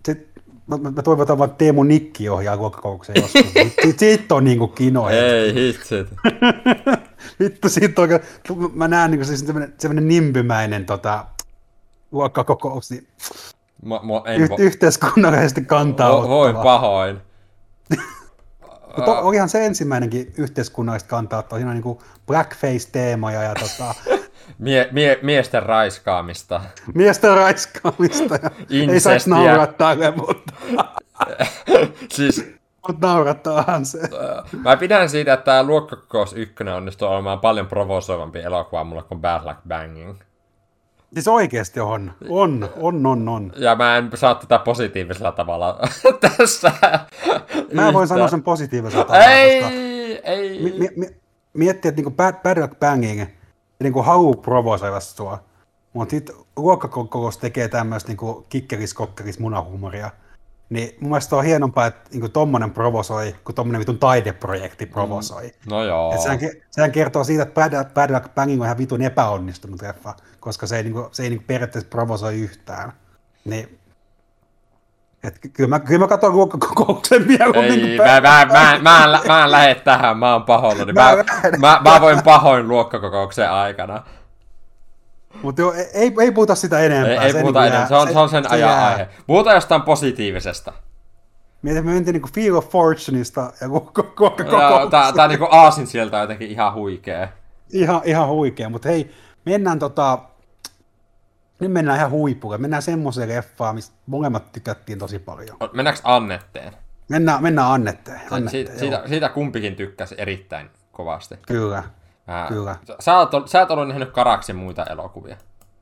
Sitten 0.06 0.44
me, 0.68 0.92
me 0.92 1.02
toivotaan 1.04 1.40
vaan, 1.40 1.50
että 1.50 1.58
Teemu 1.58 1.84
Nikki 1.84 2.30
ohjaa 2.30 2.56
luokkakokouksen 2.56 3.16
joskus. 3.22 3.54
Siitä 3.98 4.36
on 4.36 4.44
niinku 4.44 4.68
kino. 4.68 5.10
Ei 5.10 5.54
hitsit. 5.54 6.08
Vittu, 7.40 7.70
siitä 7.70 8.02
oikein, 8.02 8.22
mä 8.74 8.88
näen 8.88 9.12
niinku 9.12 9.26
siis 9.26 9.40
semmoinen, 9.40 9.74
semmoinen 9.78 10.08
nimbymäinen 10.08 10.86
tota, 10.86 11.26
luokkakokous, 12.12 12.92
niin 12.92 13.08
Mä, 13.86 13.96
mä 13.96 14.32
en 14.34 14.42
yh, 14.42 14.50
vo, 14.50 14.56
yhteiskunnallisesti 14.60 15.62
kantaa 15.62 16.12
vo, 16.12 16.28
voin 16.28 16.50
ottava. 16.56 16.64
pahoin. 16.64 17.22
Mutta 18.98 19.20
olihan 19.20 19.50
se 19.50 19.66
ensimmäinenkin 19.66 20.34
yhteiskunnallista 20.38 21.10
kantaa 21.10 21.40
ottaa. 21.40 21.60
Siinä 21.60 21.70
on 21.72 21.76
niinku 21.76 22.02
blackface-teemoja 22.28 23.44
ja 23.44 23.54
tota, 23.56 23.96
Mie, 24.58 24.90
mie, 24.92 25.20
miesten 25.22 25.64
raiskaamista. 25.64 26.62
miesten 26.94 27.36
raiskaamista. 27.36 28.40
Ja 28.70 28.94
ei 28.94 29.00
saisi 29.00 29.30
nauraa 29.30 29.68
tälle, 29.68 30.12
mutta, 30.12 30.54
Siis 32.14 32.46
mutta 32.94 33.08
naurattaahan 33.08 33.86
se. 33.86 34.00
äh, 34.00 34.44
mä 34.64 34.78
pidän 34.78 35.10
siitä, 35.10 35.34
että 35.34 35.44
tämä 35.44 35.64
luokkakokous 35.64 36.34
ykkönen 36.34 36.74
onnistuu 36.76 37.08
olemaan 37.08 37.40
paljon 37.40 37.68
provosoivampi 37.68 38.40
elokuva 38.40 38.84
mulle 38.84 39.04
kuin 39.04 39.22
Bad 39.22 39.46
Luck 39.46 39.60
Banging. 39.68 40.16
Siis 41.14 41.28
oikeasti 41.28 41.80
on. 41.80 42.12
On, 42.30 42.70
on, 42.78 43.06
on, 43.06 43.30
on. 43.30 43.52
Ja 43.56 43.76
mä 43.76 43.98
en 43.98 44.10
saa 44.16 44.36
tätä 44.36 44.60
positiivisella 44.60 45.32
tavalla 45.32 45.80
tässä. 46.38 46.72
Mä 47.74 47.94
voin 47.94 48.08
sanoa 48.08 48.28
sen 48.28 48.44
positiivisella 48.44 49.06
tavalla, 49.06 49.26
Ei, 49.26 49.64
ei. 50.24 50.64
mi- 50.64 50.72
mi- 50.80 50.90
mi- 50.96 51.16
miettii, 51.54 51.90
että 51.90 52.00
niinku 52.00 52.12
bad, 52.12 52.34
bad 52.44 52.58
luck 52.62 52.80
banging 52.80 53.26
niinku 53.80 54.02
haluaa 54.04 54.42
provosoida 54.42 55.00
sua, 55.00 55.44
mutta 55.94 56.12
sitten 56.12 56.36
luokkakokous 56.58 57.38
tekee 57.38 57.68
tämmöistä 57.68 58.08
niinku 58.10 58.46
kikkeris, 58.50 58.94
kokkeris, 58.94 59.40
munahuumoria. 59.40 60.10
Niin 60.70 60.98
mun 61.02 61.10
mielestä 61.10 61.36
on 61.36 61.44
hienompaa, 61.44 61.86
että 61.86 62.10
niinku 62.12 62.30
tommonen 62.30 62.72
provosoi, 62.72 63.36
kun 63.44 63.56
tommonen 63.56 63.80
vitun 63.80 64.00
taideprojekti 64.00 64.86
provosoi. 64.86 65.52
No 65.70 65.84
joo. 65.84 66.14
Et 66.14 66.22
sehän, 66.22 66.40
sehän 66.72 66.92
kertoo 66.92 67.24
siitä, 67.24 67.44
että 67.44 67.54
Bad, 67.54 67.86
Bad 67.94 68.12
Luck 68.12 68.36
Banging 68.36 68.62
on 68.62 68.66
ihan 68.66 68.78
vitun 68.78 69.02
epäonnistunut 69.02 69.82
leffa, 69.82 70.14
koska 70.40 70.68
se 70.68 70.78
ei, 70.78 70.84
niinku, 70.84 71.10
se 71.12 71.24
ei 71.24 71.30
niinku 71.30 71.46
periaatteessa 71.48 71.90
provosoi 71.90 72.40
yhtään. 72.40 72.94
Niin, 73.46 73.80
et 75.24 75.40
ky- 75.40 75.50
kyllä 75.50 75.70
mä, 75.70 75.80
kyllä 75.80 76.00
mä 76.00 76.08
katson 76.08 76.34
luokkakokouksen 76.34 77.28
mieluummin 77.28 77.72
Ei, 77.72 77.98
kuin 77.98 78.08
mä, 78.08 78.22
mä, 78.22 78.46
mä, 78.46 78.80
mä, 78.82 79.04
en, 79.06 79.28
mä 79.28 79.44
en 79.44 79.52
lähde 79.52 79.76
tähän, 79.76 80.18
mä 80.18 80.34
oon 80.34 80.44
pahoillani. 80.44 80.94
Mä 80.94 81.16
Mä, 81.16 81.58
mä, 81.58 81.82
mä 81.92 82.02
voin 82.02 82.24
pahoin 82.24 82.68
luokkakokouksen 82.68 83.52
aikana. 83.52 84.04
Mutta 85.42 85.62
joo, 85.62 85.74
ei, 85.74 85.86
ei, 85.94 86.14
ei 86.22 86.32
puhuta 86.32 86.56
sitä 86.56 86.80
enempää. 86.80 87.14
Ei, 87.14 87.18
ei 87.18 87.32
se 87.32 87.42
puhuta 87.42 87.60
niinku 87.62 87.76
enää, 87.76 87.80
jää- 87.80 87.88
se 87.88 87.96
on, 87.96 88.14
se 88.14 88.20
on 88.20 88.30
sen 88.30 88.52
ajan 88.52 88.70
jää. 88.70 88.88
aihe. 88.88 89.10
Puhutaan 89.28 89.56
jostain 89.56 89.82
positiivisesta. 89.82 90.74
Mietin, 91.62 91.86
me 91.86 91.92
mentiin 91.94 92.14
niinku 92.14 92.30
Feel 92.34 92.56
of 92.56 92.70
Fortuneista 92.70 93.54
ja 93.62 93.70
koko, 93.70 94.04
koko, 94.04 94.44
Joo, 94.44 94.70
koko, 94.80 94.90
tää, 94.90 95.12
tää 95.14 95.28
niinku 95.28 95.48
aasin 95.52 95.88
sieltä 95.88 96.18
on 96.18 96.22
jotenkin 96.24 96.50
ihan 96.50 96.74
huikee. 96.74 97.30
ihan, 97.74 98.02
ihan 98.06 98.28
huikea. 98.28 98.70
Mutta 98.70 98.90
hei, 98.90 99.12
mennään 99.46 99.80
tota, 99.80 100.20
nyt 101.60 101.72
mennään 101.72 101.98
ihan 101.98 102.12
huipulle. 102.12 102.58
Mennään 102.58 102.82
semmoiseen 102.82 103.30
leffaan, 103.30 103.76
mistä 103.76 103.96
molemmat 104.06 104.52
tykättiin 104.52 105.00
tosi 105.00 105.20
paljon. 105.20 105.58
Mennäänkö 105.74 106.02
Annetteen? 106.04 106.74
Mennään, 107.10 107.44
mennään 107.44 107.72
Annetteen. 107.72 108.22
Annetteen 108.32 108.50
siitä, 108.50 108.80
siitä, 108.80 109.04
siitä 109.06 109.30
kumpikin 109.30 109.76
tykkäsi 109.76 110.16
erittäin 110.18 110.70
kovasti. 110.92 111.36
Kyllä. 111.48 111.84
Mä, 112.30 112.46
Kyllä. 112.50 112.76
Sä, 113.00 113.18
oot, 113.18 113.32
sä 113.46 113.62
et 113.62 113.72
ollut 113.72 113.88
nähnyt 113.88 114.12
Karaksin 114.12 114.56
muita 114.56 114.86
elokuvia. 114.86 115.38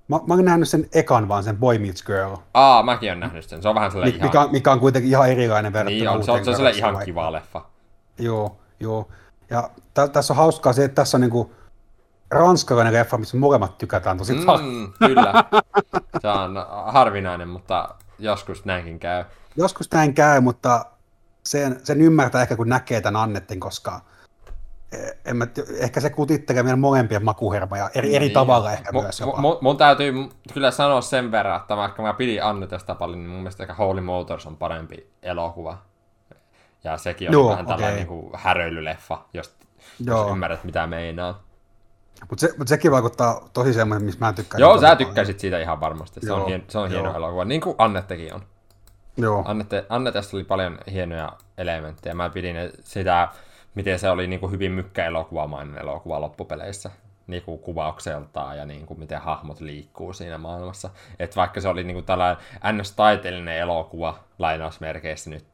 Mä, 0.08 0.20
mä 0.28 0.34
oon 0.34 0.46
nähnyt 0.46 0.70
sen 0.70 0.88
ekan 0.94 1.28
vaan, 1.28 1.44
sen 1.44 1.58
Boy 1.58 1.78
Meets 1.80 2.04
Girl, 2.04 2.36
Aa, 2.54 2.84
mäkin 2.84 3.10
oon 3.10 3.20
nähnyt 3.20 3.46
sen. 3.46 3.62
Se 3.62 3.70
on 3.70 3.76
vähän 3.76 3.92
sellainen 3.92 4.14
mi- 4.14 4.18
ihan... 4.18 4.44
mikä, 4.44 4.52
mikä 4.52 4.72
on 4.72 4.80
kuitenkin 4.80 5.12
ihan 5.12 5.30
erilainen 5.30 5.74
verrattuna 5.74 6.12
niin 6.12 6.18
on, 6.20 6.24
se 6.24 6.32
on, 6.32 6.44
se 6.44 6.50
on 6.50 6.56
sellainen 6.56 6.80
ihan 6.80 7.06
kiva 7.06 7.32
leffa. 7.32 7.66
Joo, 8.20 8.58
joo. 8.80 9.08
Ja 9.50 9.70
tä, 9.94 10.08
tässä 10.08 10.34
on 10.34 10.38
hauskaa 10.38 10.74
se, 10.74 10.84
että 10.84 10.96
tässä 10.96 11.18
on 11.18 11.22
niinku 11.22 11.54
ranskalainen 12.32 12.94
leffa, 12.94 13.18
missä 13.18 13.38
molemmat 13.38 13.78
tykätään 13.78 14.18
tosi 14.18 14.36
paljon. 14.46 14.66
Mm, 14.74 14.94
kyllä. 15.08 15.44
Se 16.22 16.28
on 16.28 16.66
harvinainen, 16.86 17.48
mutta 17.48 17.90
joskus 18.20 18.66
näinkin 18.66 19.00
käy. 19.00 19.24
Joskus 19.58 19.92
näin 19.92 20.14
käy, 20.14 20.42
mutta 20.42 20.86
sen, 21.46 21.80
sen 21.84 22.02
ymmärtää 22.02 22.42
ehkä 22.42 22.56
kun 22.56 22.70
näkee 22.70 23.02
tämän 23.02 23.22
Annetin, 23.22 23.60
koska 23.60 24.02
en 25.26 25.38
mä, 25.38 25.48
ehkä 25.80 26.00
se 26.00 26.10
kutittelee 26.10 26.64
meidän 26.64 26.80
molempien 26.80 27.26
makuhermoja 27.26 27.90
eri, 27.96 28.16
eri 28.16 28.26
Niin. 28.26 28.34
tavalla 28.34 28.72
ehkä 28.74 28.92
Mu- 28.92 29.02
myös 29.02 29.22
mu- 29.22 29.26
jopa. 29.26 29.38
mu- 29.38 29.58
mun 29.62 29.78
täytyy 29.78 30.14
kyllä 30.54 30.72
sanoa 30.72 31.02
sen 31.02 31.32
verran, 31.32 31.62
että 31.62 31.78
vaikka 31.78 32.02
mä 32.02 32.14
pidin 32.14 32.44
Annetesta 32.44 32.96
paljon, 32.96 33.20
niin 33.20 33.30
mun 33.30 33.40
mielestä 33.40 33.64
ehkä 33.64 33.74
Holy 33.74 34.02
Motors 34.02 34.46
on 34.48 34.58
parempi 34.58 35.10
elokuva. 35.24 35.78
Ja 36.84 36.98
sekin 36.98 37.30
on 37.30 37.34
Joo, 37.34 37.50
vähän 37.50 37.66
tällainen 37.66 38.08
okei. 38.10 38.20
niin 38.22 38.32
häröilyleffa, 38.36 39.26
jos, 39.34 39.56
jos 40.00 40.08
Joo. 40.08 40.32
ymmärrät 40.32 40.64
mitä 40.64 40.88
meinaa. 40.88 41.44
Mutta 42.30 42.48
se, 42.48 42.54
mut 42.58 42.68
sekin 42.68 42.92
vaikuttaa 42.92 43.50
tosi 43.54 43.74
semmoinen, 43.74 44.06
missä 44.06 44.20
mä 44.26 44.34
tykkään. 44.34 44.62
Joo, 44.62 44.76
sä 44.76 44.82
paljon. 44.82 44.98
tykkäsit 44.98 45.40
siitä 45.40 45.60
ihan 45.60 45.80
varmasti. 45.80 46.20
Se 46.26 46.34
on, 46.34 46.40
Joo, 46.40 46.48
hien, 46.48 46.64
se 46.68 46.78
on 46.80 46.90
hieno 46.90 47.06
joo. 47.06 47.16
elokuva, 47.18 47.46
niin 47.46 47.62
kuin 47.62 47.76
Annettekin 47.78 48.34
on. 48.34 48.42
Joo, 49.18 49.44
Annette, 49.46 49.86
Annetesta 49.90 50.38
oli 50.38 50.44
paljon 50.44 50.78
hienoja 50.92 51.32
elementtejä. 51.58 52.16
Mä 52.16 52.30
pidin 52.30 52.56
sitä, 52.84 53.28
miten 53.78 54.00
se 54.00 54.10
oli 54.10 54.28
niin 54.28 54.40
kuin 54.40 54.52
hyvin 54.52 54.72
mykkäelokuvamainen 54.72 55.78
elokuva 55.78 56.22
loppupeleissä. 56.22 56.92
Niin 57.28 57.44
kuin 57.44 57.60
kuvaukseltaan 57.60 58.58
ja 58.58 58.66
niin 58.66 58.86
kuin 58.86 59.00
miten 59.00 59.22
hahmot 59.22 59.62
liikkuu 59.62 60.14
siinä 60.14 60.38
maailmassa. 60.38 60.90
Et 61.20 61.36
vaikka 61.36 61.62
se 61.62 61.68
oli 61.68 61.84
niin 61.84 61.96
kuin 61.96 62.06
tällainen 62.06 62.44
ns-taiteellinen 62.72 63.58
elokuva, 63.58 64.20
lainausmerkeissä 64.40 65.30
nyt, 65.30 65.46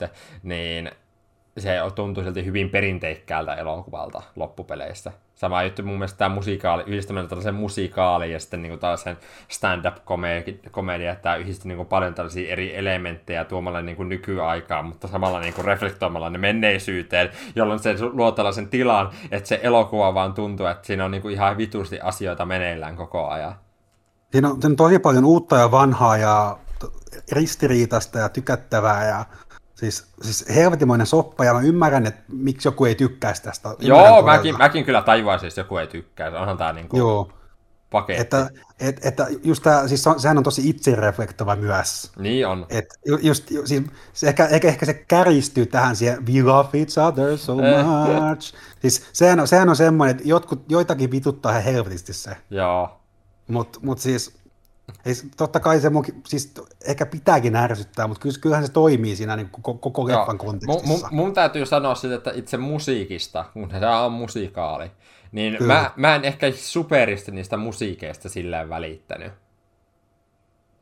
niin 0.43 0.91
se 1.57 1.77
tuntui 1.95 2.23
silti 2.23 2.45
hyvin 2.45 2.69
perinteikkäältä 2.69 3.55
elokuvalta 3.55 4.21
loppupeleissä. 4.35 5.11
Sama 5.35 5.63
juttu 5.63 5.83
mun 5.83 5.95
mielestä 5.95 6.17
tämä 6.17 6.35
musikaali, 6.35 6.83
yhdistämällä 6.87 7.29
tällaisen 7.29 7.55
musikaaliin 7.55 8.31
ja 8.31 8.39
sitten 8.39 8.61
niin 8.61 8.79
tällaisen 8.79 9.17
stand-up 9.47 9.95
komedia, 10.71 11.11
että 11.11 11.23
tämä 11.23 11.35
yhdisti 11.35 11.67
niin 11.67 11.85
paljon 11.85 12.13
tällaisia 12.13 12.51
eri 12.51 12.75
elementtejä 12.75 13.45
tuomalla 13.45 13.81
niin 13.81 13.95
kuin 13.95 14.09
nykyaikaan, 14.09 14.85
mutta 14.85 15.07
samalla 15.07 15.39
niin 15.39 15.53
kuin 15.53 15.65
reflektoimalla 15.65 16.29
ne 16.29 16.37
menneisyyteen, 16.37 17.29
jolloin 17.55 17.79
se 17.79 17.95
luo 18.01 18.31
tällaisen 18.31 18.67
tilan, 18.67 19.09
että 19.31 19.49
se 19.49 19.59
elokuva 19.63 20.13
vaan 20.13 20.33
tuntuu, 20.33 20.65
että 20.65 20.87
siinä 20.87 21.05
on 21.05 21.11
niin 21.11 21.29
ihan 21.29 21.57
vitusti 21.57 21.99
asioita 21.99 22.45
meneillään 22.45 22.95
koko 22.95 23.27
ajan. 23.27 23.55
siinä 24.31 24.49
on, 24.49 24.61
siinä 24.61 24.71
on 24.71 24.75
tosi 24.75 24.99
paljon 24.99 25.25
uutta 25.25 25.55
ja 25.57 25.71
vanhaa 25.71 26.17
ja 26.17 26.57
ristiriitasta 27.31 28.19
ja 28.19 28.29
tykättävää 28.29 29.07
ja 29.07 29.25
siis, 29.83 30.07
siis 30.21 30.45
helvetimoinen 30.55 31.07
soppa 31.07 31.45
ja 31.45 31.53
mä 31.53 31.61
ymmärrän, 31.61 32.05
että 32.05 32.23
miksi 32.27 32.67
joku 32.67 32.85
ei 32.85 32.95
tykkäisi 32.95 33.43
tästä. 33.43 33.69
Ymmärrän 33.69 33.87
Joo, 33.87 33.99
todella. 33.99 34.21
mäkin, 34.37 34.57
mäkin 34.57 34.85
kyllä 34.85 35.01
tajuaisin, 35.01 35.47
jos 35.47 35.57
joku 35.57 35.77
ei 35.77 35.87
tykkää. 35.87 36.39
Onhan 36.39 36.57
tämä 36.57 36.73
niin 36.73 36.89
kuin 36.89 36.99
Joo, 36.99 37.31
paketti. 37.91 38.21
että, 38.21 38.49
et, 38.79 39.05
että 39.05 39.27
just 39.43 39.63
tää, 39.63 39.87
siis 39.87 40.03
se 40.03 40.09
on, 40.09 40.19
sehän 40.19 40.37
on 40.37 40.43
tosi 40.43 40.69
itsereflektova 40.69 41.55
myös. 41.55 42.11
Niin 42.19 42.47
on. 42.47 42.65
Et 42.69 42.85
ju- 43.05 43.19
just, 43.21 43.51
ju- 43.51 43.67
siis 43.67 43.83
se 44.13 44.27
ehkä, 44.27 44.45
ehkä, 44.45 44.67
ehkä 44.67 44.85
se 44.85 44.93
käristyy 44.93 45.65
tähän 45.65 45.95
siihen 45.95 46.27
we 46.27 46.43
love 46.43 46.69
each 46.79 46.99
other 46.99 47.37
so 47.37 47.55
much. 47.55 48.53
siis 48.81 49.05
sehän 49.13 49.39
on, 49.39 49.47
sehän 49.47 49.69
on 49.69 49.75
semmoinen, 49.75 50.15
että 50.15 50.27
jotkut, 50.29 50.65
joitakin 50.69 51.11
vituttaa 51.11 51.51
ihan 51.51 51.63
helvetisti 51.63 52.13
se. 52.13 52.37
Joo. 52.49 52.99
Mutta 53.47 53.79
mut 53.81 53.99
siis, 53.99 54.35
ei, 55.05 55.15
se- 55.15 55.27
totta 55.37 55.59
kai 55.59 55.79
se 55.79 55.89
munkin, 55.89 56.21
siis 56.27 56.53
ehkä 56.87 57.05
pitääkin 57.05 57.55
ärsyttää, 57.55 58.07
mutta 58.07 58.27
kyllähän 58.41 58.65
se 58.65 58.71
toimii 58.71 59.15
siinä 59.15 59.35
niin 59.35 59.49
koko, 59.49 59.73
koko 59.73 60.07
leffan 60.07 60.27
Mun, 60.27 60.37
kontekstissa. 60.37 60.87
mun, 60.87 60.99
mun 61.11 61.33
täytyy 61.33 61.65
sanoa 61.65 61.95
sitten, 61.95 62.17
että 62.17 62.31
itse 62.35 62.57
musiikista, 62.57 63.45
kun 63.53 63.69
se 63.79 63.87
on 63.87 64.11
musikaali, 64.11 64.91
niin 65.31 65.57
Kyllä. 65.57 65.73
mä, 65.73 65.91
mä 65.95 66.15
en 66.15 66.25
ehkä 66.25 66.51
superisti 66.51 67.31
niistä 67.31 67.57
musiikeista 67.57 68.29
silleen 68.29 68.69
välittänyt. 68.69 69.33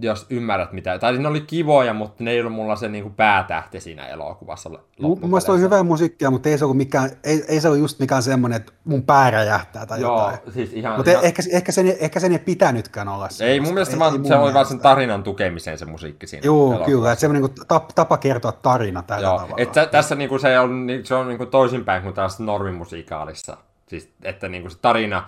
Jos 0.01 0.25
ymmärrät 0.29 0.71
mitä. 0.71 0.99
Tai 0.99 1.17
ne 1.17 1.27
oli 1.27 1.41
kivoja, 1.41 1.93
mutta 1.93 2.23
ne 2.23 2.31
ei 2.31 2.39
ollut 2.39 2.53
mulla 2.53 2.75
se 2.75 2.89
niin 2.89 3.03
kuin 3.03 3.13
päätähti 3.13 3.79
siinä 3.79 4.07
elokuvassa 4.07 4.69
Mun 4.99 5.19
mielestä 5.21 5.51
oli 5.51 5.59
hyvää 5.59 5.83
musiikkia, 5.83 6.31
mutta 6.31 6.49
ei 6.49 6.57
se 6.57 6.65
ollut, 6.65 6.77
mikään, 6.77 7.09
ei, 7.23 7.43
ei 7.47 7.61
se 7.61 7.67
ollut 7.67 7.79
just 7.79 7.99
mikään 7.99 8.23
semmoinen, 8.23 8.57
että 8.57 8.71
mun 8.83 9.03
pää 9.03 9.31
räjähtää 9.31 9.85
tai 9.85 10.01
Joo, 10.01 10.17
jotain. 10.17 10.53
siis 10.53 10.73
ihan... 10.73 10.95
Mutta 10.95 11.11
ihan... 11.11 11.23
ehkä, 11.25 11.43
ehkä, 11.51 11.71
sen, 11.71 11.93
ehkä 11.99 12.19
sen 12.19 12.31
ei 12.31 12.39
pitänytkään 12.39 13.07
olla 13.07 13.27
Ei, 13.41 13.59
mun 13.59 13.73
mielestä 13.73 13.95
Ei- 13.95 13.99
vaan, 13.99 14.13
ei 14.13 14.19
mun 14.19 14.27
se 14.27 14.35
oli 14.35 14.53
vaan 14.53 14.65
sen 14.65 14.79
tarinan 14.79 15.23
tukemiseen 15.23 15.77
se 15.77 15.85
musiikki 15.85 16.27
siinä 16.27 16.45
Joo, 16.45 16.63
elokuvassa. 16.65 16.91
kyllä, 16.91 17.11
että 17.11 17.21
semmoinen 17.21 17.43
niin 17.43 17.67
tapa, 17.67 17.87
tapa 17.95 18.17
kertoa 18.17 18.51
tarina 18.51 19.03
tällä 19.03 19.27
Joo, 19.27 19.37
tavalla. 19.37 19.55
että 19.57 19.85
tässä 19.85 20.15
niinku 20.15 20.39
se 20.39 20.59
on, 20.59 20.87
se 21.03 21.15
on 21.15 21.27
niinku 21.27 21.45
toisinpäin 21.45 22.03
kuin 22.03 22.13
tällaisessa 22.15 22.43
normimusikaalissa. 22.43 23.57
Siis, 23.87 24.09
että 24.23 24.47
niinku 24.47 24.69
se 24.69 24.77
tarina, 24.81 25.27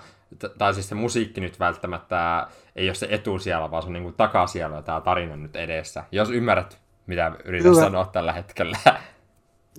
tai 0.57 0.73
siis 0.73 0.89
se 0.89 0.95
musiikki 0.95 1.41
nyt 1.41 1.59
välttämättä 1.59 2.47
ei 2.75 2.89
ole 2.89 2.95
se 2.95 3.07
etusijalla, 3.09 3.71
vaan 3.71 3.83
se 3.83 3.87
on 3.87 3.93
niinku 3.93 4.11
takasijalla 4.11 4.81
tämä 4.81 5.01
tarina 5.01 5.35
nyt 5.35 5.55
edessä. 5.55 6.03
Jos 6.11 6.29
ymmärrät, 6.29 6.79
mitä 7.07 7.31
yritän 7.45 7.71
Kyllä. 7.71 7.83
sanoa 7.83 8.05
tällä 8.05 8.33
hetkellä. 8.33 8.77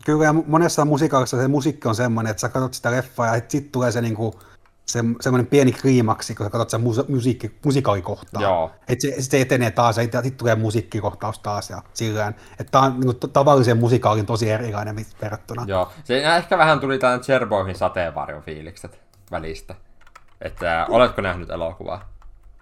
Kyllä, 0.05 0.24
ja 0.24 0.32
monessa 0.32 0.84
musiikissa 0.84 1.36
se 1.36 1.48
musiikki 1.48 1.88
on 1.88 1.94
semmoinen, 1.94 2.30
että 2.30 2.40
sä 2.40 2.48
katsot 2.48 2.74
sitä 2.74 2.90
leffaa 2.90 3.36
ja 3.36 3.42
sitten 3.48 3.72
tulee 3.72 3.92
se, 3.92 4.00
niinku, 4.00 4.40
se 4.86 5.05
semmoinen 5.20 5.46
pieni 5.46 5.72
kliimaksi, 5.72 6.34
kun 6.34 6.46
sä 6.46 6.50
katsot 6.50 6.70
sen 6.70 6.80
musa- 6.80 7.05
musiikki, 7.09 7.59
musikaalikohtaa. 7.64 8.42
Joo. 8.42 8.70
Että 8.88 9.02
se, 9.02 9.22
se 9.22 9.40
etenee 9.40 9.70
taas 9.70 9.96
ja 9.96 10.02
sitten 10.02 10.32
tulee 10.32 10.55
musiikkikohtaus 10.55 11.38
taas 11.38 11.70
ja 11.70 11.82
sillään. 11.92 12.34
Että 12.59 12.70
tää 12.70 12.80
on 12.80 13.00
t- 13.20 13.32
tavallisen 13.32 13.76
musikaalin 13.76 14.26
tosi 14.26 14.50
erilainen 14.50 14.96
verrattuna. 15.22 15.64
Joo, 15.66 15.92
se 16.05 16.36
ehkä 16.36 16.59
vähän 16.59 16.80
tuli 16.80 16.98
tämän 16.98 17.20
Cherboivin 17.20 17.74
sateenvarjon 17.74 18.42
fiilikset 18.42 19.00
välistä. 19.30 19.74
Että 20.45 20.86
oletko 20.88 21.20
nähnyt 21.22 21.51
elokuvaa? 21.51 22.09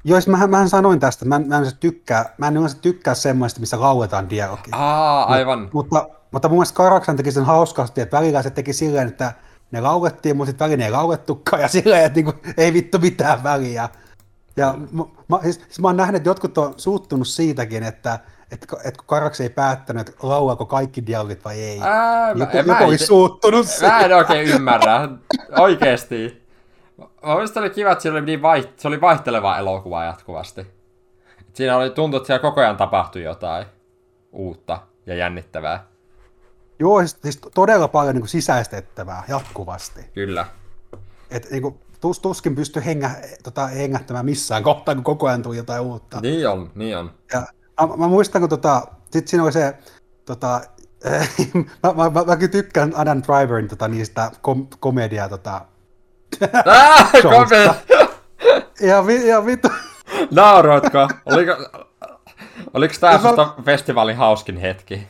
Joo, 0.04 0.20
siis 0.20 0.28
mähän, 0.28 0.50
mähän 0.50 0.68
sanoin 0.68 1.00
tästä, 1.00 1.24
mä 1.24 1.36
en, 1.36 1.48
mä 1.48 1.54
en 1.54 1.60
yleensä 1.60 1.76
tykkää, 1.80 2.34
mä 2.38 2.48
en 2.48 2.56
yleensä 2.56 2.78
tykkää 2.82 3.14
semmoista, 3.14 3.60
missä 3.60 3.80
lauletaan 3.80 4.30
dialogia. 4.30 4.76
Aa, 4.76 5.24
aivan. 5.24 5.70
Mutta, 5.72 6.08
mutta 6.30 6.48
mun 6.48 6.58
mielestä 6.58 6.76
Karaksan 6.76 7.16
teki 7.16 7.32
sen 7.32 7.44
hauskasti, 7.44 8.00
että 8.00 8.16
välillä 8.16 8.42
se 8.42 8.50
teki 8.50 8.72
silleen, 8.72 9.08
että 9.08 9.32
ne 9.70 9.80
laulettiin, 9.80 10.36
mutta 10.36 10.50
sitten 10.50 10.64
välillä 10.64 10.84
ei 10.84 10.90
laulettukaan, 10.90 11.62
ja 11.62 11.68
silleen, 11.78 12.04
että 12.04 12.16
niinku, 12.16 12.32
ei 12.56 12.72
vittu 12.72 12.98
mitään 12.98 13.42
väliä. 13.42 13.88
Ja 14.56 14.74
mä, 14.92 15.04
mä, 15.28 15.38
siis, 15.42 15.56
siis 15.56 15.80
mä 15.80 15.88
oon 15.88 15.96
nähnyt, 15.96 16.16
että 16.16 16.28
jotkut 16.28 16.58
on 16.58 16.74
suuttunut 16.76 17.28
siitäkin, 17.28 17.82
että, 17.82 18.18
että, 18.50 18.66
että 18.76 18.98
kun 18.98 19.06
Karaks 19.06 19.40
ei 19.40 19.50
päättänyt, 19.50 20.08
että 20.08 20.28
laulaako 20.28 20.66
kaikki 20.66 21.06
dialogit 21.06 21.44
vai 21.44 21.60
ei. 21.60 21.80
Ää, 21.82 22.34
mä- 22.34 22.44
joku, 22.44 22.56
mä 22.56 22.72
joku 22.72 22.84
oli 22.84 22.94
itse- 22.94 23.06
suuttunut 23.06 23.66
Mä 23.82 24.00
en 24.00 24.16
oikein 24.16 24.48
ymmärrä. 24.48 25.08
Oikeesti. 25.58 26.41
Mä 27.22 27.34
mielestä 27.34 27.60
oli 27.60 27.70
kiva, 27.70 27.92
että 27.92 28.08
oli 28.10 28.20
niin 28.20 28.42
vai... 28.42 28.68
se 28.76 28.88
oli 28.88 29.00
vaihteleva 29.00 29.58
elokuva 29.58 30.04
jatkuvasti. 30.04 30.60
Et 31.40 31.56
Siinä 31.56 31.76
oli 31.76 31.90
tuntuu, 31.90 32.16
että 32.16 32.26
siellä 32.26 32.42
koko 32.42 32.60
ajan 32.60 32.76
tapahtui 32.76 33.22
jotain 33.22 33.66
uutta 34.32 34.78
ja 35.06 35.14
jännittävää. 35.14 35.86
Joo, 36.78 37.00
siis, 37.00 37.18
siis 37.22 37.40
todella 37.54 37.88
paljon 37.88 38.14
niin 38.14 38.22
kuin 38.22 38.28
sisäistettävää 38.28 39.22
jatkuvasti. 39.28 40.00
Kyllä. 40.14 40.46
Et, 41.30 41.50
niin 41.50 41.62
kuin, 41.62 41.78
tus, 42.00 42.20
tuskin 42.20 42.54
pystyi 42.54 42.84
hengä, 42.84 43.10
tota, 43.42 43.66
hengähtämään 43.66 44.24
missään 44.24 44.62
kohtaa, 44.62 44.94
kun 44.94 45.04
koko 45.04 45.26
ajan 45.26 45.42
tuli 45.42 45.56
jotain 45.56 45.80
uutta. 45.80 46.20
Niin 46.20 46.48
on, 46.48 46.70
niin 46.74 46.98
on. 46.98 47.10
Ja 47.32 47.42
mä, 47.80 47.96
mä 47.96 48.08
muistan, 48.08 48.42
kun 48.42 48.48
tota, 48.48 48.82
sit 49.10 49.28
siinä 49.28 49.44
oli 49.44 49.52
se, 49.52 49.76
tota, 50.24 50.60
mä, 51.82 51.92
mä, 51.92 52.10
mä, 52.10 52.24
mäkin 52.24 52.50
tykkään 52.50 52.92
Adam 52.96 53.22
Driverin 53.22 53.68
tota, 53.68 53.88
niistä 53.88 54.30
kom, 54.42 54.66
komediaa, 54.80 55.28
tota, 55.28 55.60
Ah, 56.66 57.10
ja, 58.80 59.06
vi, 59.06 59.28
ja 59.28 59.46
vittu, 59.46 59.68
Nauroitko? 60.30 61.08
Oliko, 61.26 61.52
oliko 62.74 62.94
tää 63.00 63.12
Mä- 63.12 63.18
susta 63.22 63.54
festivaalin 63.64 64.16
hauskin 64.16 64.56
hetki? 64.56 65.06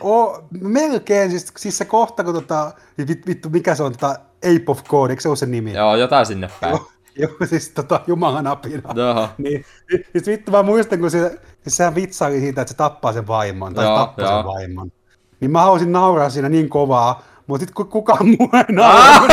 o, 0.00 0.38
melkein, 0.60 1.30
siis, 1.30 1.52
siis 1.56 1.78
se 1.78 1.84
kohta, 1.84 2.24
kun 2.24 2.34
tota, 2.34 2.72
vit, 3.08 3.26
vittu, 3.26 3.48
mikä 3.50 3.74
se 3.74 3.82
on, 3.82 3.92
tota, 3.92 4.10
Ape 4.36 4.64
of 4.66 4.84
God, 4.84 5.10
eikö 5.10 5.22
se 5.22 5.28
ole 5.28 5.36
se 5.36 5.46
nimi? 5.46 5.72
Joo, 5.72 5.96
jotain 5.96 6.26
sinne 6.26 6.50
päin. 6.60 6.78
Joo, 7.18 7.30
siis 7.44 7.68
tota, 7.70 8.00
Jumalan 8.06 8.46
apina. 8.46 8.92
Joo. 8.94 9.28
Niin, 9.38 9.64
siis 10.12 10.26
vittu 10.26 10.50
mä 10.50 10.62
muistan, 10.62 11.00
kun 11.00 11.10
se, 11.10 11.40
siis 11.62 11.76
sehän 11.76 11.94
vitsaili 11.94 12.40
siitä, 12.40 12.60
että 12.60 12.72
se 12.72 12.76
tappaa 12.76 13.12
sen 13.12 13.26
vaimon, 13.26 13.74
tai 13.74 13.84
Joo, 13.84 13.94
se 13.94 14.00
tappaa 14.00 14.24
joo. 14.24 14.36
sen 14.38 14.46
vaimon. 14.46 14.92
Niin 15.40 15.50
mä 15.50 15.60
halusin 15.60 15.92
nauraa 15.92 16.30
siinä 16.30 16.48
niin 16.48 16.68
kovaa, 16.68 17.22
mutta 17.46 17.66
sitten 17.66 17.86
kukaan 17.86 18.26
muu 18.28 18.50
ei 18.54 18.64
nauraa. 18.74 19.20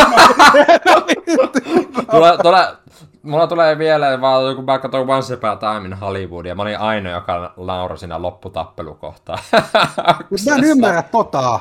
Tule, 2.11 2.37
tule, 2.41 2.67
mulla 3.23 3.47
tulee 3.47 3.77
vielä 3.77 4.21
vaan, 4.21 4.55
kun 4.55 4.65
mä 4.65 4.79
katsoin 4.79 5.09
Once 5.09 5.33
Upon 5.33 5.49
a 5.49 5.55
Time 5.55 5.87
in 5.87 5.93
Hollywood, 5.93 6.45
ja 6.45 6.55
mä 6.55 6.61
olin 6.61 6.79
ainoa, 6.79 7.13
joka 7.13 7.53
nauroi 7.57 7.97
siinä 7.97 8.21
lopputappelukohtaa. 8.21 9.37
Mut 10.29 10.39
mä 10.49 10.55
en 10.55 10.63
ymmärrä 10.63 11.01
tota. 11.03 11.59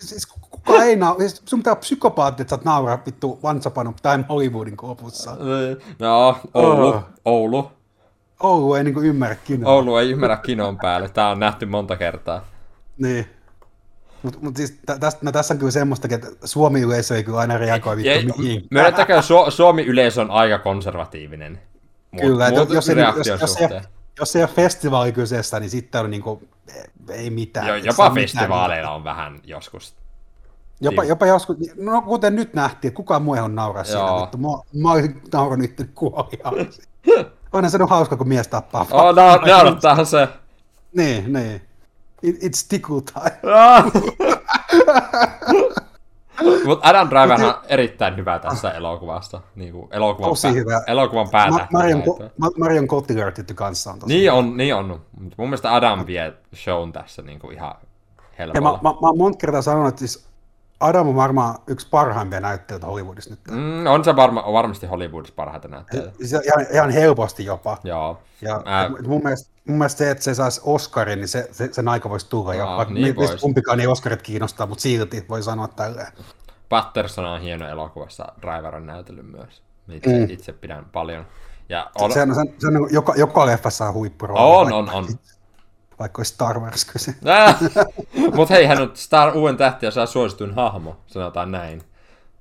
Siis, 0.00 0.26
kuka 0.50 0.82
ei 0.82 0.96
nauraa, 0.96 1.18
siis 1.28 1.42
sun 1.44 1.58
pitää 1.58 1.70
olla 1.72 1.80
psykopaatti, 1.80 2.42
että 2.42 2.50
sä 2.50 2.56
oot 2.56 2.64
nauraa 2.64 2.98
vittu 3.06 3.38
Once 3.42 3.68
Upon 3.68 3.88
a 3.88 3.92
Time 4.02 4.24
Hollywoodin 4.28 4.76
lopussa. 4.82 5.36
No, 5.98 6.36
Oulu, 6.54 6.86
Oh. 6.88 7.02
Oulu. 7.24 7.70
Oulu 8.42 8.74
ei 8.74 8.84
niinku 8.84 9.00
ymmärrä 9.00 9.36
kinoa. 9.44 9.72
Oulu 9.72 9.96
ei 9.96 10.10
ymmärrä 10.10 10.36
kinon 10.36 10.78
päälle. 10.78 11.08
Tää 11.08 11.28
on 11.28 11.38
nähty 11.40 11.66
monta 11.66 11.96
kertaa. 11.96 12.40
Niin. 12.98 13.26
Mutta 14.26 14.38
mut 14.42 14.56
siis 14.56 14.78
tä, 14.86 14.98
tästä, 14.98 15.20
no 15.22 15.32
tässä 15.32 15.54
on 15.54 15.58
kyllä 15.58 15.70
semmoistakin, 15.72 16.14
että 16.14 16.28
Suomi 16.46 16.80
yleisö 16.80 17.16
ei 17.16 17.24
kyllä 17.24 17.38
aina 17.38 17.58
reagoi 17.58 17.96
vittu 17.96 18.34
mihin. 18.38 18.66
myönnettäkö, 18.70 19.20
Su- 19.20 19.50
Suomi-yleisö 19.50 20.20
on 20.20 20.30
aika 20.30 20.58
konservatiivinen. 20.58 21.60
Muut, 22.10 22.26
Kyllä, 22.26 22.50
muut 22.50 22.70
jos, 22.70 22.88
ei, 22.88 22.96
jos, 22.96 22.96
reaktion 22.96 23.38
jos, 23.40 23.50
suhteen. 23.54 23.72
ei, 23.72 23.88
jos 24.18 24.36
ei 24.36 24.42
ole 24.42 24.50
festivaali 24.50 25.12
kyseessä, 25.12 25.60
niin 25.60 25.70
sitten 25.70 26.00
on 26.00 26.10
niinku, 26.10 26.42
ei 27.08 27.30
mitään. 27.30 27.66
Jo, 27.66 27.74
jopa 27.74 27.92
saa 27.92 28.10
mitään. 28.10 28.24
festivaaleilla 28.24 28.90
on 28.90 29.04
vähän 29.04 29.40
joskus. 29.44 29.94
Jopa, 30.80 31.02
Niin. 31.02 31.08
jopa 31.08 31.26
joskus, 31.26 31.56
no 31.76 32.02
kuten 32.02 32.36
nyt 32.36 32.54
nähtiin, 32.54 32.88
että 32.88 32.96
kukaan 32.96 33.22
muu 33.22 33.34
ei 33.34 33.40
ole 33.40 33.48
nauraa 33.48 33.84
siinä. 33.84 34.20
Vittu, 34.22 34.38
mä, 34.38 34.48
mä 34.82 34.92
olisin 34.92 35.22
naurannut 35.32 35.70
itteni 35.70 35.90
kuoliaan. 35.94 36.54
Onhan 37.52 37.70
se 37.70 37.78
nyt 37.78 37.90
hauska, 37.90 38.16
kun 38.16 38.28
mies 38.28 38.48
tappaa. 38.48 38.86
Oh, 38.90 39.14
na- 39.14 39.36
naurattaahan 39.36 40.06
se. 40.06 40.28
Niin, 40.96 41.32
niin. 41.32 41.62
It, 42.22 42.36
it's 42.42 42.66
tickle 42.68 43.00
time. 43.00 43.36
Mutta 46.66 46.88
Adam 46.88 47.08
Driver 47.10 47.44
on 47.46 47.54
erittäin 47.68 48.16
hyvä 48.16 48.38
tässä 48.38 48.70
elokuvassa. 48.70 49.40
Niin 49.54 49.72
kuin 49.72 49.88
elokuvan, 49.90 50.30
Tosi 50.30 50.54
hyvä. 50.54 50.82
elokuvan 50.86 51.26
Ma- 51.26 51.30
päätähti. 51.30 51.72
Marion. 51.72 52.02
Ko- 52.02 52.22
Ma- 52.38 52.50
Marion 52.58 52.86
Cotillard 52.88 53.36
kanssa 53.54 53.90
on 53.92 53.98
tosi 53.98 54.14
Niin 54.14 54.32
on, 54.32 54.56
niin 54.56 54.74
on. 54.74 54.88
Mut 55.20 55.34
mun 55.36 55.48
mielestä 55.48 55.74
Adam 55.74 56.06
vie 56.06 56.32
shown 56.54 56.92
tässä 56.92 57.22
niin 57.22 57.38
kuin 57.38 57.54
ihan 57.54 57.74
Ja 58.18 58.22
helpolla. 58.38 58.80
mä, 58.82 58.90
mä, 58.90 58.94
mä 59.00 59.12
monta 59.16 59.38
kertaa 59.38 59.62
sanonut, 59.62 59.88
että 59.88 59.98
siis 59.98 60.26
Adam 60.80 61.08
on 61.08 61.16
varmaan 61.16 61.54
yksi 61.66 61.86
parhaimpia 61.90 62.40
näyttelijöitä 62.40 62.86
Hollywoodissa 62.86 63.30
nyt. 63.30 63.40
Mm, 63.50 63.86
on 63.86 64.04
se 64.04 64.16
varma, 64.16 64.52
varmasti 64.52 64.86
Hollywoodissa 64.86 65.34
parhaita 65.36 65.68
näyttelijöitä. 65.68 66.16
Ihan, 66.44 66.66
ihan 66.72 66.90
helposti 66.90 67.44
jopa. 67.44 67.78
Joo. 67.84 68.18
Ja 68.42 68.62
et 69.00 69.06
mun, 69.06 69.22
mielestä, 69.22 69.50
mun 69.68 69.78
mielestä 69.78 69.98
se, 69.98 70.10
että 70.10 70.24
se 70.24 70.34
saisi 70.34 70.60
Oscarin, 70.64 71.18
niin 71.18 71.28
se, 71.28 71.48
se, 71.52 71.68
sen 71.72 71.88
aika 71.88 72.10
voisi 72.10 72.28
tulla 72.28 72.54
jo. 72.54 72.66
Aa, 72.68 72.76
Vaikka 72.76 72.94
niin 72.94 73.04
niin 73.04 73.16
vois. 73.16 73.40
kumpikaan 73.40 73.80
ei 73.80 73.86
Oscarit 73.86 74.22
kiinnostaa, 74.22 74.66
mutta 74.66 74.82
silti 74.82 75.24
voi 75.28 75.42
sanoa 75.42 75.68
tälleen. 75.68 76.12
Patterson 76.68 77.24
on 77.24 77.40
hieno 77.40 77.68
elokuvassa, 77.68 78.26
Driver 78.42 78.74
on 78.76 78.86
näytellyt 78.86 79.26
myös. 79.32 79.62
Itse, 79.92 80.10
Mm. 80.10 80.30
itse 80.30 80.52
pidän 80.52 80.84
paljon. 80.92 81.26
Ja 81.68 81.90
On... 81.98 82.04
on, 82.04 82.12
Se, 82.12 82.22
on, 82.22 82.34
se, 82.34 82.40
on, 82.40 82.46
se 82.58 82.66
on 82.66 82.72
niin 82.74 82.82
kuin 82.82 82.94
joka, 82.94 83.14
joka 83.16 83.46
leffassa 83.46 83.88
on 83.88 83.94
huippurooli. 83.94 84.66
on, 84.66 84.72
on, 84.72 84.90
on. 84.90 85.06
Vaikka 85.98 86.20
olisi 86.20 86.34
Star 86.34 86.60
Wars 86.60 86.84
kyse. 86.84 87.14
Äh, 87.28 87.58
Mut 88.34 88.50
hei, 88.50 88.66
hän 88.66 88.80
on 88.82 88.90
Star 88.94 89.36
Uuden 89.36 89.56
tähtiä 89.56 89.90
saa 89.90 90.06
suosituin 90.06 90.54
hahmo, 90.54 90.96
sanotaan 91.06 91.50
näin. 91.52 91.82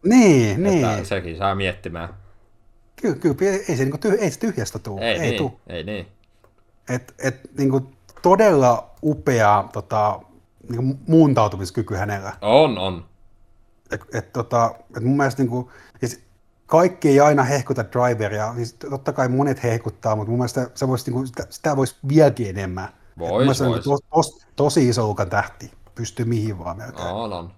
Niin, 0.04 0.64
niin. 0.64 0.90
Että 0.90 1.04
sekin 1.04 1.38
saa 1.38 1.56
miettimään. 1.56 2.10
Kyllä, 3.02 3.16
kyllä, 3.16 3.36
ei 3.70 3.76
se, 3.78 3.84
niin 3.84 3.92
kuin, 3.92 4.02
tyh, 4.02 4.14
ei 4.20 4.32
se 4.32 4.40
tyhjästä 4.40 4.80
tule. 4.80 5.02
Ei, 5.02 5.14
ei 5.14 5.20
niin, 5.20 5.38
tuu. 5.38 5.60
ei 5.68 5.84
niin. 5.84 6.08
Et, 6.90 7.14
et, 7.24 7.58
niin 7.58 7.70
kuin, 7.70 7.98
todella 8.22 8.90
upea 9.04 9.66
tota, 9.74 10.20
niin 10.70 10.76
kuin 10.76 11.00
muuntautumiskyky 11.08 11.96
hänellä. 11.96 12.34
On, 12.42 12.78
on. 12.78 13.06
Et, 13.92 14.02
et, 14.14 14.34
tota, 14.34 14.76
et 14.98 15.04
mun 15.04 15.18
mielestä 15.18 15.44
niin 15.44 15.50
kuin, 15.50 15.68
siis 16.00 16.24
kaikki 16.66 17.10
ei 17.10 17.20
aina 17.20 17.44
hehkuta 17.44 17.86
driveria, 17.92 18.54
siis 18.56 18.74
totta 18.74 19.14
kai 19.14 19.30
monet 19.30 19.64
hehkuttaa, 19.64 20.16
mutta 20.16 20.30
mun 20.30 20.40
mielestä 20.40 20.70
se 20.74 20.88
voisi, 20.88 21.06
niin 21.06 21.14
kuin, 21.14 21.28
sitä, 21.28 21.48
sitä 21.50 21.76
voisi 21.78 21.96
vieläkin 22.08 22.50
enemmän. 22.50 22.90
Vois, 23.20 23.32
on 23.32 23.46
vois. 23.46 23.62
niin 23.62 23.72
kuin 23.72 23.84
tos, 23.84 24.00
tos, 24.14 24.48
tosi 24.56 24.90
iso 24.90 25.06
luokan 25.06 25.30
tähti, 25.30 25.72
pystyy 25.96 26.26
mihin 26.26 26.60
vaan 26.60 26.78
melkein. 26.78 27.08
On, 27.08 27.34
on. 27.34 27.52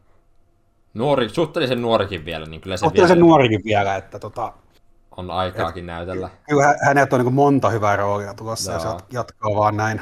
Nuori, 0.93 1.29
suhteellisen 1.29 1.81
nuorikin 1.81 2.25
vielä, 2.25 2.45
niin 2.45 2.61
kyllä 2.61 2.77
se 2.77 2.85
vielä 2.93 3.15
nuorikin 3.15 3.61
vielä, 3.65 3.95
että 3.95 4.19
tota, 4.19 4.53
on 5.17 5.31
aikaakin 5.31 5.85
näytellä. 5.85 6.29
kyllä 6.49 6.63
hä- 6.63 6.75
häneltä 6.85 7.15
on 7.15 7.25
niin 7.25 7.33
monta 7.33 7.69
hyvää 7.69 7.95
roolia 7.95 8.33
tulossa, 8.33 8.71
ja 8.71 8.79
se 8.79 8.87
Joo. 8.87 8.97
jat- 8.97 9.05
jatkaa 9.11 9.55
vaan 9.55 9.77
näin. 9.77 10.01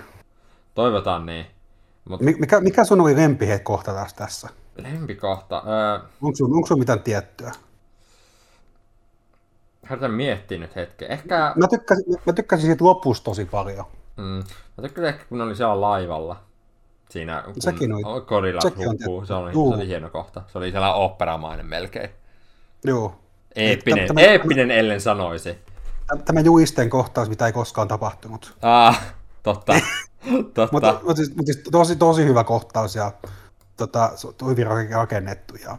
Toivotaan 0.74 1.26
niin. 1.26 1.46
Mut 2.10 2.22
Mi- 2.22 2.36
Mikä, 2.40 2.60
mikä 2.62 2.84
sun 2.86 3.02
oli 3.02 3.16
lempihe 3.16 3.60
kohta 3.60 3.94
taas 3.94 4.14
tässä? 4.14 4.50
lempikohta. 4.78 5.64
Öö, 5.68 6.00
Onko 6.22 6.36
sun, 6.36 6.54
onko 6.56 6.68
sun 6.68 6.80
mitään 6.80 7.02
tiettyä? 7.04 7.52
Yritän 9.92 10.12
miettiä 10.12 10.58
nyt 10.58 10.76
hetken. 10.76 11.12
Ehkä... 11.12 11.54
Mä 11.56 11.68
tykkäsin, 11.68 12.06
mä 12.26 12.34
tykkäsin 12.34 12.66
siitä 12.66 12.84
lopusta 12.86 13.24
tosi 13.26 13.46
paljon. 13.46 13.86
Mm. 14.18 14.24
Mä 14.78 14.82
tykkään 14.82 15.08
ehkä, 15.08 15.26
kun 15.30 15.42
oli 15.42 15.56
siellä 15.56 15.82
laivalla. 15.82 16.40
Siinä, 17.10 17.42
kun 17.46 17.54
Sekin 17.60 17.94
oli- 17.94 18.22
kodilla 18.22 18.62
sekin 18.62 18.90
on. 18.90 19.26
Se 19.28 19.34
oli, 19.34 19.52
Juu. 19.54 19.72
se 19.72 19.76
oli 19.78 19.88
hieno 19.88 20.10
kohta. 20.10 20.42
Se 20.48 20.58
oli 20.58 20.72
sellainen 20.72 21.02
operamainen 21.02 21.66
melkein. 21.66 22.10
Joo. 22.84 23.16
Eeppinen, 23.56 24.08
Tämä- 24.08 24.22
eeppinen 24.22 24.72
ellen 24.72 25.02
sanoisi. 25.02 25.58
Tämä 26.26 26.40
juisten 26.40 26.90
kohtaus, 26.90 27.30
mitä 27.30 27.46
ei 27.46 27.54
koskaan 27.54 27.88
tapahtunut. 27.88 28.58
Ah, 28.62 29.02
totta. 29.44 29.74
totta. 30.54 30.70
Mutta, 30.72 31.00
mutta, 31.04 31.16
siis, 31.16 31.36
mutta 31.36 31.54
siis 31.54 31.66
tosi, 31.72 31.96
tosi 31.96 32.26
hyvä 32.26 32.44
kohtaus 32.44 32.96
ja 32.96 33.12
tota, 33.78 34.12
hyvin 34.48 34.68
rakennettu. 34.92 35.56
Ja... 35.56 35.78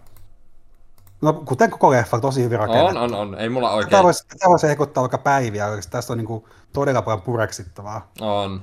No, 1.22 1.32
kuten 1.32 1.70
koko 1.70 1.90
leffa, 1.90 2.20
tosi 2.20 2.42
hyvin 2.42 2.58
rakennettu. 2.58 2.98
on, 2.98 3.14
on, 3.14 3.14
on. 3.14 3.34
Ei 3.34 3.48
mulla 3.48 3.68
Tämä 3.68 3.76
oikein... 3.76 4.02
voisi, 4.02 4.24
tämä 4.38 4.50
voisi 4.50 4.68
hekottaa 4.68 5.02
vaikka 5.02 5.18
päiviä, 5.18 5.68
koska 5.76 5.90
tästä 5.90 6.12
on 6.12 6.18
niin 6.18 6.26
kuin 6.26 6.44
todella 6.72 7.02
paljon 7.02 7.22
pureksittavaa. 7.22 8.12
On. 8.20 8.62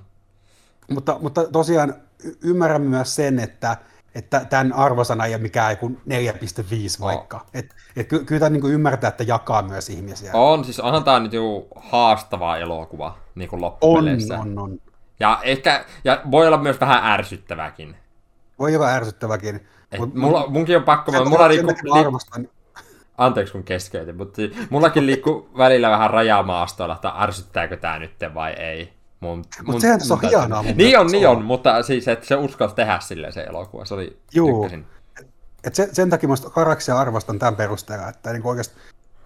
Mutta, 0.92 1.18
mutta 1.22 1.44
tosiaan 1.52 1.96
ymmärrän 2.42 2.82
myös 2.82 3.16
sen, 3.16 3.40
että, 3.40 3.78
että 4.16 4.46
tämän 4.50 4.74
arvosana 4.74 5.26
ei 5.26 5.34
ole 5.34 5.42
mikään 5.42 5.78
kuin 5.78 6.02
4,5 6.10 7.02
vaikka. 7.02 7.46
Et, 7.54 7.76
et 7.96 8.08
ky- 8.08 8.24
kyllä 8.26 8.40
tämä 8.40 8.50
niin 8.50 8.66
ymmärtää, 8.74 9.08
että 9.08 9.24
jakaa 9.24 9.62
myös 9.62 9.90
ihmisiä. 9.90 10.32
On, 10.34 10.66
siis 10.66 10.80
onhan 10.80 11.04
tää 11.04 11.20
nyt 11.20 11.32
haastava 11.76 12.58
elokuva, 12.58 13.18
niin 13.36 13.50
kuin 13.50 13.58
on, 13.58 13.62
loppupeleissä. 13.62 14.40
on, 14.40 14.60
on. 14.60 14.80
Ja 15.20 15.40
ehkä, 15.44 15.86
ja 16.04 16.22
voi 16.32 16.48
olla 16.48 16.58
myös 16.58 16.80
vähän 16.82 17.12
ärsyttäväkin. 17.12 17.96
Voi 18.60 18.76
olla 18.76 18.88
ärsyttäväkin. 18.88 19.68
Et 19.92 20.00
Mut- 20.00 20.16
mulla, 20.16 20.48
munkin 20.48 20.78
on 20.78 20.84
pakko, 20.84 21.12
sen 21.12 21.24
mulla 21.24 21.38
takia- 21.38 21.48
liikkuu, 21.48 21.70
sen 21.70 21.76
takia 21.78 21.94
mä 21.94 22.00
li, 22.00 22.06
arvostan, 22.06 22.48
anteeksi 23.18 23.52
kun 23.52 23.64
keskeytin, 23.64 24.18
mutta 24.18 24.42
mullakin 24.70 25.06
liikkuu 25.06 25.50
välillä 25.58 25.90
vähän 25.90 26.10
rajamaastoilla, 26.10 26.96
että 26.96 27.14
ärsyttääkö 27.20 27.78
tää 27.78 28.00
nyt 28.00 28.12
vai 28.34 28.54
ei. 28.54 28.93
Mun, 29.24 29.46
Mut 29.66 29.82
sehän 29.82 30.00
tässä 30.00 30.14
on 30.14 30.22
hienoa 30.22 30.64
mun 30.64 30.78
Niin 30.78 31.00
on, 31.00 31.08
niin 31.08 31.28
on, 31.28 31.46
mutta 31.46 31.84
siis, 31.84 32.08
että 32.08 32.26
se 32.28 32.36
uskalsi 32.36 32.76
tehdä 32.76 33.00
silleen 33.00 33.34
se 33.34 33.42
elokuva, 33.44 33.86
se 33.86 33.94
oli, 33.94 34.18
Juu. 34.34 34.62
tykkäsin. 34.64 34.86
et 35.64 35.76
sen, 35.76 35.96
sen 35.96 36.10
takia 36.10 36.30
musta 36.30 36.50
karaksia 36.50 36.98
arvostan 36.98 37.40
tämän 37.40 37.56
perusteella, 37.56 38.10
että 38.10 38.34
niin 38.34 38.46
oikeasti 38.48 38.76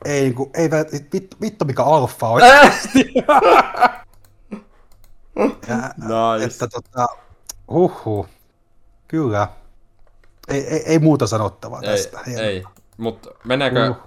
ei, 0.06 0.22
niin 0.22 0.36
kuin, 0.36 0.50
ei 0.54 0.70
vittu, 1.14 1.38
vittu 1.42 1.66
mikä 1.66 1.84
alfa 1.84 2.28
on. 2.28 2.42
Ja, 5.68 5.78
Nice. 5.98 6.46
Että 6.46 6.68
tota, 6.68 7.08
huhhuh, 7.72 8.28
kyllä. 9.08 9.48
Ei, 10.48 10.68
ei, 10.68 10.84
ei 10.86 11.00
muuta 11.00 11.28
sanottavaa 11.28 11.82
Ei, 11.82 11.88
tästä. 11.90 12.20
ei. 12.42 12.64
mutta 12.98 13.30
mennäänkö, 13.44 13.90
Uh. 13.90 13.98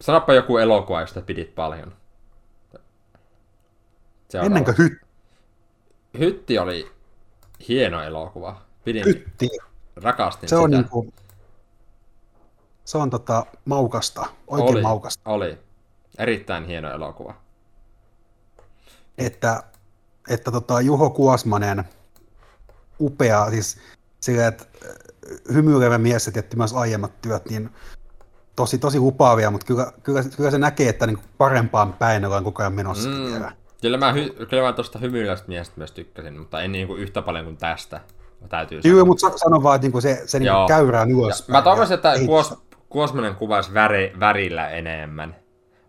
sanoppa 0.00 0.34
joku 0.34 0.58
elokuva, 0.58 1.00
josta 1.00 1.20
pidit 1.20 1.54
paljon. 1.54 1.92
Seuraava. 4.28 4.54
Mennäänkö 4.54 4.82
hy, 4.82 5.00
Hytti 6.18 6.58
oli 6.58 6.90
hieno 7.68 8.02
elokuva. 8.02 8.62
Pidin, 8.84 9.04
hytti? 9.04 9.48
rakastin 9.96 10.48
Se 10.48 10.56
on, 10.56 10.70
sitä. 10.70 10.76
niin 10.76 10.88
kuin, 10.88 11.12
se 12.84 12.98
on 12.98 13.10
tota, 13.10 13.46
maukasta, 13.64 14.26
oikein 14.46 14.74
oli, 14.74 14.82
maukasta. 14.82 15.30
Oli. 15.30 15.58
Erittäin 16.18 16.64
hieno 16.64 16.90
elokuva. 16.90 17.34
Että, 19.18 19.62
että 20.30 20.50
tota, 20.50 20.80
Juho 20.80 21.10
Kuosmanen, 21.10 21.84
upea, 23.00 23.50
siis 23.50 23.76
sillä, 24.20 24.46
että 24.46 24.64
äh, 24.86 25.54
hymyilevä 25.54 25.98
mies 25.98 26.26
ja 26.26 26.32
tietty 26.32 26.56
myös 26.56 26.72
aiemmat 26.72 27.22
työt, 27.22 27.50
niin 27.50 27.70
tosi, 28.56 28.78
tosi 28.78 28.98
lupaavia, 28.98 29.50
mutta 29.50 29.66
kyllä, 29.66 29.92
kyllä, 30.02 30.22
kyllä 30.36 30.50
se 30.50 30.58
näkee, 30.58 30.88
että 30.88 31.06
niin 31.06 31.18
parempaan 31.38 31.92
päin 31.92 32.24
ollaan 32.24 32.44
koko 32.44 32.62
ajan 32.62 32.72
menossa 32.72 33.08
mm. 33.08 33.24
vielä. 33.24 33.52
Kyllä 33.84 33.98
mä, 33.98 34.12
hy- 34.12 34.46
kyllä 34.46 34.62
mä 34.62 34.72
tuosta 34.72 34.98
hymyilevästä 34.98 35.48
miestä 35.48 35.74
myös 35.76 35.92
tykkäsin, 35.92 36.38
mutta 36.38 36.62
en 36.62 36.72
niinku 36.72 36.94
yhtä 36.94 37.22
paljon 37.22 37.44
kuin 37.44 37.56
tästä. 37.56 38.00
Täytyy 38.48 38.80
Joo, 38.84 38.92
sanoa. 38.92 39.04
mutta 39.04 39.30
sa- 39.30 39.38
sano 39.38 39.62
vaan, 39.62 39.76
että 39.76 39.84
niinku 39.84 40.00
se, 40.00 40.22
se 40.26 40.38
niinku 40.38 40.56
Joo. 40.56 40.68
käyrää 40.68 41.04
Ja 41.08 41.14
ylös. 41.16 41.48
Mä 41.48 41.62
toivoisin, 41.62 41.94
että 41.94 42.14
Kuos, 42.26 42.54
Kuosmanen 42.88 43.34
kuvaisi 43.34 43.74
väri, 43.74 44.12
värillä 44.20 44.68
enemmän. 44.70 45.28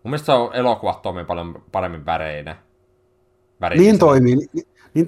Mun 0.02 0.10
mielestä 0.10 0.26
se 0.26 0.32
on 0.32 0.54
elokuvat 0.54 1.02
toimii 1.02 1.24
paljon 1.24 1.62
paremmin 1.72 2.06
väreinä. 2.06 2.56
Värillisenä. 3.60 3.92
Niin 3.92 3.98
toimii. 3.98 4.36
Niin, 4.36 4.66
niin 4.94 5.06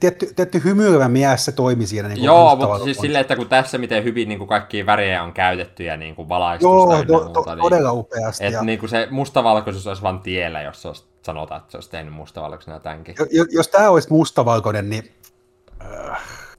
tietty, 0.00 0.26
tietty 0.36 0.60
hymyilevä 0.64 1.08
mies, 1.08 1.44
se 1.44 1.52
toimi 1.52 1.86
siinä. 1.86 2.08
Niin 2.08 2.24
Joo, 2.24 2.56
mutta 2.56 2.84
siis 2.84 2.98
silleen, 2.98 3.20
että 3.20 3.36
kun 3.36 3.48
tässä 3.48 3.78
miten 3.78 4.04
hyvin 4.04 4.28
niin 4.28 4.38
kuin 4.38 4.48
kaikkia 4.48 4.86
värejä 4.86 5.22
on 5.22 5.32
käytetty 5.32 5.84
ja 5.84 5.96
niin 5.96 6.14
kuin 6.16 6.28
valaistusta 6.28 6.94
Joo, 6.94 7.04
to, 7.04 7.18
to, 7.18 7.24
muuta, 7.34 7.54
niin, 7.54 7.62
todella 7.62 7.92
upeasti. 7.92 8.44
että 8.44 8.58
Ja, 8.58 8.64
niin 8.64 8.78
kuin 8.78 8.90
se 8.90 9.08
mustavalkoisuus 9.10 9.86
olisi 9.86 10.02
vaan 10.02 10.20
tiellä, 10.20 10.62
jos 10.62 10.82
se 10.82 10.88
olisi, 10.88 11.09
sanotaan, 11.22 11.60
että 11.60 11.70
se 11.70 11.76
olisi 11.76 11.90
tehnyt 11.90 12.14
mustavalkoisena 12.14 12.80
tämänkin. 12.80 13.14
jo- 13.18 13.26
jo- 13.30 13.46
jos 13.50 13.68
tämä 13.68 13.90
olisi 13.90 14.08
mustavalkoinen, 14.10 14.90
niin 14.90 15.14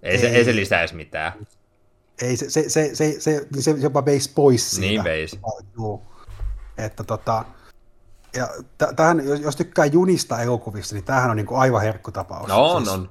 Ei, 0.04 0.18
se, 0.18 0.28
ei 0.28 0.46
se 0.46 0.56
lisäisi 0.56 0.96
mitään. 0.96 1.34
ei, 2.22 2.38
se, 2.38 2.50
se, 2.50 2.70
se, 2.70 2.96
se, 2.96 3.16
se, 3.20 3.48
niin 3.54 3.64
se 3.64 3.72
jopa 3.72 4.06
veisi 4.06 4.32
pois 4.36 4.72
siitä. 4.72 4.88
Niin 4.88 5.04
veisi. 5.04 5.40
Joo. 5.78 6.02
Että 6.78 7.04
tota, 7.04 7.46
ja 8.36 8.48
tähän, 8.96 9.26
jos, 9.28 9.40
jos 9.40 9.56
tykkää 9.56 9.86
junista 9.86 10.42
elokuvista, 10.42 10.96
niin 10.96 11.04
tämähän 11.04 11.30
on 11.32 11.38
niin 11.38 11.46
kuin 11.48 11.60
aivan 11.60 11.82
herkkutapaus. 11.82 12.48
No 12.48 12.72
on, 12.72 12.82
Siis 12.86 12.94
on. 12.96 13.10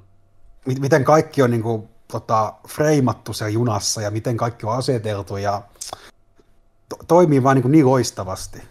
mi- 0.66 0.74
miten 0.80 1.04
kaikki 1.04 1.42
on 1.42 1.50
niin 1.50 1.62
kuin, 1.62 1.88
tota, 2.12 2.52
freimattu 2.68 3.32
siellä 3.32 3.50
junassa 3.52 4.02
ja 4.02 4.10
miten 4.10 4.36
kaikki 4.36 4.66
on 4.66 4.72
aseteltu 4.76 5.36
ja 5.36 5.62
to- 6.88 6.96
toimii 7.08 7.42
vaan 7.42 7.54
niin, 7.56 7.62
kuin 7.62 7.72
niin 7.72 7.86
loistavasti. 7.86 8.62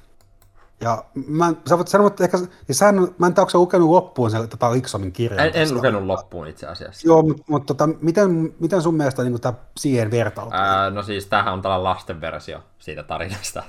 Ja 0.82 1.03
mä, 1.27 1.47
en- 1.47 1.57
sä 1.69 1.77
voit 1.77 1.88
sanoa, 1.88 2.07
että 2.07 2.23
ehkä, 2.23 2.38
ja 2.67 2.73
sähän, 2.73 2.99
on- 2.99 3.15
mä 3.17 3.27
en 3.27 3.34
tiedä, 3.34 3.41
onko 3.41 3.49
sä 3.49 3.57
lukenut 3.57 3.89
loppuun 3.89 4.32
sen 4.32 4.49
tota 4.49 4.71
Liksomin 4.71 5.11
kirjan. 5.11 5.47
En, 5.47 5.51
en 5.53 5.73
lukenut 5.73 6.03
loppuun 6.03 6.47
itse 6.47 6.67
asiassa. 6.67 7.07
Joo, 7.07 7.21
mutta, 7.21 7.43
mutta 7.47 7.73
tota, 7.73 7.89
miten, 8.01 8.55
miten 8.59 8.82
sun 8.82 8.95
mielestä 8.95 9.23
niin 9.23 9.41
tämä 9.41 9.53
siihen 9.77 10.11
vertautuu? 10.11 10.53
Ää, 10.53 10.89
no 10.89 11.03
siis 11.03 11.25
tämähän 11.25 11.53
on 11.53 11.61
tällainen 11.61 11.84
lasten 11.84 12.21
versio 12.21 12.59
siitä 12.80 13.03
tarinasta. 13.03 13.63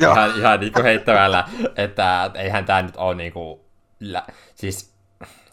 Joo. 0.00 0.12
Ihan, 0.12 0.30
ihan 0.38 0.60
niinku 0.60 0.82
heittämällä, 0.82 1.48
että 1.76 2.30
eihän 2.34 2.64
tämä 2.64 2.82
nyt 2.82 2.96
ole 2.96 3.14
niinku... 3.14 3.64
Lä... 4.00 4.22
Siis 4.54 4.94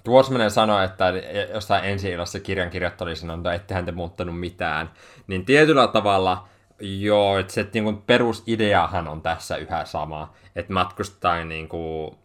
Tuosmanen 0.03 0.51
sanoi, 0.51 0.85
että 0.85 1.13
jossain 1.53 1.85
ensi 1.85 2.09
illassa 2.09 2.39
kirjan 2.39 2.69
kirjoittaja 2.69 3.05
oli 3.05 3.15
sanonut, 3.15 3.45
että 3.45 3.53
ettehän 3.53 3.85
te 3.85 3.91
muuttanut 3.91 4.39
mitään. 4.39 4.91
Niin 5.27 5.45
tietyllä 5.45 5.87
tavalla, 5.87 6.47
joo, 6.82 7.39
että 7.39 7.53
se 7.53 7.67
niinku 7.73 8.03
perusideahan 8.05 9.07
on 9.07 9.21
tässä 9.21 9.57
yhä 9.57 9.86
sama. 9.86 10.34
Että 10.55 10.73
matkustaa 10.73 11.45
niinku 11.45 12.15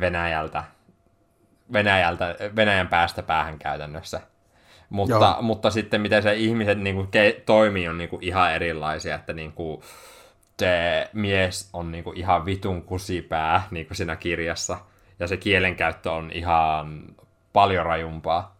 Venäjältä, 0.00 0.64
Venäjältä, 1.72 2.34
Venäjän 2.56 2.88
päästä 2.88 3.22
päähän 3.22 3.58
käytännössä. 3.58 4.20
Mutta, 4.90 5.14
Joo. 5.14 5.42
mutta 5.42 5.70
sitten 5.70 6.00
miten 6.00 6.22
se 6.22 6.34
ihmiset 6.34 6.78
niinku 6.78 7.02
ke- 7.02 7.40
toimii 7.46 7.88
on 7.88 7.98
niinku 7.98 8.18
ihan 8.22 8.52
erilaisia, 8.52 9.14
että 9.14 9.32
niinku, 9.32 9.82
se 10.58 11.10
mies 11.12 11.70
on 11.72 11.92
niinku 11.92 12.12
ihan 12.16 12.46
vitun 12.46 12.82
kusipää 12.82 13.62
niinku 13.70 13.94
siinä 13.94 14.16
kirjassa, 14.16 14.78
ja 15.18 15.26
se 15.26 15.36
kielenkäyttö 15.36 16.12
on 16.12 16.30
ihan 16.34 17.02
paljon 17.52 17.86
rajumpaa. 17.86 18.55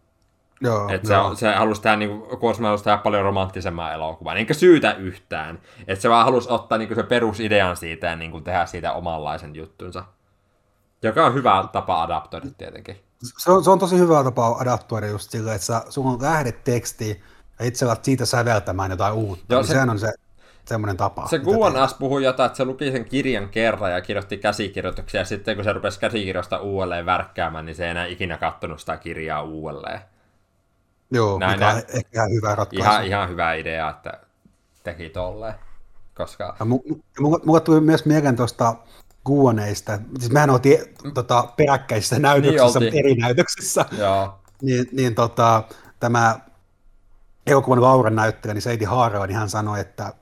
Joo, 0.60 0.88
Et 0.88 1.06
se, 1.06 1.14
joo. 1.14 1.34
se 1.34 1.54
halusi 1.54 1.82
tehdä, 1.82 1.96
niinku, 1.96 2.36
Kuosma 2.36 2.66
halusi 2.66 2.84
tehdä 2.84 2.98
paljon 2.98 3.22
romanttisemman 3.22 3.92
elokuvan, 3.92 4.36
enkä 4.36 4.54
syytä 4.54 4.92
yhtään. 4.92 5.58
Et 5.88 6.00
se 6.00 6.10
vaan 6.10 6.24
halusi 6.24 6.48
ottaa 6.50 6.78
niinku, 6.78 6.94
se 6.94 7.02
perusidean 7.02 7.76
siitä 7.76 8.06
ja 8.06 8.16
niinku, 8.16 8.40
tehdä 8.40 8.66
siitä 8.66 8.92
omanlaisen 8.92 9.56
juttunsa. 9.56 10.04
Joka 11.02 11.26
on 11.26 11.34
hyvä 11.34 11.68
tapa 11.72 12.02
adaptoida 12.02 12.46
tietenkin. 12.58 12.96
se, 13.38 13.50
on, 13.50 13.64
se 13.64 13.70
on 13.70 13.78
tosi 13.78 13.98
hyvä 13.98 14.24
tapa 14.24 14.56
adaptoida 14.60 15.06
just 15.06 15.30
sillä, 15.30 15.54
että 15.54 15.66
sä, 15.66 15.82
sulla 15.88 16.10
on 16.10 16.22
lähdeteksti 16.22 17.22
ja 17.58 17.66
itse 17.66 17.84
alat 17.84 18.04
siitä 18.04 18.26
säveltämään 18.26 18.90
jotain 18.90 19.14
uutta. 19.14 19.44
Joo, 19.48 19.60
niin 19.60 19.66
se- 19.68 19.72
sehän 19.72 19.90
on 19.90 19.98
se 19.98 20.12
semmoinen 20.64 20.96
tapa. 20.96 21.26
Se 21.26 21.38
Guanas 21.38 21.94
puhui 21.94 22.24
jotain, 22.24 22.46
että 22.46 22.56
se 22.56 22.64
luki 22.64 22.92
sen 22.92 23.04
kirjan 23.04 23.48
kerran 23.48 23.92
ja 23.92 24.00
kirjoitti 24.00 24.38
käsikirjoituksia, 24.38 25.20
ja 25.20 25.24
sitten 25.24 25.54
kun 25.54 25.64
se 25.64 25.72
rupesi 25.72 26.00
käsikirjoista 26.00 26.58
uudelleen 26.58 27.06
värkkäämään, 27.06 27.66
niin 27.66 27.76
se 27.76 27.84
ei 27.84 27.90
enää 27.90 28.06
ikinä 28.06 28.36
kattonut 28.36 28.80
sitä 28.80 28.96
kirjaa 28.96 29.42
uudelleen. 29.42 30.00
Joo, 31.10 31.38
näin, 31.38 31.52
mikä 31.52 31.68
on 31.68 31.74
näin. 31.74 31.86
ehkä 31.88 32.08
ihan 32.12 32.30
hyvä 32.30 32.54
ratkaisu. 32.54 32.90
Ihan, 32.90 33.06
ihan 33.06 33.28
hyvä 33.28 33.54
idea, 33.54 33.90
että 33.90 34.20
teki 34.82 35.08
tolleen. 35.08 35.54
Koska... 36.14 36.56
Ja 36.60 36.66
mu- 36.66 36.92
mu- 36.94 37.02
mulla, 37.20 37.40
mulla 37.44 37.60
tuli 37.60 37.80
myös 37.80 38.04
mieleen 38.04 38.36
tuosta 38.36 38.74
Guaneista. 39.24 39.98
Siis 40.18 40.32
mehän 40.32 40.50
oltiin 40.50 40.78
tota, 41.14 41.48
peräkkäisissä 41.56 42.18
näytöksissä, 42.18 42.80
Niin 42.80 42.98
eri 42.98 43.14
näytöksissä. 43.14 43.84
Joo. 43.98 44.38
Niin, 44.62 44.86
niin 44.92 45.14
tota, 45.14 45.62
tämä 46.00 46.40
elokuvan 47.46 47.82
Lauran 47.82 48.16
näyttelijä, 48.16 48.54
niin 48.54 48.62
Seidi 48.62 48.84
Haarala, 48.84 49.26
niin 49.26 49.36
hän 49.36 49.50
sanoi, 49.50 49.80
että, 49.80 50.12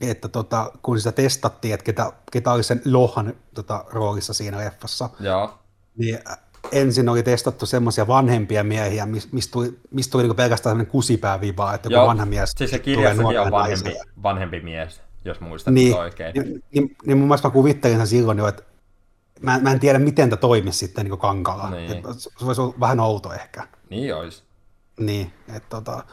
että 0.00 0.28
tota, 0.28 0.72
kun 0.82 0.98
sitä 0.98 1.12
testattiin, 1.12 1.74
että 1.74 1.84
ketä, 1.84 2.12
ketä 2.32 2.52
oli 2.52 2.62
sen 2.62 2.82
Lohan 2.84 3.34
tota, 3.54 3.84
roolissa 3.90 4.34
siinä 4.34 4.58
leffassa, 4.58 5.10
Joo. 5.20 5.58
niin 5.96 6.18
ensin 6.72 7.08
oli 7.08 7.22
testattu 7.22 7.66
semmoisia 7.66 8.06
vanhempia 8.06 8.64
miehiä, 8.64 9.06
mis- 9.06 9.32
mistä 9.32 9.52
tuli, 9.52 9.78
mistä 9.90 10.12
tuli 10.12 10.22
niinku 10.22 10.34
pelkästään 10.34 10.70
semmoinen 10.70 10.90
kusipääviva, 10.92 11.74
että 11.74 11.86
joku 11.86 11.94
Joo. 11.94 12.06
vanha 12.06 12.26
mies 12.26 12.50
Siis 12.56 12.70
se 12.70 12.78
tulee 12.78 12.96
kirjassakin 12.96 13.40
on 13.40 13.50
vanhempi, 13.50 13.94
vanhempi 14.22 14.60
mies, 14.60 15.00
jos 15.24 15.40
muistan 15.40 15.74
Niin, 15.74 15.96
oikein. 15.96 16.34
niin, 16.34 16.62
niin, 16.74 16.96
niin 17.06 17.18
mun 17.18 17.28
mielestä 17.28 17.48
mä 17.48 17.52
kuvittelin 17.52 17.96
sen 17.96 18.06
silloin 18.06 18.38
jo, 18.38 18.46
että, 18.48 18.62
mä, 19.40 19.58
mä 19.58 19.72
en 19.72 19.80
tiedä, 19.80 19.98
miten 19.98 20.30
tämä 20.30 20.40
toimisi 20.40 20.78
sitten 20.78 21.04
niin 21.06 21.18
kankalla. 21.18 21.70
Niin. 21.70 21.92
Et 21.92 22.04
Se 22.18 22.46
voisi 22.46 22.60
olla 22.60 22.74
vähän 22.80 23.00
outo 23.00 23.32
ehkä. 23.32 23.66
Niin 23.90 24.14
ois. 24.14 24.42
Niin, 25.00 25.32
että 25.48 25.68
tota, 25.68 26.04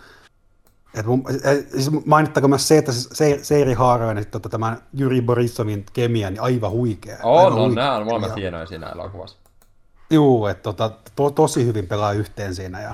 et 0.93 1.05
mun, 1.05 1.23
et, 1.43 1.69
siis 1.71 1.91
mainittakoon 2.05 2.49
myös 2.49 2.67
se, 2.67 2.77
että 2.77 2.91
se- 2.91 3.15
se, 3.15 3.39
Seiri 3.41 3.73
Haaroinen, 3.73 4.25
tota, 4.25 4.49
tämän 4.49 4.77
Juri 4.93 5.21
Borisovin 5.21 5.85
kemia, 5.93 6.29
niin 6.29 6.41
aivan 6.41 6.71
huikea. 6.71 7.17
On, 7.23 7.39
aivan 7.39 7.53
on, 7.53 7.65
huikea 7.65 7.83
nämä 7.83 7.97
on 7.97 8.05
molemmat 8.05 8.35
hienoja 8.35 8.65
siinä 8.65 8.89
elokuvassa. 8.89 9.37
Juu, 10.09 10.45
että 10.45 10.63
tota, 10.63 10.91
to, 11.15 11.29
tosi 11.29 11.65
hyvin 11.65 11.87
pelaa 11.87 12.11
yhteen 12.11 12.55
siinä. 12.55 12.81
Ja, 12.81 12.93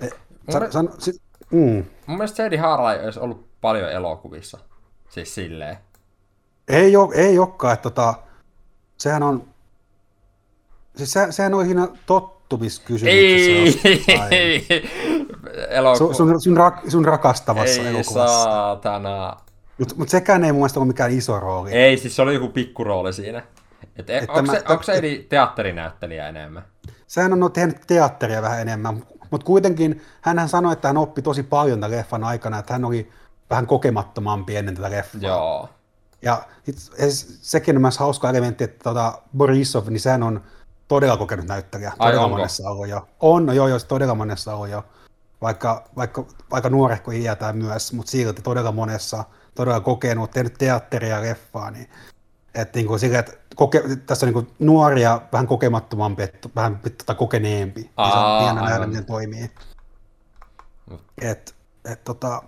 e, 0.00 0.08
san, 0.50 0.62
Mun- 0.62 0.72
san, 0.72 0.88
si, 0.98 1.20
mm, 1.50 1.84
Mun 2.06 2.16
mielestä 2.16 2.36
Sadie 2.36 2.58
Haara 2.58 2.92
ei 2.92 3.04
olisi 3.04 3.20
ollut 3.20 3.46
paljon 3.60 3.92
elokuvissa. 3.92 4.58
Siis 5.08 5.34
silleen. 5.34 5.76
ei, 6.68 6.96
ole, 6.96 7.14
ei 7.14 7.38
olekaan, 7.38 7.74
että 7.74 7.82
tota, 7.82 8.14
sehän 8.98 9.22
on, 9.22 9.44
siis 10.96 11.12
se, 11.12 11.26
sehän 11.30 11.54
on 11.54 11.64
siinä 11.64 11.88
tottumiskysymyksessä. 12.06 13.88
Ei! 13.88 13.96
jostain. 13.96 14.30
Eloku... 15.68 15.98
Sun, 15.98 16.14
sun, 16.14 16.40
sun, 16.40 16.56
rak, 16.56 16.90
sun 16.90 17.04
rakastavassa 17.04 17.80
ei 17.80 17.86
elokuvassa. 17.86 18.44
saatana. 18.44 19.36
Mutta 19.78 19.94
mut 19.98 20.08
sekään 20.08 20.44
ei 20.44 20.52
mun 20.52 20.60
mielestä 20.60 20.80
ole 20.80 20.86
mikään 20.86 21.10
iso 21.10 21.40
rooli. 21.40 21.72
Ei, 21.72 21.96
siis 21.96 22.16
se 22.16 22.22
oli 22.22 22.34
joku 22.34 22.48
pikkurooli 22.48 23.12
siinä. 23.12 23.42
Et, 23.98 24.10
et 24.10 24.22
Että 24.22 24.32
onko, 24.32 24.52
mä- 24.52 24.58
se, 24.58 24.64
onko 24.68 24.82
se 24.82 24.92
eli 24.92 25.26
teatterinäyttelijä 25.28 26.28
enemmän? 26.28 26.64
Sehän 27.06 27.42
on 27.42 27.52
tehnyt 27.52 27.76
teatteria 27.86 28.42
vähän 28.42 28.60
enemmän, 28.60 29.02
mutta 29.30 29.46
kuitenkin 29.46 30.02
hän 30.20 30.48
sanoi, 30.48 30.72
että 30.72 30.88
hän 30.88 30.96
oppi 30.96 31.22
tosi 31.22 31.42
paljon 31.42 31.80
tämän 31.80 31.98
leffan 31.98 32.24
aikana, 32.24 32.58
että 32.58 32.72
hän 32.72 32.84
oli 32.84 33.12
vähän 33.50 33.66
kokemattomampi 33.66 34.56
ennen 34.56 34.74
tätä 34.74 34.90
leffaa. 34.90 35.20
Joo. 35.20 35.68
Ja 36.22 36.42
it- 36.66 36.90
sekin 37.40 37.76
on 37.76 37.82
myös 37.82 37.98
hauska 37.98 38.30
elementti, 38.30 38.64
että 38.64 38.82
tota 38.82 39.18
Borisov, 39.36 39.88
niin 39.88 40.00
sehän 40.00 40.22
on 40.22 40.40
todella 40.88 41.16
kokenut 41.16 41.46
näyttelijä. 41.46 41.92
Ai, 41.98 42.08
Todella 42.10 42.24
onko? 42.24 42.36
monessa 42.36 42.70
ollut 42.70 42.88
jo. 42.88 43.08
On, 43.20 43.46
no 43.46 43.52
joo, 43.52 43.68
joo, 43.68 43.78
todella 43.78 44.14
monessa 44.14 44.54
ollut 44.54 44.68
jo. 44.68 44.84
Vaikka, 45.42 45.84
vaikka, 45.96 46.26
vaikka 46.50 46.70
nuorehko 46.70 47.10
iätään 47.10 47.56
myös, 47.56 47.92
mutta 47.92 48.10
silti 48.10 48.42
todella 48.42 48.72
monessa, 48.72 49.24
todella 49.54 49.80
kokenut, 49.80 50.30
tehnyt 50.30 50.54
teatteria 50.58 51.16
ja 51.16 51.22
leffaa, 51.22 51.70
niin 51.70 51.90
että 52.54 52.78
niin 52.78 52.86
kuin 52.86 53.00
sille, 53.00 53.18
että 53.18 53.32
koke, 53.56 53.82
tässä 54.06 54.26
on 54.26 54.32
niin 54.32 54.54
nuoria, 54.58 55.20
vähän 55.32 55.46
kokemattomampi, 55.46 56.22
että 56.22 56.48
vähän 56.56 56.80
tota 56.98 57.14
kokeneempi. 57.14 57.80
Niin 57.80 57.90
se 57.90 57.92
Aa, 57.96 58.36
on 58.36 58.42
hieno 58.42 58.68
nähdä, 58.68 58.86
miten 58.86 59.04
toimii. 59.04 59.50
Et, 61.20 61.54
et, 61.84 62.04
tota, 62.04 62.42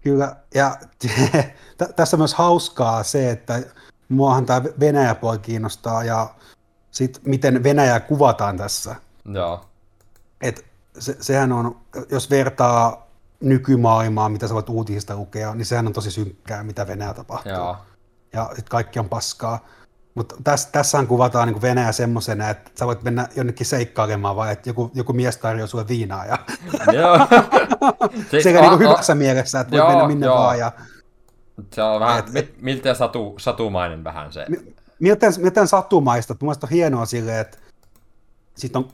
kyllä, 0.00 0.36
ja 0.54 0.76
tässä 1.96 2.16
on 2.16 2.20
myös 2.20 2.34
hauskaa 2.34 3.02
se, 3.02 3.30
että 3.30 3.62
muahan 4.08 4.46
tämä 4.46 4.62
Venäjä-puoli 4.80 5.38
kiinnostaa, 5.38 6.04
ja 6.04 6.34
sitten 6.90 7.22
miten 7.24 7.62
Venäjää 7.62 8.00
kuvataan 8.00 8.56
tässä. 8.56 8.96
Joo. 9.24 9.64
Et 10.40 10.66
se, 10.98 11.16
sehän 11.20 11.52
on, 11.52 11.80
jos 12.10 12.30
vertaa 12.30 13.06
nykymaailmaa, 13.40 14.28
mitä 14.28 14.48
sä 14.48 14.54
voit 14.54 14.68
uutisista 14.68 15.16
lukea, 15.16 15.54
niin 15.54 15.66
sehän 15.66 15.86
on 15.86 15.92
tosi 15.92 16.10
synkkää, 16.10 16.62
mitä 16.62 16.86
Venäjä 16.86 17.14
tapahtuu. 17.14 17.52
Joo. 17.52 17.76
Ja 18.36 18.50
sit 18.56 18.68
kaikki 18.68 18.98
on 18.98 19.08
paskaa. 19.08 19.64
Mutta 20.14 20.34
tässä, 20.44 20.68
tässähän 20.72 21.06
kuvataan 21.06 21.48
niin 21.48 21.62
Venäjä 21.62 21.92
semmoisena, 21.92 22.48
että 22.50 22.70
sä 22.78 22.86
voit 22.86 23.02
mennä 23.02 23.28
jonnekin 23.36 23.66
seikkailemaan, 23.66 24.36
vai 24.36 24.52
että 24.52 24.68
joku, 24.70 24.90
joku 24.94 25.12
mies 25.12 25.36
tarjoaa 25.36 25.66
sulle 25.66 25.88
viinaa. 25.88 26.24
Ja 26.26 26.38
Joo. 26.92 27.18
Siis 28.30 28.42
sekä 28.44 28.60
on- 28.60 28.78
niin 28.78 28.88
hyvässä 28.90 29.14
mielessä, 29.14 29.60
että 29.60 29.70
voit 29.70 29.78
Joo, 29.78 29.88
mennä 29.88 30.06
minne 30.06 30.26
joo. 30.26 30.36
vaan. 30.38 30.58
Ja 30.58 30.72
Se 31.72 31.82
on 31.82 32.00
vähän, 32.00 32.18
Et- 32.18 32.32
mi- 32.32 32.54
miltä 32.60 32.94
satu, 32.94 33.34
satumainen 33.38 34.04
vähän 34.04 34.32
se. 34.32 34.46
miltä, 35.00 35.26
miltä 35.38 35.66
satumaista. 35.66 36.34
Mun 36.34 36.38
mielestä 36.46 36.66
on 36.66 36.70
hienoa 36.70 37.06
silleen, 37.06 37.38
että 37.40 37.58
siitä 38.56 38.78
on 38.78 38.88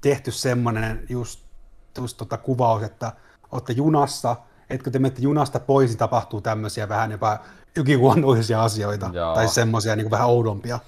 tehty 0.00 0.30
semmoinen 0.30 1.04
just, 1.08 1.40
just 1.98 2.16
tota 2.16 2.36
kuvaus, 2.36 2.82
että 2.82 3.12
olette 3.52 3.72
junassa, 3.72 4.36
että 4.70 4.84
kun 4.84 4.92
te 4.92 4.98
menette 4.98 5.22
junasta 5.22 5.60
pois, 5.60 5.90
niin 5.90 5.98
tapahtuu 5.98 6.40
tämmöisiä 6.40 6.88
vähän 6.88 7.10
jopa 7.10 7.38
ykiluonnollisia 7.78 8.62
asioita, 8.62 9.10
Joo. 9.12 9.34
tai 9.34 9.48
semmoisia 9.48 9.96
niin 9.96 10.10
vähän 10.10 10.28
oudompia. 10.28 10.78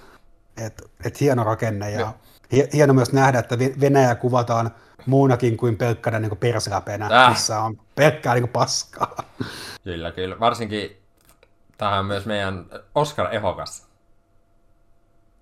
Et, 0.66 0.82
et 1.04 1.20
hieno 1.20 1.44
rakenne 1.44 1.90
ja 1.90 2.12
hie- 2.54 2.68
hieno 2.72 2.94
myös 2.94 3.12
nähdä, 3.12 3.38
että 3.38 3.56
Ve- 3.56 3.80
Venäjä 3.80 4.14
kuvataan 4.14 4.70
muunakin 5.06 5.56
kuin 5.56 5.76
pelkkänä 5.76 6.18
niin 6.18 6.36
persläpenä, 6.36 7.08
Äh. 7.24 7.30
missä 7.30 7.60
on 7.60 7.78
pelkkää 7.94 8.34
niin 8.34 8.48
paskaa. 8.48 9.16
Kyllä, 9.84 10.12
kyllä. 10.12 10.40
Varsinkin 10.40 10.96
tähän 11.78 12.04
myös 12.04 12.26
meidän 12.26 12.66
Oscar 12.94 13.34
Ehokas 13.34 13.86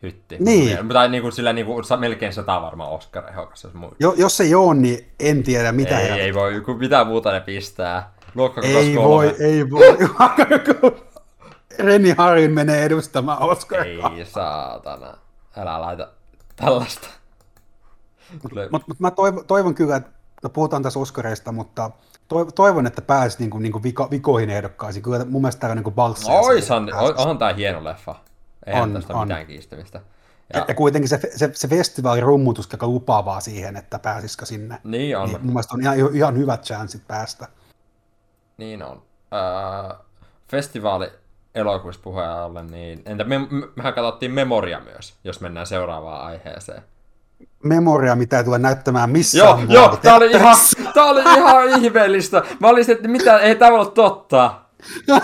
hytti. 0.03 0.37
Niin. 0.41 0.89
Tai 0.89 1.09
niin 1.09 1.23
kuin, 1.23 1.33
sillä 1.33 1.53
niin 1.53 1.67
kuin, 1.67 1.85
melkein 1.99 2.33
sata 2.33 2.63
varmaan 2.63 2.91
Oscar 2.91 3.31
Ehokas, 3.31 3.65
jos 3.65 3.75
muu. 3.75 3.95
Jo, 4.01 4.15
jos 4.17 4.41
ei 4.41 4.55
ole, 4.55 4.75
niin 4.75 5.09
en 5.21 5.43
tiedä 5.43 5.73
mitä 5.73 6.01
ei, 6.01 6.21
ei 6.21 6.35
voi, 6.35 6.61
kun 6.61 6.79
mitä 6.79 7.05
muuta 7.05 7.33
ne 7.33 7.41
pistää. 7.41 8.13
Luokka 8.35 8.61
Ei 8.61 8.97
voi, 8.97 9.35
ei 9.41 9.71
voi. 9.71 9.97
Reni 11.79 12.15
Harin 12.19 12.51
menee 12.53 12.85
edustamaan 12.85 13.43
Oscaria. 13.43 14.11
Ei 14.17 14.25
saatana. 14.25 15.15
Älä 15.57 15.81
laita 15.81 16.09
tällaista. 16.57 17.09
Mutta 18.71 18.87
mut 18.89 19.01
mä 19.01 19.11
toivon, 19.11 19.47
toivon 19.47 19.75
kyllä, 19.75 19.97
että 19.97 20.11
no 20.43 20.49
puhutaan 20.49 20.83
tässä 20.83 20.99
Oscareista, 21.01 21.53
mutta 21.53 21.91
toivon, 22.55 22.87
että 22.87 23.03
pääsi 23.03 23.39
niinku, 23.39 23.59
niinku 23.59 23.83
viko, 23.83 24.11
vikoihin 24.11 24.51
ehdokkaisiin. 24.51 25.03
Kyllä 25.03 25.25
mun 25.25 25.43
mielestä 25.43 25.61
täällä 25.61 25.73
on 25.73 25.77
niinku 25.77 25.91
balssia. 25.91 26.33
Oishan, 26.35 26.95
on, 26.95 27.15
onhan 27.19 27.39
tää 27.39 27.53
hieno 27.53 27.85
leffa. 27.85 28.15
Eihän 28.67 28.83
On, 28.83 28.93
tästä 28.93 29.15
on. 29.15 29.29
mitään 29.29 29.47
kiistämistä. 29.47 30.01
Ja, 30.55 30.65
Ja, 30.69 30.75
kuitenkin 30.75 31.09
se, 31.09 31.21
se, 31.37 31.51
se 31.55 31.69
festivaalin 31.69 32.23
rummutus 32.23 32.69
aika 32.73 32.87
lupaavaa 32.87 33.41
siihen, 33.41 33.77
että 33.77 33.99
pääsisikö 33.99 34.47
sinne. 34.47 34.79
niin 34.85 35.19
on. 35.19 35.29
Niin 35.29 35.41
mun 35.43 35.53
mielestä 35.53 35.75
on 35.75 35.81
ihan, 35.81 35.97
ihan 36.15 36.37
hyvät 36.39 36.63
chanssit 36.63 37.03
päästä. 37.09 37.49
Niin 38.57 38.83
on. 38.83 39.03
Öö, 39.35 39.97
festivaali 40.51 41.13
elokuvista 41.59 42.03
puheen 42.03 42.31
ollen, 42.31 42.67
niin 42.67 43.03
entä 43.07 43.25
me, 43.25 43.39
me- 43.39 43.69
mehän 43.77 43.95
katsottiin 43.95 44.33
Memoria 44.33 44.81
myös, 44.81 45.15
jos 45.25 45.41
mennään 45.41 45.67
seuraavaan 45.67 46.27
aiheeseen. 46.27 46.83
Memoria, 47.63 48.17
mitä 48.17 48.39
ei 48.39 48.45
tule 48.45 48.59
näyttämään 48.59 49.11
missään 49.11 49.49
Joo, 49.49 49.83
joo, 49.83 49.97
tää 49.97 50.15
oli 50.17 50.31
ihan, 50.31 50.57
tää 50.95 51.05
oli 51.05 51.21
ihan 51.23 51.69
ihmeellistä. 51.69 52.43
Mä 52.61 52.69
olisin, 52.69 52.95
että 52.97 53.09
mitä, 53.09 53.39
ei 53.39 53.55
tämä 53.55 53.73
ole 53.77 53.91
totta. 53.91 54.55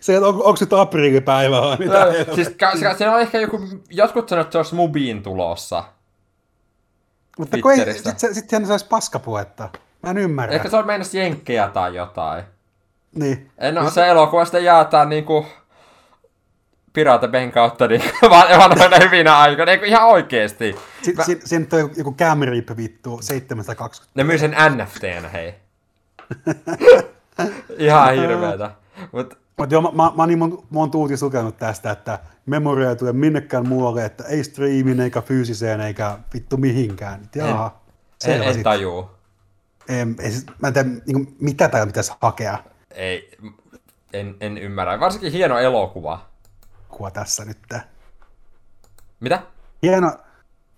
Se, 0.00 0.18
on, 0.18 0.24
onko 0.34 0.56
se 0.56 0.64
nyt 0.64 0.72
aprillipäivä 0.72 1.60
vai 1.62 1.76
mitä? 1.78 1.92
Tää- 1.92 2.34
siis 2.34 2.48
ka- 2.60 2.76
se, 2.76 2.94
se 2.98 3.08
on 3.08 3.20
ehkä 3.20 3.40
joku, 3.40 3.60
jotkut 3.90 4.28
sanoivat, 4.28 4.46
että 4.46 4.52
se 4.52 4.58
olisi 4.58 4.74
Mubiin 4.74 5.22
tulossa. 5.22 5.84
Mutta 7.38 7.56
kun 7.62 7.70
ei, 7.72 7.76
Twitteristä. 7.76 8.10
sit, 8.10 8.18
se- 8.18 8.34
sitten 8.34 8.62
se 8.62 8.68
saisi 8.68 8.86
paskapuhetta. 8.86 9.68
Mä 10.02 10.10
en 10.10 10.18
ymmärrä. 10.18 10.54
Ehkä 10.54 10.70
se 10.70 10.76
on 10.76 10.86
meinas 10.86 11.14
jenkkejä 11.14 11.68
tai 11.68 11.94
jotain. 11.96 12.44
Niin. 13.14 13.50
No, 13.72 13.90
se 13.90 14.08
elokuvasta 14.08 14.58
jaetaan 14.58 15.08
niinku 15.08 15.46
Piraatepen 16.92 17.52
kautta 17.52 17.84
van- 18.30 18.58
vanhoina 18.58 18.96
hyvinä 19.02 19.38
aikoina, 19.38 19.72
niinku 19.72 19.86
ihan 19.86 20.06
oikeesti. 20.08 20.76
Si, 21.02 21.14
si, 21.26 21.40
siinä 21.44 21.66
on 21.72 21.90
joku 21.96 22.14
Cam 22.14 22.40
vittu 22.76 23.18
720. 23.22 24.10
Ne 24.14 24.24
myy 24.24 24.38
sen 24.38 24.56
NFTnä, 24.70 25.28
hei. 25.28 25.54
ihan 27.78 28.14
hirveetä. 28.14 28.70
Mut 29.12 29.38
Mutta 29.58 29.74
joo, 29.74 29.82
mä, 29.82 29.88
mä, 29.88 30.02
mä 30.02 30.12
oon 30.16 30.28
niin 30.28 30.38
mon, 30.38 30.62
monta 30.70 30.98
uutista 30.98 31.26
lukenut 31.26 31.56
tästä, 31.56 31.90
että 31.90 32.18
Memoria 32.46 32.90
ei 32.90 32.96
tule 32.96 33.12
minnekään 33.12 33.68
muualle, 33.68 34.04
että 34.04 34.24
ei 34.24 34.44
striimin 34.44 35.00
eikä 35.00 35.20
fyysiseen 35.22 35.80
eikä 35.80 36.18
vittu 36.34 36.56
mihinkään. 36.56 37.20
Et 37.24 37.36
Jaha, 37.36 37.80
en, 38.26 38.42
en 38.42 38.54
sit. 38.54 38.62
tajuu. 38.62 39.10
En, 39.88 40.16
ei, 40.18 40.30
siis- 40.30 40.46
mä 40.62 40.68
en 40.68 40.74
tiedä, 40.74 40.88
niin 41.06 41.36
mitä 41.40 41.68
täällä 41.68 41.86
pitäisi 41.86 42.12
hakea 42.20 42.58
Ei, 42.94 43.38
en, 44.12 44.36
en 44.40 44.58
ymmärrä. 44.58 45.00
Varsinkin 45.00 45.32
hieno 45.32 45.58
elokuva. 45.58 46.26
kuva 46.88 47.10
tässä 47.10 47.44
nyt. 47.44 47.58
Mitä? 49.20 49.42
Hieno, 49.82 50.12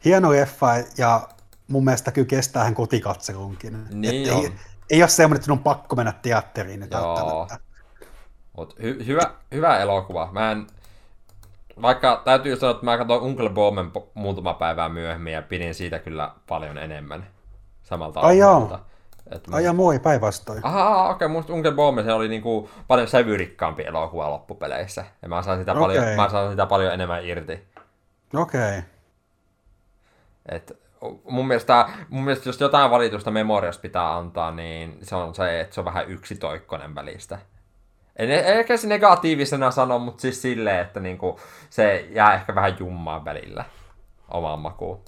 hieno 0.05 0.31
leffa 0.31 0.69
ja 0.99 1.29
mun 1.69 1.85
mielestä 1.85 2.13
kyllä 2.13 2.27
kestää 2.27 2.65
hän 2.65 2.75
kotikatselunkin. 2.75 3.85
Niin 3.91 4.29
Et 4.29 4.35
on. 4.35 4.45
ei, 4.45 4.53
ei 4.91 5.03
ole 5.03 5.09
semmoinen, 5.09 5.41
että 5.41 5.53
on 5.53 5.59
pakko 5.59 5.97
mennä 5.97 6.13
teatteriin 6.13 6.81
nyt 6.81 6.91
Joo. 6.91 7.49
Mut 8.57 8.79
hy, 8.83 9.07
hyvä, 9.07 9.35
hyvä 9.53 9.79
elokuva. 9.79 10.29
Mä 10.33 10.53
en, 10.53 10.67
vaikka 11.83 12.23
täytyy 12.25 12.57
sanoa, 12.57 12.71
että 12.71 12.85
mä 12.85 12.99
katsoin 12.99 13.23
Uncle 13.23 13.51
Bomen 13.51 13.93
muutama 14.15 14.55
päivää 14.55 14.89
myöhemmin 14.89 15.33
ja 15.33 15.43
pidin 15.43 15.75
siitä 15.75 15.99
kyllä 15.99 16.33
paljon 16.49 16.79
enemmän 16.79 17.27
samalta 17.83 18.21
Ai 18.21 18.39
joo. 18.39 18.81
Et 19.31 19.45
Ai 19.53 19.65
ja 19.65 19.73
moi, 19.73 19.99
päinvastoin. 19.99 20.61
Aha, 20.63 21.05
okei, 21.05 21.15
okay, 21.15 21.29
musta 21.29 21.53
Uncle 21.53 21.73
Bome 21.73 22.03
se 22.03 22.13
oli 22.13 22.29
niinku 22.29 22.71
paljon 22.87 23.09
sävyrikkaampi 23.09 23.83
elokuva 23.83 24.31
loppupeleissä. 24.31 25.05
Ja 25.23 25.29
mä 25.29 25.43
saan 25.43 25.59
sitä, 25.59 25.73
Okei. 25.73 25.83
paljon, 25.83 26.05
mä 26.17 26.29
saan 26.29 26.51
sitä 26.51 26.67
paljon 26.67 26.95
enemmän 26.95 27.25
irti. 27.25 27.65
Okei. 28.35 28.79
Okay. 28.79 28.83
Et 30.49 30.79
mun, 31.25 31.47
mielestä, 31.47 31.89
mun 32.09 32.25
mielestä 32.25 32.49
jos 32.49 32.61
jotain 32.61 32.91
valitusta 32.91 33.31
Memoriasta 33.31 33.83
pitää 33.83 34.17
antaa, 34.17 34.51
niin 34.51 34.99
se 35.03 35.17
on 35.17 35.35
se, 35.35 35.61
että 35.61 35.75
se 35.75 35.81
on 35.81 35.85
vähän 35.85 36.09
yksitoikkonen 36.09 36.95
välistä. 36.95 37.39
En 38.17 38.31
e- 38.31 38.59
ehkä 38.59 38.77
se 38.77 38.89
negatiivisena 38.89 39.71
sano, 39.71 39.99
mutta 39.99 40.21
siis 40.21 40.43
silleen, 40.43 40.81
että 40.81 41.01
niinku, 41.01 41.41
se 41.71 42.09
jää 42.11 42.35
ehkä 42.35 42.55
vähän 42.55 42.77
jummaan 42.79 43.25
välillä 43.25 43.65
omaan 44.29 44.59
makuun. 44.59 45.01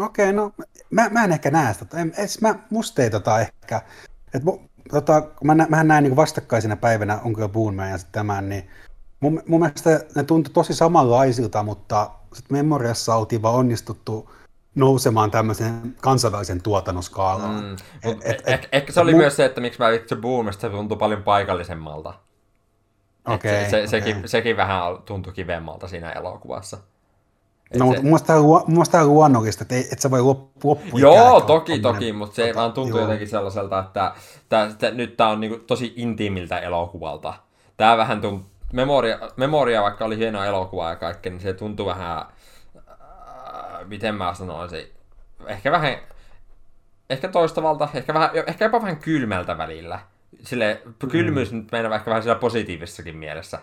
No 0.00 0.06
okei, 0.06 0.32
no 0.32 0.52
mä, 0.90 1.08
mä 1.08 1.24
en 1.24 1.32
ehkä 1.32 1.50
näe 1.50 1.74
sitä. 1.74 2.00
En, 2.00 2.12
edes 2.18 2.40
mä, 2.40 2.54
musta 2.70 3.02
ei 3.02 3.10
tota 3.10 3.40
ehkä, 3.40 3.82
et, 4.34 4.42
tota, 4.90 5.22
mä, 5.44 5.54
mähän 5.68 5.88
näin 5.88 6.04
niin 6.04 6.16
vastakkaisina 6.16 6.76
päivinä 6.76 7.18
Onko 7.24 7.48
Boonman 7.48 7.90
ja 7.90 7.98
sitten 7.98 8.12
tämän, 8.12 8.48
niin 8.48 8.70
mun, 9.20 9.42
mun 9.46 9.60
mielestä 9.60 10.00
ne 10.14 10.24
tuntui 10.24 10.54
tosi 10.54 10.74
samanlaisilta, 10.74 11.62
mutta 11.62 12.10
sitten 12.32 12.56
Memoriassa 12.56 13.14
oltiin 13.14 13.42
vaan 13.42 13.54
onnistuttu 13.54 14.30
nousemaan 14.74 15.30
tämmöisen 15.30 15.96
kansainvälisen 16.00 16.62
tuotannon 16.62 17.02
skaalaan. 17.02 17.64
Mm. 17.64 17.72
Et, 18.10 18.18
et, 18.22 18.42
et, 18.46 18.68
ehkä 18.72 18.92
se 18.92 19.00
oli 19.00 19.12
mu- 19.12 19.16
myös 19.16 19.36
se, 19.36 19.44
että 19.44 19.60
miksi 19.60 19.78
mä 19.78 19.90
itse 19.90 20.16
Boomista 20.16 20.60
se 20.60 20.68
tuntui 20.68 20.98
paljon 20.98 21.22
paikallisemmalta. 21.22 22.14
Okay, 23.26 23.50
se, 23.50 23.70
se, 23.70 23.76
okay. 23.76 23.86
sekin, 23.86 24.28
sekin 24.28 24.56
vähän 24.56 24.82
tuntui 25.04 25.32
kivemmalta 25.32 25.88
siinä 25.88 26.12
elokuvassa. 26.12 26.78
No, 27.78 27.86
mutta 27.86 28.02
mun 28.02 28.62
mielestä 28.66 28.92
tämä 28.92 29.04
on 29.04 29.14
luonnollista, 29.14 29.62
että 29.62 29.74
et 29.92 29.98
sä 29.98 30.10
voi 30.10 30.22
loppua 30.22 30.76
Joo, 30.94 31.40
toki, 31.40 31.78
toki, 31.78 32.12
mutta 32.12 32.34
se 32.34 32.42
tota, 32.46 32.60
vaan 32.60 32.72
tuntuu 32.72 32.96
joo. 32.96 33.04
jotenkin 33.04 33.28
sellaiselta, 33.28 33.78
että 33.78 34.12
tää, 34.48 34.70
tää, 34.78 34.90
nyt 34.90 35.16
tämä 35.16 35.30
on 35.30 35.40
niinku 35.40 35.58
tosi 35.58 35.92
intiimiltä 35.96 36.58
elokuvalta. 36.58 37.34
Tämä 37.76 37.96
vähän 37.96 38.20
tuntuu, 38.20 38.50
Memoria, 38.72 39.18
Memoria, 39.36 39.82
vaikka 39.82 40.04
oli 40.04 40.16
hieno 40.16 40.44
elokuva 40.44 40.88
ja 40.88 40.96
kaikki, 40.96 41.30
niin 41.30 41.40
se 41.40 41.52
tuntuu 41.52 41.86
vähän, 41.86 42.18
äh, 42.18 43.86
miten 43.86 44.14
mä 44.14 44.34
sanoisin, 44.34 44.86
ehkä 45.46 45.72
vähän, 45.72 45.96
ehkä 47.10 47.28
toistavalta, 47.28 47.88
ehkä, 47.94 48.14
vähän, 48.14 48.30
ehkä 48.46 48.64
jopa 48.64 48.82
vähän 48.82 48.96
kylmältä 48.96 49.58
välillä. 49.58 49.98
Sille 50.42 50.82
kylmyys 51.08 51.52
mm. 51.52 51.58
nyt 51.58 51.72
meinaa 51.72 51.94
ehkä 51.94 52.10
vähän 52.10 52.22
sillä 52.22 52.34
positiivisessakin 52.34 53.16
mielessä 53.16 53.58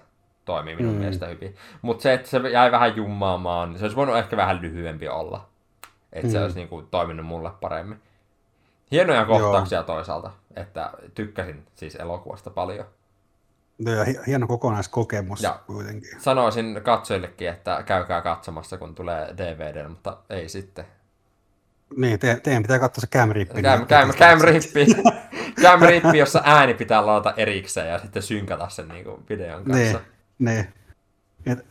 toimii 0.48 0.76
minun 0.76 0.93
mm. 0.93 1.00
mielestä 1.00 1.26
hyvin. 1.26 1.56
Mutta 1.82 2.04
se, 2.04 2.14
että 2.14 2.30
se 2.30 2.38
jäi 2.38 2.72
vähän 2.72 2.95
jummaamaan, 2.95 3.70
niin 3.70 3.80
se 3.80 3.86
olisi 3.86 3.95
voinut 3.95 4.18
ehkä 4.18 4.38
vähän 4.38 4.62
lyhyempi 4.62 5.08
olla. 5.08 5.50
Että 6.14 6.28
mm. 6.28 6.32
se 6.32 6.43
olisi 6.43 6.56
niin 6.56 6.68
kuin, 6.68 6.88
toiminut 6.91 7.26
mulle 7.26 7.52
paremmin. 7.62 8.02
Hienoja 8.91 9.26
kohtauksia 9.26 9.78
Joo. 9.78 9.86
toisaalta, 9.86 10.32
että 10.56 10.91
tykkäsin 11.16 11.64
siis 11.76 11.95
elokuvasta 11.95 12.50
paljon. 12.50 12.86
Ja 13.80 14.06
hieno 14.28 14.48
kokonaiskokemus 14.48 15.43
ja 15.43 15.60
kuitenkin. 15.68 16.22
Sanoisin 16.22 16.82
katsojillekin, 16.84 17.50
että 17.50 17.84
käykää 17.86 18.22
katsomassa, 18.22 18.78
kun 18.78 18.95
tulee 18.95 19.34
DVD, 19.38 19.88
mutta 19.88 20.18
ei 20.30 20.50
sitten. 20.50 20.86
Niin, 21.98 22.20
te, 22.20 22.39
teidän 22.43 22.64
pitää 22.64 22.80
katsoa 22.80 23.02
se 23.02 23.08
cam 23.08 23.30
rippi. 23.32 23.62
Cam, 23.62 23.88
cam, 23.88 24.14
cam, 24.14 24.41
rippi. 24.41 24.86
cam 25.62 25.82
rippi, 25.82 26.18
jossa 26.18 26.41
ääni 26.45 26.74
pitää 26.74 27.06
laata 27.06 27.34
erikseen 27.38 27.89
ja 27.89 28.00
sitten 28.00 28.24
synkata 28.24 28.70
sen 28.70 28.88
niin 28.88 29.04
kuin 29.04 29.24
videon 29.30 29.64
kanssa. 29.64 29.98
Niin. 29.98 30.16
Niin. 30.39 30.73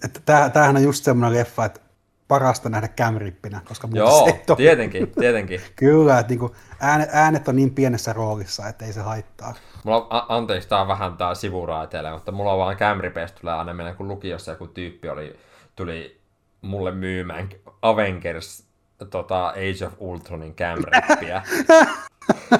Että 0.04 0.50
tämähän 0.52 0.76
on 0.76 0.82
just 0.82 1.04
semmoinen 1.04 1.38
leffa, 1.38 1.64
että 1.64 1.80
parasta 2.28 2.68
nähdä 2.68 2.88
camrippinä, 2.88 3.60
koska 3.68 3.88
Joo, 3.92 4.24
se 4.24 4.30
ei 4.30 4.56
tietenkin, 4.56 5.12
tietenkin. 5.20 5.60
Kyllä, 5.76 6.18
että 6.18 6.30
niinku 6.30 6.54
äänet, 6.80 7.08
äänet 7.12 7.48
on 7.48 7.56
niin 7.56 7.74
pienessä 7.74 8.12
roolissa, 8.12 8.68
että 8.68 8.84
ei 8.84 8.92
se 8.92 9.00
haittaa. 9.00 9.54
Mulla 9.84 9.98
on, 9.98 10.06
anteeksi, 10.28 10.68
tää 10.68 10.80
on 10.80 10.88
vähän 10.88 11.16
tää 11.16 11.34
sivuraiteelle, 11.34 12.12
mutta 12.12 12.32
mulla 12.32 12.52
on 12.52 12.58
vaan 12.58 12.76
camripeistä 12.76 13.40
tulee 13.40 13.54
aina 13.54 13.74
mennä, 13.74 13.94
kun 13.94 14.08
lukiossa 14.08 14.50
joku 14.50 14.66
tyyppi 14.66 15.08
oli, 15.08 15.38
tuli 15.76 16.20
mulle 16.62 16.90
myymään 16.90 17.48
Avengers 17.82 18.65
tota, 19.10 19.46
Age 19.46 19.86
of 19.86 19.92
Ultronin 19.98 20.54
camrippiä. 20.54 21.42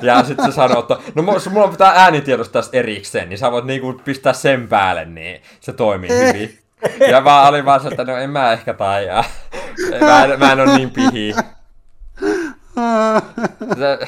Ja 0.03 0.25
sitten 0.25 0.47
se 0.47 0.53
sanoo, 0.53 0.81
että 0.81 0.97
no 1.15 1.23
mulla 1.23 1.69
pitää 1.69 1.93
äänitiedosta 1.97 2.53
tästä 2.53 2.77
erikseen, 2.77 3.29
niin 3.29 3.39
sä 3.39 3.53
voit 3.53 3.65
niinku 3.65 4.01
pistää 4.05 4.33
sen 4.33 4.69
päälle, 4.69 5.05
niin 5.05 5.43
se 5.61 5.73
toimii 5.73 6.11
hyvin. 6.11 6.59
Ja 7.11 7.21
mä 7.21 7.49
olin 7.49 7.65
vaan 7.65 7.87
että 7.87 8.05
no 8.05 8.17
en 8.17 8.31
mä 8.31 8.53
ehkä 8.53 8.75
taijaa. 8.75 9.25
Mä 10.01 10.25
en, 10.25 10.39
mä 10.41 10.53
en 10.53 10.61
ole 10.61 10.77
niin 10.77 10.91
pihi. 10.91 11.35
Se, 13.79 13.99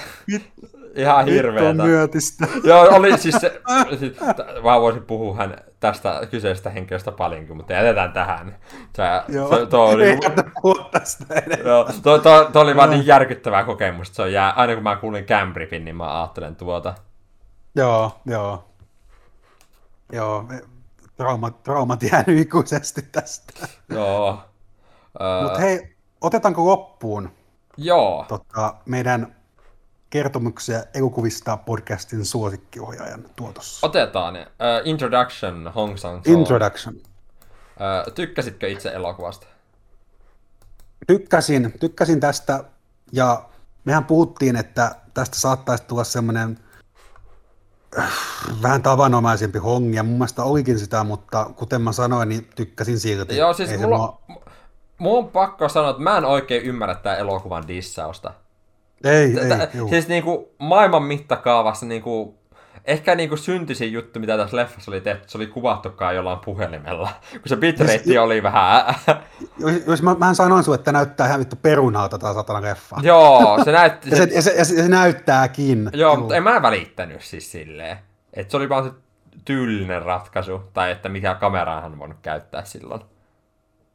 ihan 0.94 1.24
hirveetä. 1.24 1.82
Joo, 2.64 2.88
oli 2.90 3.18
siis 3.18 3.34
se, 3.40 3.60
siis, 3.98 4.16
mä 4.64 4.80
voisin 4.80 5.02
puhua 5.02 5.36
hän 5.36 5.56
tästä 5.80 6.20
kyseisestä 6.30 6.70
henkilöstä 6.70 7.12
paljonkin, 7.12 7.56
mutta 7.56 7.72
jätetään 7.72 8.12
tähän. 8.12 8.56
Se, 8.96 9.02
Joo, 9.28 9.66
to 9.66 9.84
oli, 9.84 10.08
ei 10.08 10.18
puhua 10.62 10.88
tästä 10.92 11.24
Joo, 11.64 11.88
to, 12.02 12.18
to, 12.18 12.50
to, 12.52 12.60
oli 12.60 12.76
vaan 12.76 12.90
niin 12.90 13.06
järkyttävää 13.06 13.64
kokemusta. 13.64 14.14
Se 14.14 14.22
on 14.22 14.32
jää, 14.32 14.50
aina 14.50 14.74
kun 14.74 14.82
mä 14.82 14.96
kuulin 14.96 15.24
Cambripin, 15.24 15.84
niin 15.84 15.96
mä 15.96 16.20
ajattelen 16.20 16.56
tuota. 16.56 16.94
Joo, 17.74 18.20
joo. 18.26 18.64
Joo, 20.12 20.44
traumat, 21.16 21.62
traumat 21.62 22.02
jäänyt 22.02 22.38
ikuisesti 22.38 23.02
tästä. 23.02 23.68
Joo. 23.88 24.40
Mutta 25.42 25.58
hei, 25.58 25.96
otetaanko 26.20 26.66
loppuun 26.66 27.30
Joo. 27.78 28.24
Tota, 28.28 28.74
meidän 28.86 29.36
kertomuksia 30.10 30.82
elokuvista 30.94 31.56
podcastin 31.56 32.24
suosikkiohjaajan 32.24 33.24
tuotossa. 33.36 33.86
Otetaan. 33.86 34.34
Uh, 34.34 34.40
introduction, 34.84 35.72
Hong 35.74 35.96
Sang 35.96 36.26
Introduction. 36.26 36.94
Uh, 36.94 38.12
tykkäsitkö 38.14 38.68
itse 38.68 38.88
elokuvasta? 38.88 39.46
Tykkäsin, 41.06 41.74
tykkäsin 41.80 42.20
tästä 42.20 42.64
ja 43.12 43.48
mehän 43.84 44.04
puhuttiin, 44.04 44.56
että 44.56 44.94
tästä 45.14 45.36
saattaisi 45.38 45.84
tulla 45.84 46.04
semmoinen 46.04 46.58
äh, 47.98 48.12
vähän 48.62 48.82
tavanomaisempi 48.82 49.58
hongi, 49.58 49.96
ja 49.96 50.02
mun 50.02 50.14
mielestä 50.14 50.42
olikin 50.42 50.78
sitä, 50.78 51.04
mutta 51.04 51.50
kuten 51.56 51.82
mä 51.82 51.92
sanoin, 51.92 52.28
niin 52.28 52.48
tykkäsin 52.56 53.00
silti. 53.00 53.36
Joo, 53.36 53.52
siis 53.52 53.70
Ei 53.70 53.78
mulla, 53.78 54.18
mua... 54.28 54.42
mun 54.98 55.18
on 55.18 55.28
pakko 55.28 55.68
sanoa, 55.68 55.90
että 55.90 56.02
mä 56.02 56.18
en 56.18 56.24
oikein 56.24 56.62
ymmärrä 56.62 56.94
tää 56.94 57.16
elokuvan 57.16 57.68
dissausta. 57.68 58.34
Ei, 59.04 59.32
Tätä, 59.32 59.62
ei, 59.62 59.68
juu. 59.74 59.88
Siis 59.88 60.08
niinku 60.08 60.54
maailman 60.58 61.02
mittakaavassa 61.02 61.86
niinku, 61.86 62.38
ehkä 62.84 63.14
niinku 63.14 63.36
syntisin 63.36 63.92
juttu, 63.92 64.20
mitä 64.20 64.36
tässä 64.36 64.56
leffassa 64.56 64.90
oli 64.90 65.00
tehty, 65.00 65.28
se 65.28 65.38
oli 65.38 65.46
kuvattukaan 65.46 66.14
jollain 66.16 66.38
puhelimella, 66.44 67.08
kun 67.32 67.48
se 67.48 67.56
bitrate 67.56 67.98
siis, 67.98 68.18
oli 68.18 68.42
vähän... 68.42 68.94
Jos, 69.58 69.72
jos 69.86 70.02
mä, 70.02 70.14
mä 70.14 70.34
sanoin 70.34 70.64
sulle, 70.64 70.76
että 70.76 70.92
näyttää 70.92 71.26
ihan 71.26 71.40
vittu 71.40 71.56
perunaalta 71.62 72.18
tää 72.18 72.34
satana 72.34 72.62
leffa. 72.62 72.96
Joo, 73.02 73.64
se 73.64 73.72
näytti... 73.72 74.10
ja, 74.10 74.16
se, 74.16 74.22
ja, 74.34 74.42
se, 74.42 74.50
ja, 74.50 74.64
se, 74.64 74.74
ja 74.74 74.82
se 74.82 74.88
näyttääkin. 74.88 75.90
Joo, 75.92 76.12
juu. 76.12 76.20
mutta 76.20 76.36
en 76.36 76.42
mä 76.42 76.62
välittänyt 76.62 77.22
siis 77.22 77.52
silleen. 77.52 77.98
Että 78.34 78.50
se 78.50 78.56
oli 78.56 78.68
vaan 78.68 78.84
se 78.84 78.90
tyylinen 79.44 80.02
ratkaisu, 80.02 80.62
tai 80.72 80.90
että 80.90 81.08
mikä 81.08 81.34
kameraa 81.34 81.80
hän 81.80 81.98
voinut 81.98 82.18
käyttää 82.22 82.64
silloin. 82.64 83.00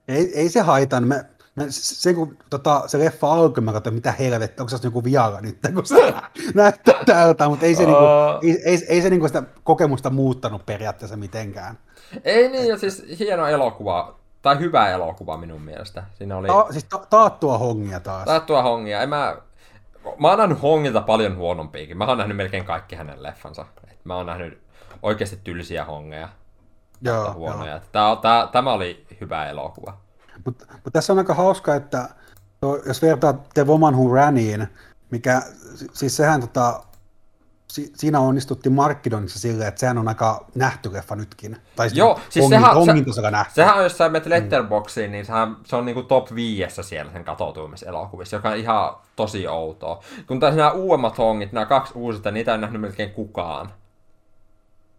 Ei, 0.07 0.39
ei 0.39 0.49
se 0.49 0.61
haitannut. 0.61 1.09
Me, 1.09 1.25
Mä, 1.55 1.63
se, 1.69 2.13
kun 2.13 2.37
tota, 2.49 2.83
se 2.87 2.99
leffa 2.99 3.33
alkoi, 3.33 3.63
mä 3.63 3.73
katsoin, 3.73 3.93
mitä 3.93 4.11
helvettä, 4.11 4.63
onko 4.63 4.69
se 4.69 4.87
joku 4.87 5.03
vialla 5.03 5.41
nyt, 5.41 5.57
kun 5.73 5.85
se 5.85 6.13
näyttää 6.53 7.03
tältä, 7.05 7.49
mutta 7.49 7.65
ei 7.65 7.75
se, 7.75 7.85
niinku, 7.85 8.03
ei, 8.41 8.61
ei, 8.65 8.85
ei 8.87 9.01
se 9.01 9.09
niinku 9.09 9.27
sitä 9.27 9.43
kokemusta 9.63 10.09
muuttanut 10.09 10.65
periaatteessa 10.65 11.17
mitenkään. 11.17 11.77
Ei 12.23 12.49
niin, 12.49 12.67
ja 12.67 12.77
siis 12.77 13.05
hieno 13.19 13.47
elokuva, 13.47 14.15
tai 14.41 14.59
hyvä 14.59 14.89
elokuva 14.89 15.37
minun 15.37 15.61
mielestä. 15.61 16.03
Siinä 16.13 16.37
oli... 16.37 16.47
Ta- 16.47 16.67
siis 16.71 16.83
ta- 16.83 17.05
taattua 17.09 17.57
hongia 17.57 17.99
taas. 17.99 18.25
Taattua 18.25 18.61
hongia. 18.61 19.01
En 19.01 19.09
mä... 19.09 19.37
mä 20.17 20.29
oon 20.29 20.37
nähnyt 20.37 20.61
hongilta 20.61 21.01
paljon 21.01 21.37
huonompiakin. 21.37 21.97
Mä 21.97 22.05
oon 22.05 22.17
nähnyt 22.17 22.37
melkein 22.37 22.65
kaikki 22.65 22.95
hänen 22.95 23.23
leffansa. 23.23 23.65
Et 23.91 24.05
mä 24.05 24.15
oon 24.15 24.25
nähnyt 24.25 24.61
oikeasti 25.01 25.39
tylsiä 25.43 25.85
hongeja. 25.85 26.29
Joo, 27.01 27.33
huonoja. 27.33 27.71
Joo. 27.71 27.81
Tää, 27.91 28.15
tää, 28.15 28.47
tämä 28.47 28.73
oli 28.73 29.05
hyvä 29.21 29.49
elokuva. 29.49 29.97
Mutta 30.45 30.65
mut 30.83 30.93
tässä 30.93 31.13
on 31.13 31.19
aika 31.19 31.33
hauska, 31.33 31.75
että 31.75 32.09
to, 32.61 32.77
jos 32.85 33.01
vertaa 33.01 33.33
The 33.53 33.67
Woman 33.67 33.95
Who 33.95 34.13
Raniin, 34.13 34.67
mikä, 35.11 35.41
siis 35.93 36.17
sehän 36.17 36.41
tota, 36.41 36.83
si, 37.73 37.91
siinä 37.95 38.19
onnistuttiin 38.19 38.73
markkinoinnissa 38.73 39.39
silleen, 39.39 39.67
että 39.67 39.79
sehän 39.79 39.97
on 39.97 40.07
aika 40.07 40.45
nähty 40.55 40.93
leffa 40.93 41.15
nytkin. 41.15 41.57
Tai 41.75 41.89
siis 41.89 41.97
Joo, 41.97 42.19
siis 42.29 42.45
ongin, 42.45 42.59
sehän, 42.59 42.77
ongin 42.77 43.13
se, 43.13 43.31
nähty. 43.31 43.53
sehän 43.53 43.77
on, 43.77 43.83
jos 43.83 43.97
sä 43.97 44.09
menet 44.09 44.25
Letterboxiin, 44.25 45.11
niin 45.11 45.25
sehän, 45.25 45.57
se 45.65 45.75
on 45.75 45.85
niinku 45.85 46.03
top 46.03 46.35
5 46.35 46.83
siellä 46.83 47.11
sen 47.11 47.23
katoutumiselokuvissa, 47.23 48.35
joka 48.35 48.49
on 48.49 48.57
ihan 48.57 48.95
tosi 49.15 49.47
outoa. 49.47 50.03
Kun 50.27 50.39
taas 50.39 50.55
nämä 50.55 50.71
uudemmat 50.71 51.17
hongit, 51.17 51.51
nämä 51.51 51.65
kaksi 51.65 51.93
uusista, 51.95 52.31
niitä 52.31 52.51
ei 52.51 52.57
nähnyt 52.57 52.81
melkein 52.81 53.11
kukaan. 53.11 53.71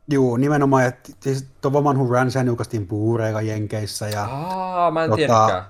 Joo, 0.09 0.36
nimenomaan, 0.36 0.84
että 0.84 1.12
siis 1.20 1.46
tuo 1.61 1.70
Woman 1.70 1.98
Who 1.98 2.12
Ran, 2.12 2.30
sehän 2.30 2.46
julkaistiin 2.46 2.86
puureilla 2.86 3.42
Jenkeissä. 3.42 4.09
Ja, 4.09 4.24
Aa, 4.24 4.90
mä 4.90 5.05
en 5.05 5.11
tota, 5.11 5.16
tiedäkään. 5.16 5.64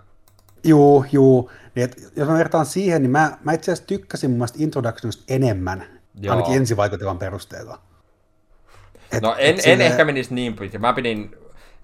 Juu, 0.64 1.05
juu. 1.12 1.51
Niin, 1.74 1.85
et, 1.85 2.12
jos 2.16 2.28
mä 2.28 2.35
vertaan 2.35 2.66
siihen, 2.66 3.03
niin 3.03 3.11
mä, 3.11 3.39
mä 3.45 3.53
itse 3.53 3.72
asiassa 3.72 3.87
tykkäsin 3.87 4.30
mun 4.30 4.39
mielestä 4.39 4.59
Introductionista 4.61 5.24
enemmän, 5.28 6.01
Joo. 6.20 6.37
ainakin 6.37 6.57
ensivaikutelman 6.57 7.18
perusteella. 7.18 7.80
Et, 9.12 9.22
no 9.22 9.35
en, 9.39 9.51
et 9.51 9.57
en 9.57 9.62
sille... 9.62 9.87
ehkä 9.87 10.05
menisi 10.05 10.35
niin 10.35 10.57
pitkä. 10.57 10.78
Mä 10.78 10.93
pidin 10.93 11.37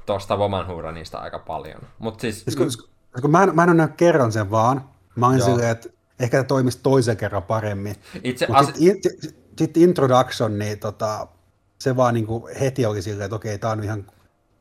tuosta 0.07 0.37
Woman 0.37 0.67
Who 0.67 0.83
Runista 0.83 1.19
aika 1.19 1.39
paljon. 1.39 1.81
Mut 1.99 2.21
siis... 2.21 2.45
siis 2.45 2.57
kun, 2.57 2.69
kun 3.21 3.31
mä, 3.31 3.43
en, 3.43 3.55
mä 3.55 3.63
en 3.63 3.69
ole 3.69 3.77
nähnyt 3.77 3.97
kerran 3.97 4.33
sen 4.33 4.51
vaan. 4.51 4.85
Mä 5.17 5.27
olin 5.27 5.43
silleen, 5.43 5.71
että 5.71 5.89
ehkä 6.21 6.41
se 6.41 6.45
toimisi 6.45 6.81
toisen 6.83 7.17
kerran 7.17 7.43
paremmin. 7.43 7.97
Itse 8.25 8.47
as... 8.53 8.67
Sitten 8.67 9.13
sit, 9.21 9.37
sit 9.59 9.77
Introduction, 9.77 10.59
niin 10.59 10.79
tota, 10.79 11.29
se 11.81 11.97
vaan 11.97 12.15
niin 12.15 12.27
kuin 12.27 12.57
heti 12.61 12.87
oli 12.87 13.03
silleen, 13.03 13.25
että 13.25 13.37
okei, 13.37 13.59
tää 13.59 13.71
on 13.71 13.85
ihan 13.85 14.07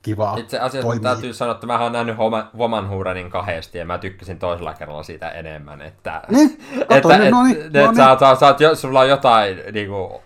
kivaa. 0.02 0.38
Itse 0.38 0.60
asiassa 0.60 0.90
mun 0.90 1.02
täytyy 1.02 1.34
sanoa, 1.34 1.56
että 1.56 1.68
mä 1.68 1.80
oon 1.84 1.92
nähnyt 1.92 2.16
Woman 2.58 2.90
Huranin 2.90 3.30
kahdesti 3.30 3.78
ja 3.78 3.86
mä 3.86 3.98
tykkäsin 3.98 4.40
toisella 4.40 4.74
kerralla 4.74 5.04
siitä 5.04 5.30
enemmän. 5.30 5.82
Että, 5.82 6.22
niin, 6.30 6.60
kato, 6.90 7.12
että, 7.12 7.30
no 7.30 7.44
niin, 7.44 7.62
et, 7.62 7.74
no 7.74 7.82
niin. 7.82 7.96
sä, 7.96 8.18
sä, 8.20 8.36
sä, 8.40 8.56
sä, 8.60 8.76
sulla 8.76 9.00
on 9.00 9.10
jotain, 9.10 9.62
niinku, 9.72 10.22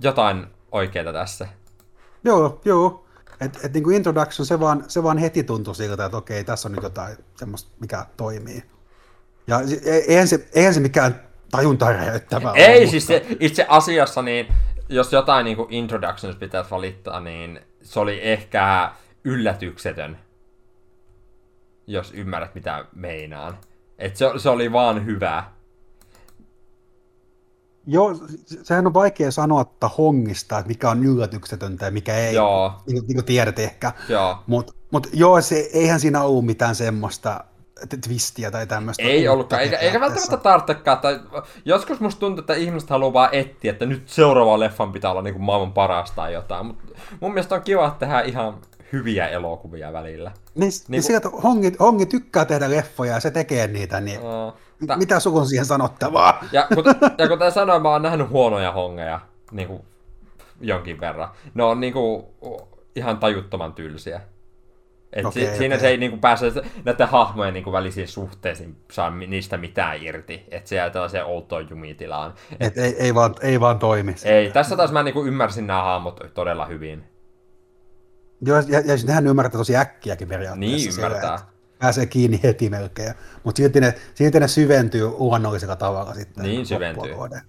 jotain 0.00 0.46
oikeeta 0.72 1.12
tässä. 1.12 1.48
Joo, 2.24 2.60
joo. 2.64 3.04
Et, 3.40 3.58
et 3.64 3.72
niin 3.72 3.84
kuin 3.84 3.96
introduction, 3.96 4.46
se 4.46 4.60
vaan, 4.60 4.84
se 4.88 5.02
vaan 5.02 5.18
heti 5.18 5.44
tuntui 5.44 5.74
siltä, 5.74 6.04
että 6.04 6.16
okei, 6.16 6.44
tässä 6.44 6.68
on 6.68 6.72
nyt 6.72 6.82
jotain 6.82 7.16
semmoista, 7.36 7.70
mikä 7.80 8.06
toimii. 8.16 8.62
Ja 9.46 9.60
e- 9.84 10.04
eihän 10.08 10.28
se, 10.28 10.48
eihän 10.54 10.74
se 10.74 10.80
mikään 10.80 11.20
tajuntaa 11.50 11.92
räjäyttävää 11.92 12.52
Ei, 12.54 12.78
ole, 12.78 12.86
siis 12.90 13.08
mutta- 13.08 13.28
se, 13.28 13.36
itse 13.40 13.66
asiassa 13.68 14.22
niin, 14.22 14.46
jos 14.88 15.12
jotain 15.12 15.44
niin 15.44 15.56
introductions 15.68 16.36
pitäisi 16.36 16.70
valittaa, 16.70 17.20
niin 17.20 17.60
se 17.82 18.00
oli 18.00 18.18
ehkä 18.22 18.92
yllätyksetön, 19.24 20.18
jos 21.86 22.12
ymmärrät 22.12 22.54
mitä 22.54 22.84
meinaan. 22.94 23.58
Et 23.98 24.16
se, 24.16 24.26
se 24.36 24.48
oli 24.48 24.72
vaan 24.72 25.06
hyvä. 25.06 25.44
Joo, 27.86 28.14
se- 28.46 28.64
sehän 28.64 28.86
on 28.86 28.94
vaikea 28.94 29.30
sanoa 29.30 29.60
että 29.60 29.88
hongista, 29.88 30.58
että 30.58 30.68
mikä 30.68 30.90
on 30.90 31.04
yllätyksetöntä 31.04 31.84
ja 31.84 31.90
mikä 31.90 32.16
ei, 32.16 32.34
Joo. 32.34 32.72
niin, 32.86 33.06
niin 33.06 33.14
kuin 33.14 33.24
tiedät 33.24 33.58
ehkä. 33.58 33.92
Mutta 34.46 34.72
mut 34.90 35.06
joo, 35.12 35.40
se, 35.40 35.56
eihän 35.72 36.00
siinä 36.00 36.22
ollut 36.22 36.46
mitään 36.46 36.74
semmoista 36.74 37.44
twistiä 37.86 38.50
tai 38.50 38.66
tämmöistä. 38.66 39.02
Ei 39.02 39.28
ollutkaan, 39.28 39.62
eikä, 39.62 39.76
eikä 39.76 40.00
välttämättä 40.00 40.36
tarvitsekaan. 40.36 40.98
Tai 40.98 41.20
joskus 41.64 42.00
musta 42.00 42.20
tuntuu, 42.20 42.40
että 42.40 42.54
ihmiset 42.54 42.90
haluaa 42.90 43.12
vaan 43.12 43.28
etsiä, 43.32 43.72
että 43.72 43.86
nyt 43.86 44.08
seuraava 44.08 44.60
leffan 44.60 44.92
pitää 44.92 45.10
olla 45.10 45.22
niin 45.22 45.34
kuin 45.34 45.44
maailman 45.44 45.72
paras 45.72 46.10
tai 46.10 46.32
jotain. 46.32 46.66
Mutta 46.66 46.84
mun 47.20 47.32
mielestä 47.32 47.54
on 47.54 47.62
kiva, 47.62 47.96
tehdään 47.98 48.24
ihan 48.26 48.54
hyviä 48.92 49.28
elokuvia 49.28 49.92
välillä. 49.92 50.32
Niin, 50.54 50.72
Niin 50.88 51.00
kun- 51.00 51.06
sieltä 51.06 51.28
hongi, 51.42 51.72
hongi 51.80 52.06
tykkää 52.06 52.44
tehdä 52.44 52.70
leffoja 52.70 53.12
ja 53.14 53.20
se 53.20 53.30
tekee 53.30 53.66
niitä, 53.66 54.00
niin 54.00 54.20
Uh, 54.20 54.52
M- 54.80 54.98
mitä 54.98 55.20
sulla 55.20 55.40
on 55.40 55.46
siihen 55.46 55.66
sanottavaa? 55.66 56.44
Ja 56.52 56.66
kuten, 56.74 56.94
ja 57.18 57.28
kuten 57.28 57.52
sanoin, 57.52 57.82
mä 57.82 57.88
oon 57.90 58.02
nähnyt 58.02 58.30
huonoja 58.30 58.72
hongeja 58.72 59.20
niin 59.50 59.68
kuin, 59.68 59.82
jonkin 60.60 61.00
verran. 61.00 61.28
Ne 61.54 61.62
on 61.62 61.80
niin 61.80 61.92
kuin, 61.92 62.24
ihan 62.96 63.18
tajuttoman 63.18 63.72
tylsiä. 63.74 64.20
Et 65.14 65.24
Okei, 65.24 65.46
si- 65.46 65.56
siinä 65.56 65.74
okei. 65.74 65.80
se 65.80 65.88
ei 65.88 65.96
niin 65.96 66.10
kuin, 66.10 66.20
pääse 66.20 66.52
näiden 66.84 67.08
hahmojen 67.08 67.54
niin 67.54 67.64
kuin, 67.64 67.72
välisiin 67.72 68.08
suhteisiin 68.08 68.76
saa 68.92 69.10
niistä 69.10 69.56
mitään 69.56 70.02
irti. 70.02 70.44
Että 70.50 70.68
se 70.68 70.76
jää 70.76 70.90
tällaiseen 70.90 71.24
outoon 71.24 71.66
jumitilaan. 71.70 72.34
Et, 72.60 72.66
Et 72.66 72.78
ei, 72.78 72.96
ei, 72.98 73.14
vaan, 73.14 73.34
ei 73.40 73.60
vaan 73.60 73.78
toimi. 73.78 74.14
ei, 74.24 74.50
tässä 74.50 74.76
taas 74.76 74.92
mä 74.92 75.02
niin 75.02 75.14
kuin, 75.14 75.28
ymmärsin 75.28 75.66
nämä 75.66 75.82
hahmot 75.82 76.20
todella 76.34 76.66
hyvin. 76.66 77.04
Joo, 78.46 78.56
ja, 78.58 78.80
ja 78.80 78.82
siis 78.82 79.06
nehän 79.06 79.26
ymmärtää 79.26 79.58
tosi 79.58 79.76
äkkiäkin 79.76 80.28
periaatteessa. 80.28 80.76
Niin 80.76 81.04
ymmärtää. 81.04 81.34
että 81.34 81.54
Pääsee 81.78 82.06
kiinni 82.06 82.40
heti 82.42 82.70
melkein. 82.70 83.14
Mutta 83.44 83.56
silti 83.56 83.80
ne, 83.80 83.94
silti 84.14 84.40
ne 84.40 84.48
syventyy 84.48 85.08
luonnollisella 85.08 85.76
tavalla 85.76 86.14
sitten. 86.14 86.44
Niin 86.44 86.66
syventyy. 86.66 87.14
kohden. 87.14 87.40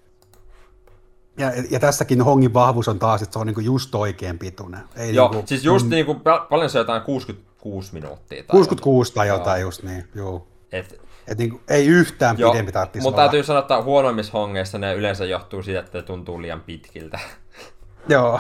Ja, 1.38 1.52
ja 1.70 1.80
tässäkin 1.80 2.22
Hongin 2.22 2.54
vahvuus 2.54 2.88
on 2.88 3.00
taas, 3.00 3.22
että 3.22 3.34
se 3.34 3.40
on 3.40 3.48
niinku 3.48 3.62
just 3.62 3.96
oikein 3.96 4.40
pituinen. 4.40 4.82
Ei 4.96 5.16
Joo, 5.16 5.32
niinku, 5.32 5.48
siis 5.48 5.66
just 5.66 5.88
niin 5.88 6.06
kuin, 6.06 6.22
paljon 6.50 6.70
se 6.70 6.80
jotain 6.80 7.02
66 7.66 7.94
minuuttia. 7.94 8.44
Tai 8.44 8.52
66 8.52 9.14
tai 9.14 9.28
jotain 9.28 9.62
just 9.62 9.84
niin, 9.84 10.08
joo. 10.16 10.48
Et, 10.72 11.02
Et 11.28 11.38
niinku, 11.38 11.62
ei 11.70 11.88
yhtään 11.88 12.36
Joo, 12.40 12.52
pidempi 12.52 12.72
tarvitsisi 12.72 13.04
mutta 13.04 13.22
täytyy 13.22 13.44
sanoa, 13.44 13.62
että 13.62 13.82
huonoimmissa 13.82 14.32
hongeissa 14.34 14.78
ne 14.78 14.94
yleensä 14.94 15.26
johtuu 15.26 15.64
siitä, 15.64 15.80
että 15.80 15.98
ne 15.98 16.02
tuntuu 16.02 16.42
liian 16.42 16.62
pitkiltä. 16.62 17.20
Joo, 18.10 18.40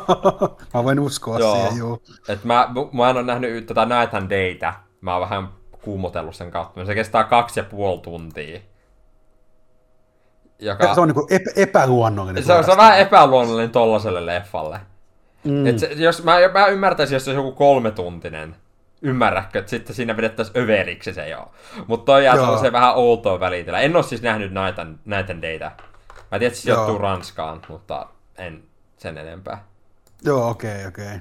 mä 0.74 0.84
voin 0.84 1.00
uskoa 1.00 1.38
Joo. 1.38 1.54
siihen, 1.54 1.76
joo. 1.78 1.98
Et 2.28 2.44
mä, 2.44 2.68
mä 2.92 3.10
en 3.10 3.16
ole 3.16 3.22
nähnyt 3.22 3.66
tätä 3.66 3.84
Night 3.84 4.14
and 4.14 4.30
Daytä. 4.30 4.74
Mä 5.00 5.12
oon 5.12 5.20
vähän 5.20 5.48
kuumotellut 5.82 6.34
sen 6.34 6.50
kautta. 6.50 6.84
Se 6.84 6.94
kestää 6.94 7.24
kaksi 7.24 7.60
ja 7.60 7.64
puoli 7.64 8.00
tuntia. 8.00 8.60
Joka, 10.58 10.94
Se 10.94 11.00
on 11.00 11.08
niinku 11.08 11.26
epä, 11.30 11.50
epäluonnollinen. 11.56 12.44
se, 12.44 12.52
on, 12.52 12.64
se 12.64 12.70
on 12.70 12.76
vähän 12.76 12.98
epäluonnollinen 12.98 13.70
tollaselle 13.70 14.26
leffalle. 14.26 14.80
Mm. 15.44 15.66
Et 15.66 15.78
se, 15.78 15.86
jos, 15.86 16.24
mä, 16.24 16.36
mä 16.52 16.66
ymmärtäisin, 16.66 17.16
jos 17.16 17.24
se 17.24 17.30
olisi 17.30 17.38
joku 17.38 17.52
kolmetuntinen. 17.52 18.56
Ymmärrätkö, 19.02 19.58
että 19.58 19.70
sitten 19.70 19.96
siinä 19.96 20.16
vedettäisiin 20.16 20.58
överiksi 20.58 21.12
se 21.12 21.28
joo. 21.28 21.52
Mutta 21.86 22.04
toi 22.04 22.24
jää 22.24 22.34
sellaiseen 22.34 22.72
vähän 22.72 22.94
outoon 22.94 23.40
välitellä. 23.40 23.80
En 23.80 23.96
ole 23.96 24.02
siis 24.02 24.22
nähnyt 24.22 24.52
Night 25.04 25.30
and 25.30 25.42
Daytä. 25.42 25.72
Mä 26.30 26.38
tiedän, 26.38 26.46
että 26.46 26.58
se 26.58 26.70
Joo. 26.70 26.76
sijoittuu 26.76 26.98
Ranskaan, 26.98 27.62
mutta 27.68 28.06
en 28.38 28.62
sen 28.96 29.18
enempää. 29.18 29.64
Joo, 30.22 30.48
okei, 30.48 30.70
okay, 30.70 30.88
okei. 30.88 31.06
Okay. 31.06 31.20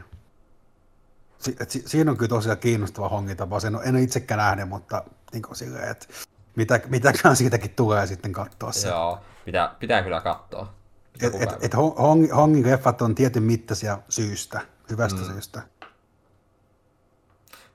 Si- 1.37 1.55
si- 1.67 1.83
siinä 1.85 2.11
on 2.11 2.17
kyllä 2.17 2.29
tosiaan 2.29 2.57
kiinnostava 2.57 3.09
hongitapa. 3.09 3.59
Sen 3.59 3.79
en 3.85 3.95
ole 3.95 4.01
itsekään 4.01 4.37
nähnyt, 4.37 4.69
mutta 4.69 5.03
niin 5.33 5.41
kuin 5.41 5.55
silleen, 5.55 5.91
että 5.91 6.07
mitä, 6.55 6.79
mitäkään 6.87 7.35
siitäkin 7.35 7.71
tulee 7.75 8.07
sitten 8.07 8.33
katsoa 8.33 8.71
se. 8.71 8.87
Joo, 8.87 9.19
pitää, 9.45 9.75
pitää 9.79 10.03
kyllä 10.03 10.21
katsoa. 10.21 10.73
Et, 11.21 11.35
et, 11.41 11.49
et 11.61 11.75
hong, 11.77 11.93
hong- 11.97 12.33
hongin 12.35 12.71
leffat 12.71 13.01
on 13.01 13.15
tietyn 13.15 13.43
mittaisia 13.43 13.97
syystä, 14.09 14.61
hyvästä 14.89 15.19
mm. 15.21 15.25
syystä. 15.25 15.61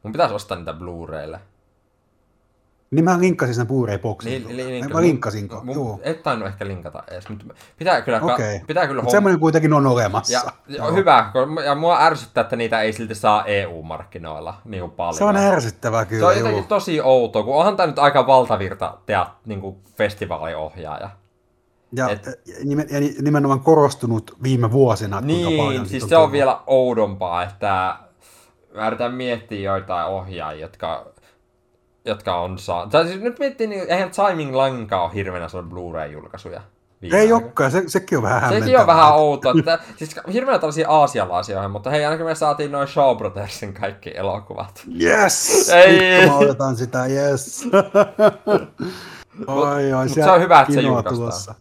Mun 0.03 0.12
pitäisi 0.12 0.34
ostaa 0.34 0.59
niitä 0.59 0.72
Blu-raylle. 0.72 1.40
Niin 2.90 3.05
mä 3.05 3.20
linkkasin 3.20 3.55
sen 3.55 3.66
Blu-ray 3.66 3.99
boxin. 3.99 4.30
Niin, 4.30 4.57
li, 4.57 4.80
li, 4.80 4.88
mä 4.88 5.01
linkkasinko? 5.01 5.61
mun, 5.64 5.74
Joo. 5.74 6.01
Et 6.03 6.22
tainnut 6.22 6.49
ehkä 6.49 6.66
linkata 6.66 7.03
edes, 7.11 7.28
mutta 7.28 7.45
pitää 7.78 8.03
kyllä, 8.03 8.20
ka- 8.20 8.34
Okei. 8.34 8.61
pitää 8.66 8.86
kyllä 8.86 9.03
Mutta 9.03 9.12
semmoinen 9.12 9.40
kuitenkin 9.40 9.72
on 9.72 9.86
olemassa. 9.86 10.32
ja, 10.32 10.42
ja 10.68 10.90
hyvä, 10.92 11.30
kun- 11.32 11.64
ja 11.64 11.74
mua 11.74 12.01
ärsyttää, 12.01 12.40
että 12.42 12.57
niitä 12.57 12.80
ei 12.80 12.92
silti 12.92 13.14
saa 13.14 13.45
EU-markkinoilla 13.45 14.55
niin 14.64 14.80
kuin 14.80 14.90
paljon. 14.92 15.14
Se 15.14 15.24
on 15.24 15.36
ärsyttävää 15.36 16.05
kyllä, 16.05 16.20
Se 16.20 16.26
on 16.26 16.32
joo. 16.32 16.38
jotenkin 16.38 16.68
tosi 16.68 17.01
outoa, 17.01 17.42
kun 17.42 17.55
onhan 17.57 17.76
tämä 17.76 17.86
nyt 17.86 17.99
aika 17.99 18.26
valtavirta 18.26 18.99
teat, 19.07 19.28
niin 19.47 19.61
kuin 19.61 19.76
festivaaliohjaaja. 19.97 21.11
Ja, 21.97 22.09
et- 22.11 22.26
ja 22.47 22.55
nimen- 22.64 22.86
ja 22.90 23.01
nimenomaan 23.22 23.61
korostunut 23.61 24.36
viime 24.42 24.72
vuosina, 24.72 25.16
paljon 25.16 25.26
Niin, 25.26 25.72
siitä 25.72 25.88
siis 25.88 26.09
se 26.09 26.16
on 26.16 26.20
tullut. 26.20 26.32
vielä 26.32 26.61
oudompaa, 26.66 27.42
että 27.42 27.97
mä 28.74 28.86
yritän 28.86 29.14
miettiä 29.14 29.61
joitain 29.72 30.07
ohjaajia, 30.07 30.61
jotka, 30.66 31.07
jotka 32.05 32.40
on 32.40 32.59
saa... 32.59 32.86
Tai 32.86 33.07
siis 33.09 33.20
nyt 33.20 33.38
miettii, 33.38 33.66
niin 33.66 33.82
eihän 33.88 34.11
Timing 34.11 34.55
Lanka 34.55 35.03
ole 35.03 35.14
hirveänä 35.14 35.49
saanut 35.49 35.70
Blu-ray-julkaisuja. 35.70 36.61
viime 37.03 37.18
Ei 37.18 37.32
olekaan, 37.32 37.70
se, 37.70 37.82
sekin 37.86 38.18
on 38.18 38.24
vähän 38.24 38.40
hämmentävää. 38.40 38.66
Sekin 38.66 38.80
on 38.80 38.86
vähän 38.86 39.14
outoa. 39.14 39.53
Että, 39.59 39.78
siis 39.99 40.16
hirveänä 40.32 40.59
tällaisia 40.59 40.88
aasialaisia 40.88 41.57
ohjelmia, 41.57 41.72
mutta 41.72 41.90
hei, 41.90 42.05
ainakin 42.05 42.26
me 42.26 42.34
saatiin 42.34 42.72
noin 42.72 42.88
Shaw 42.88 43.16
Brothersin 43.16 43.74
kaikki 43.74 44.12
elokuvat. 44.16 44.82
Yes! 45.03 45.68
Ei. 45.68 46.05
Ei. 46.05 46.26
Mä 46.28 46.36
odotan 46.36 46.76
sitä, 46.76 47.07
yes! 47.07 47.64
oi, 49.47 49.92
oi, 49.92 50.05
mut 50.07 50.14
se 50.14 50.30
on 50.30 50.40
hyvä, 50.40 50.61
että 50.61 50.74
se 50.74 50.80
julkaistaan. 50.80 51.16
tulossa. 51.16 51.55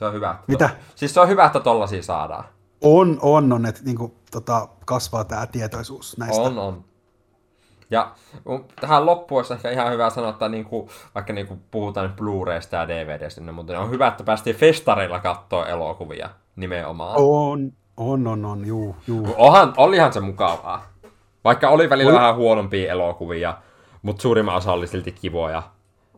Se 0.00 0.04
on 0.06 0.12
hyvä. 0.12 0.30
että- 0.30 0.44
Mitä? 0.48 0.70
Siis 0.94 1.14
se 1.14 1.20
on 1.20 1.28
hyvä, 1.28 1.44
että 1.44 1.60
tollasia 1.60 2.02
saadaan. 2.02 2.44
On, 2.80 3.18
on, 3.22 3.52
on, 3.52 3.66
että 3.66 3.80
niinku, 3.84 4.14
tota, 4.30 4.68
kasvaa 4.86 5.24
tämä 5.24 5.46
tietoisuus 5.46 6.18
näistä. 6.18 6.42
On, 6.42 6.58
on. 6.58 6.84
Ja 7.90 8.10
um, 8.48 8.64
tähän 8.80 9.06
loppuun 9.06 9.38
olisi 9.38 9.52
ehkä 9.54 9.70
ihan 9.70 9.92
hyvä 9.92 10.10
sanoa, 10.10 10.30
että 10.30 10.48
niinku, 10.48 10.88
vaikka 11.14 11.32
niinku 11.32 11.58
puhutaan 11.70 12.06
nyt 12.06 12.16
Blu-raysta 12.16 12.76
ja 12.76 12.88
DVDstä, 12.88 13.40
niin, 13.40 13.54
mutta 13.54 13.80
on 13.80 13.90
hyvä, 13.90 14.06
että 14.06 14.24
päästiin 14.24 14.56
festareilla 14.56 15.20
katsoa 15.20 15.66
elokuvia 15.66 16.30
nimenomaan. 16.56 17.14
On, 17.16 17.72
on, 17.96 18.26
on, 18.26 18.44
on, 18.44 18.66
juu, 18.66 18.96
juu. 19.06 19.34
Ohan, 19.36 19.74
olihan 19.76 20.12
se 20.12 20.20
mukavaa. 20.20 20.82
Vaikka 21.44 21.68
oli 21.68 21.90
välillä 21.90 22.10
Oli. 22.10 22.18
vähän 22.18 22.36
huonompia 22.36 22.92
elokuvia, 22.92 23.56
mutta 24.02 24.22
suurimman 24.22 24.56
osa 24.56 24.72
oli 24.72 24.86
silti 24.86 25.12
kivoja. 25.12 25.62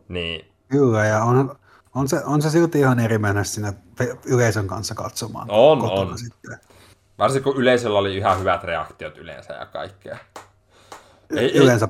Niin, 0.07 0.51
Kyllä, 0.67 1.05
ja 1.05 1.23
on, 1.23 1.55
on, 1.95 2.07
se, 2.09 2.21
on 2.25 2.41
se 2.41 2.49
silti 2.49 2.79
ihan 2.79 2.99
eri 2.99 3.17
mennä 3.17 3.43
sinne 3.43 3.73
yleisön 4.25 4.67
kanssa 4.67 4.95
katsomaan. 4.95 5.47
On, 5.51 5.79
kotona 5.79 6.11
on. 6.11 6.17
Sitten. 6.17 6.59
varsinkin 7.19 7.53
kun 7.53 7.61
yleisöllä 7.61 7.99
oli 7.99 8.17
ihan 8.17 8.39
hyvät 8.39 8.63
reaktiot 8.63 9.17
yleensä 9.17 9.53
ja 9.53 9.65
kaikkea. 9.65 10.17
Ei, 11.29 11.37
ei, 11.39 11.57
Yleensä, 11.57 11.87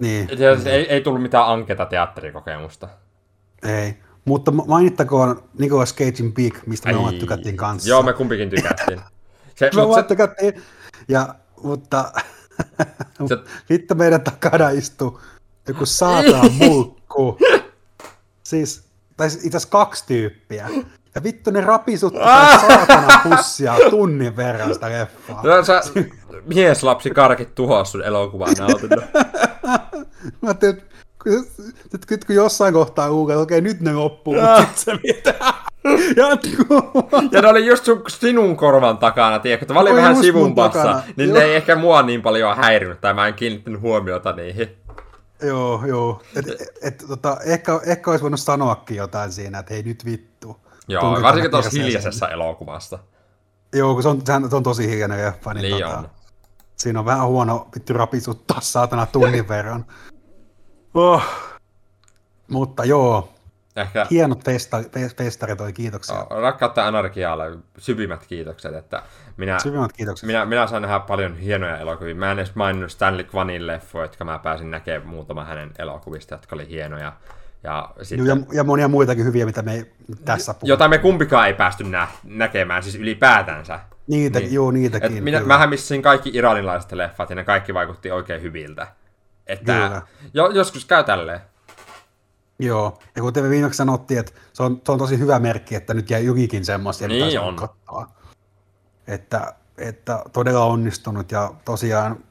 niin, 0.00 0.28
ei, 0.30 0.70
ei, 0.72 0.86
ei 0.92 1.00
tullut 1.00 1.22
mitään 1.22 1.46
anketa 1.46 1.86
teatterikokemusta. 1.86 2.88
ei. 3.62 3.96
Mutta 4.24 4.50
ma- 4.50 4.64
mainittakoon 4.66 5.42
Nicolas 5.58 5.94
Cagein 5.94 6.34
Big, 6.34 6.58
mistä 6.66 6.88
me 6.88 6.92
Ai. 6.94 6.98
molemmat 7.00 7.20
tykättiin 7.20 7.56
kanssa. 7.56 7.88
Joo, 7.88 8.02
me 8.02 8.12
kumpikin 8.12 8.50
tykättiin. 8.50 9.00
Se, 9.54 9.66
Me 9.74 9.80
molemmat 9.82 10.04
se, 10.04 10.08
tykättiin. 10.08 10.62
Ja, 11.08 11.34
mutta 11.62 12.12
Se- 13.28 13.38
vittu 13.70 13.94
meidän 13.94 14.20
takana 14.20 14.70
istuu 14.70 15.20
joku 15.68 15.86
saatana 15.86 16.42
mulkku. 16.58 17.38
Siis, 18.42 18.87
tai 19.18 19.26
itse 19.26 19.48
asiassa 19.48 19.68
kaksi 19.68 20.04
tyyppiä. 20.06 20.68
Ja 21.14 21.22
vittu 21.22 21.50
ne 21.50 21.60
rapisuttaa 21.60 22.40
Ah! 22.42 22.60
saatana 22.60 23.20
pussia 23.22 23.74
tunnin 23.90 24.36
verran 24.36 24.74
sitä 24.74 24.90
leffaa. 24.90 25.40
no, 25.42 25.64
sä, 25.64 25.82
mieslapsi 26.54 27.10
karkit 27.10 27.54
tuhoa 27.54 27.84
sun 27.84 28.02
elokuvaa 28.04 28.48
nautinnon. 28.58 29.04
Mä 30.42 30.48
ajattelin, 30.48 30.76
että 30.76 30.84
kun, 31.22 31.46
että 31.94 32.26
kun 32.26 32.36
jossain 32.36 32.74
kohtaa 32.74 33.10
uudella, 33.10 33.42
okei 33.42 33.60
nyt 33.60 33.80
ne 33.80 33.92
loppuu, 33.92 34.34
mutta 34.34 34.56
sitten 34.56 34.76
se 34.76 35.00
mitä. 35.04 35.34
Jatkuu! 36.16 37.08
Ja 37.32 37.42
ne 37.42 37.48
oli 37.48 37.66
just 37.66 37.84
sun, 37.84 38.02
sinun 38.08 38.56
korvan 38.56 38.98
takana, 38.98 39.38
tiedätkö, 39.38 39.64
että 39.64 39.74
mä 39.74 39.80
olin 39.80 39.92
Oi, 39.92 39.98
vähän 39.98 40.16
sivumpassa, 40.16 40.82
takana. 40.82 41.02
niin 41.16 41.28
Joo. 41.28 41.38
ne 41.38 41.44
ei 41.44 41.56
ehkä 41.56 41.76
mua 41.76 42.02
niin 42.02 42.22
paljon 42.22 42.56
häirinyt, 42.56 43.00
tai 43.00 43.14
mä 43.14 43.26
en 43.26 43.34
kiinnittänyt 43.34 43.80
huomiota 43.80 44.32
niihin. 44.32 44.68
Joo, 45.42 45.86
joo. 45.86 46.22
Et, 46.36 46.46
et, 46.82 47.04
tota, 47.08 47.36
ehkä, 47.44 47.80
ehkä 47.86 48.10
olisi 48.10 48.22
voinut 48.22 48.40
sanoakin 48.40 48.96
jotain 48.96 49.32
siinä, 49.32 49.58
että 49.58 49.74
hei 49.74 49.82
nyt 49.82 50.04
vittu. 50.04 50.56
Joo, 50.88 51.00
Tunketaan 51.00 51.22
varsinkin 51.22 51.50
tuossa 51.50 51.70
hiljaisessa 51.70 52.28
elokuvassa. 52.28 52.98
Joo, 53.74 53.94
kun 53.94 54.02
se 54.02 54.08
on, 54.08 54.22
sehän, 54.26 54.50
se 54.50 54.56
on 54.56 54.62
tosi 54.62 54.88
hiljainen 54.88 55.26
leffa, 55.26 55.54
niin, 55.54 55.62
Niin 55.62 55.84
tota, 55.84 55.98
on. 55.98 56.08
siinä 56.76 56.98
on 56.98 57.04
vähän 57.04 57.26
huono 57.26 57.68
vittu 57.74 57.92
rapisuttaa 57.92 58.60
saatana 58.60 59.06
tunnin 59.06 59.48
verran. 59.48 59.86
Oh. 60.94 61.22
Mutta 62.48 62.84
joo, 62.84 63.28
Ehkä 63.80 64.06
hienot 64.10 64.44
festa, 64.44 64.78
fe- 64.80 65.14
festarit 65.16 65.60
oli, 65.60 65.72
kiitoksia. 65.72 66.26
rakkautta 66.30 66.86
anarkialle 66.86 67.58
syvimmät 67.78 68.26
kiitokset, 68.26 68.74
että 68.74 69.02
minä, 69.36 69.58
Syvimmät 69.58 69.92
kiitokset. 69.92 70.26
minä, 70.26 70.44
minä 70.44 70.66
sain 70.66 70.82
nähdä 70.82 71.00
paljon 71.00 71.36
hienoja 71.36 71.78
elokuvia. 71.78 72.14
Mä 72.14 72.30
en 72.30 72.38
edes 72.38 72.54
maininnut 72.54 72.90
Stanley 72.92 73.24
Kwanin 73.24 73.66
leffoja, 73.66 74.04
jotka 74.04 74.24
mä 74.24 74.38
pääsin 74.38 74.70
näkemään 74.70 75.08
muutama 75.08 75.44
hänen 75.44 75.70
elokuvista, 75.78 76.34
jotka 76.34 76.56
oli 76.56 76.68
hienoja. 76.68 77.12
Ja 77.62 77.90
sitten, 78.02 78.26
ja, 78.26 78.36
ja 78.52 78.64
monia 78.64 78.88
muitakin 78.88 79.24
hyviä, 79.24 79.46
mitä 79.46 79.62
me 79.62 79.74
ei 79.74 79.92
tässä 80.24 80.54
puhuta. 80.54 80.66
jota 80.72 80.88
me 80.88 80.98
kumpikaan 80.98 81.46
ei 81.46 81.54
päästy 81.54 81.84
nä- 81.84 82.08
näkemään, 82.24 82.82
siis 82.82 82.94
ylipäätänsä. 82.94 83.80
Niitä, 84.06 84.38
Niin. 84.38 84.54
joo, 84.54 84.68
Et 84.68 84.74
niitäkin. 84.74 85.24
minä, 85.24 85.38
kyllä. 85.38 85.48
mähän 85.54 85.68
missin 85.68 86.02
kaikki 86.02 86.30
iranilaiset 86.34 86.92
leffat 86.92 87.30
ja 87.30 87.36
ne 87.36 87.44
kaikki 87.44 87.74
vaikutti 87.74 88.10
oikein 88.10 88.42
hyviltä. 88.42 88.86
Että 89.46 89.72
Kyllä. 89.72 90.02
jo, 90.34 90.50
joskus 90.50 90.84
käy 90.84 91.04
tälleen. 91.04 91.40
Joo, 92.58 92.98
ja 93.16 93.22
kuten 93.22 93.44
me 93.44 93.50
viimeksi 93.50 93.76
sanottiin, 93.76 94.20
että 94.20 94.32
se 94.52 94.62
on, 94.62 94.80
se 94.86 94.92
on 94.92 94.98
tosi 94.98 95.18
hyvä 95.18 95.38
merkki, 95.38 95.74
että 95.74 95.94
nyt 95.94 96.10
jäi 96.10 96.24
jukikin 96.24 96.64
semmoisia, 96.64 97.08
Niin 97.08 97.26
mitä 97.26 97.42
on. 97.42 97.56
katsoa. 97.56 98.06
Että, 99.06 99.54
että 99.78 100.22
todella 100.32 100.64
onnistunut 100.64 101.32
ja 101.32 101.52
tosiaan 101.64 102.24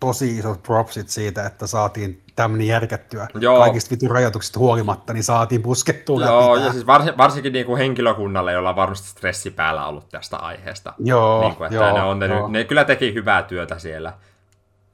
tosi 0.00 0.38
isot 0.38 0.62
propsit 0.62 1.08
siitä, 1.08 1.46
että 1.46 1.66
saatiin 1.66 2.22
tämmöinen 2.36 2.66
järkättyä. 2.66 3.28
Joo. 3.34 3.58
Kaikista 3.58 3.90
vitun 3.90 4.10
rajoituksista 4.10 4.58
huolimatta, 4.58 5.12
niin 5.12 5.24
saatiin 5.24 5.62
puskettua 5.62 6.24
Joo, 6.24 6.54
läpi. 6.54 6.66
ja 6.66 6.72
siis 6.72 6.86
varsin, 6.86 7.18
varsinkin 7.18 7.52
niin 7.52 7.66
kuin 7.66 7.78
henkilökunnalle, 7.78 8.52
jolla 8.52 8.68
on 8.70 8.76
varmasti 8.76 9.08
stressi 9.08 9.50
päällä 9.50 9.86
ollut 9.86 10.08
tästä 10.08 10.36
aiheesta. 10.36 10.92
Joo, 10.98 11.40
niin 11.42 11.56
kuin, 11.56 11.66
että 11.66 11.76
joo, 11.76 11.92
ne, 11.92 12.02
on 12.02 12.20
tehnyt, 12.20 12.38
joo. 12.38 12.48
ne 12.48 12.64
kyllä 12.64 12.84
teki 12.84 13.14
hyvää 13.14 13.42
työtä 13.42 13.78
siellä 13.78 14.12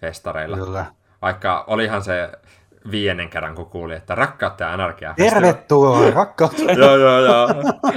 festareilla. 0.01 0.57
Kyllä. 0.57 0.87
Vaikka 1.23 1.65
olihan 1.67 2.05
se 2.05 2.33
viidennen 2.91 3.29
kerran, 3.31 3.55
kun 3.55 3.67
kuuli, 3.67 3.95
että 3.95 4.15
rakkautta 4.15 4.65
ja 4.65 4.73
anarkia. 4.73 5.15
Tervetuloa, 5.17 6.11
rakkautta. 6.21 6.63
joo, 6.73 6.97
joo, 6.97 7.19
joo. 7.21 7.49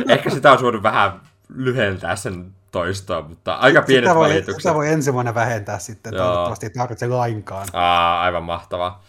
Ehkä 0.09 0.29
sitä 0.29 0.51
on 0.51 0.59
suonut 0.59 0.83
vähän 0.83 1.21
lyhentää 1.55 2.15
sen 2.15 2.51
toistoa, 2.71 3.21
mutta 3.21 3.53
aika 3.53 3.81
pienet 3.81 4.03
Sitä 4.09 4.15
voi, 4.15 4.29
valitukset. 4.29 4.61
sitä 4.61 4.73
voi 4.75 4.89
ensi 4.89 5.13
vuonna 5.13 5.35
vähentää 5.35 5.79
sitten, 5.79 6.13
Joo. 6.13 6.25
toivottavasti 6.25 6.65
ei 6.65 6.69
tarvitse 6.69 7.07
lainkaan. 7.07 7.67
Aa, 7.73 8.21
aivan 8.21 8.43
mahtavaa. 8.43 9.03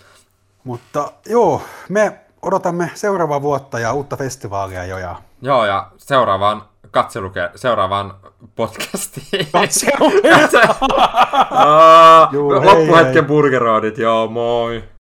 Mutta 0.65 1.13
joo, 1.27 1.63
me 1.89 2.19
odotamme 2.43 2.91
seuraavaa 2.95 3.43
vuotta 3.43 3.79
ja 3.79 3.93
uutta 3.93 4.17
festivaalia 4.17 4.85
jo. 4.85 4.99
Ja 4.99 5.17
Joo, 5.43 5.65
ja 5.67 5.87
seuraavaan 5.97 6.63
katseluke, 6.91 7.51
seuraavaan 7.57 8.15
podcastiin. 8.57 9.47
Katselu. 9.53 10.13
Aa, 11.51 12.29
Juu, 12.33 12.51
hei, 12.61 12.61
Loppuhetken 12.61 13.15
hei. 13.15 13.23
burgeroodit, 13.23 13.99
joo, 13.99 14.29
moi. 14.29 14.85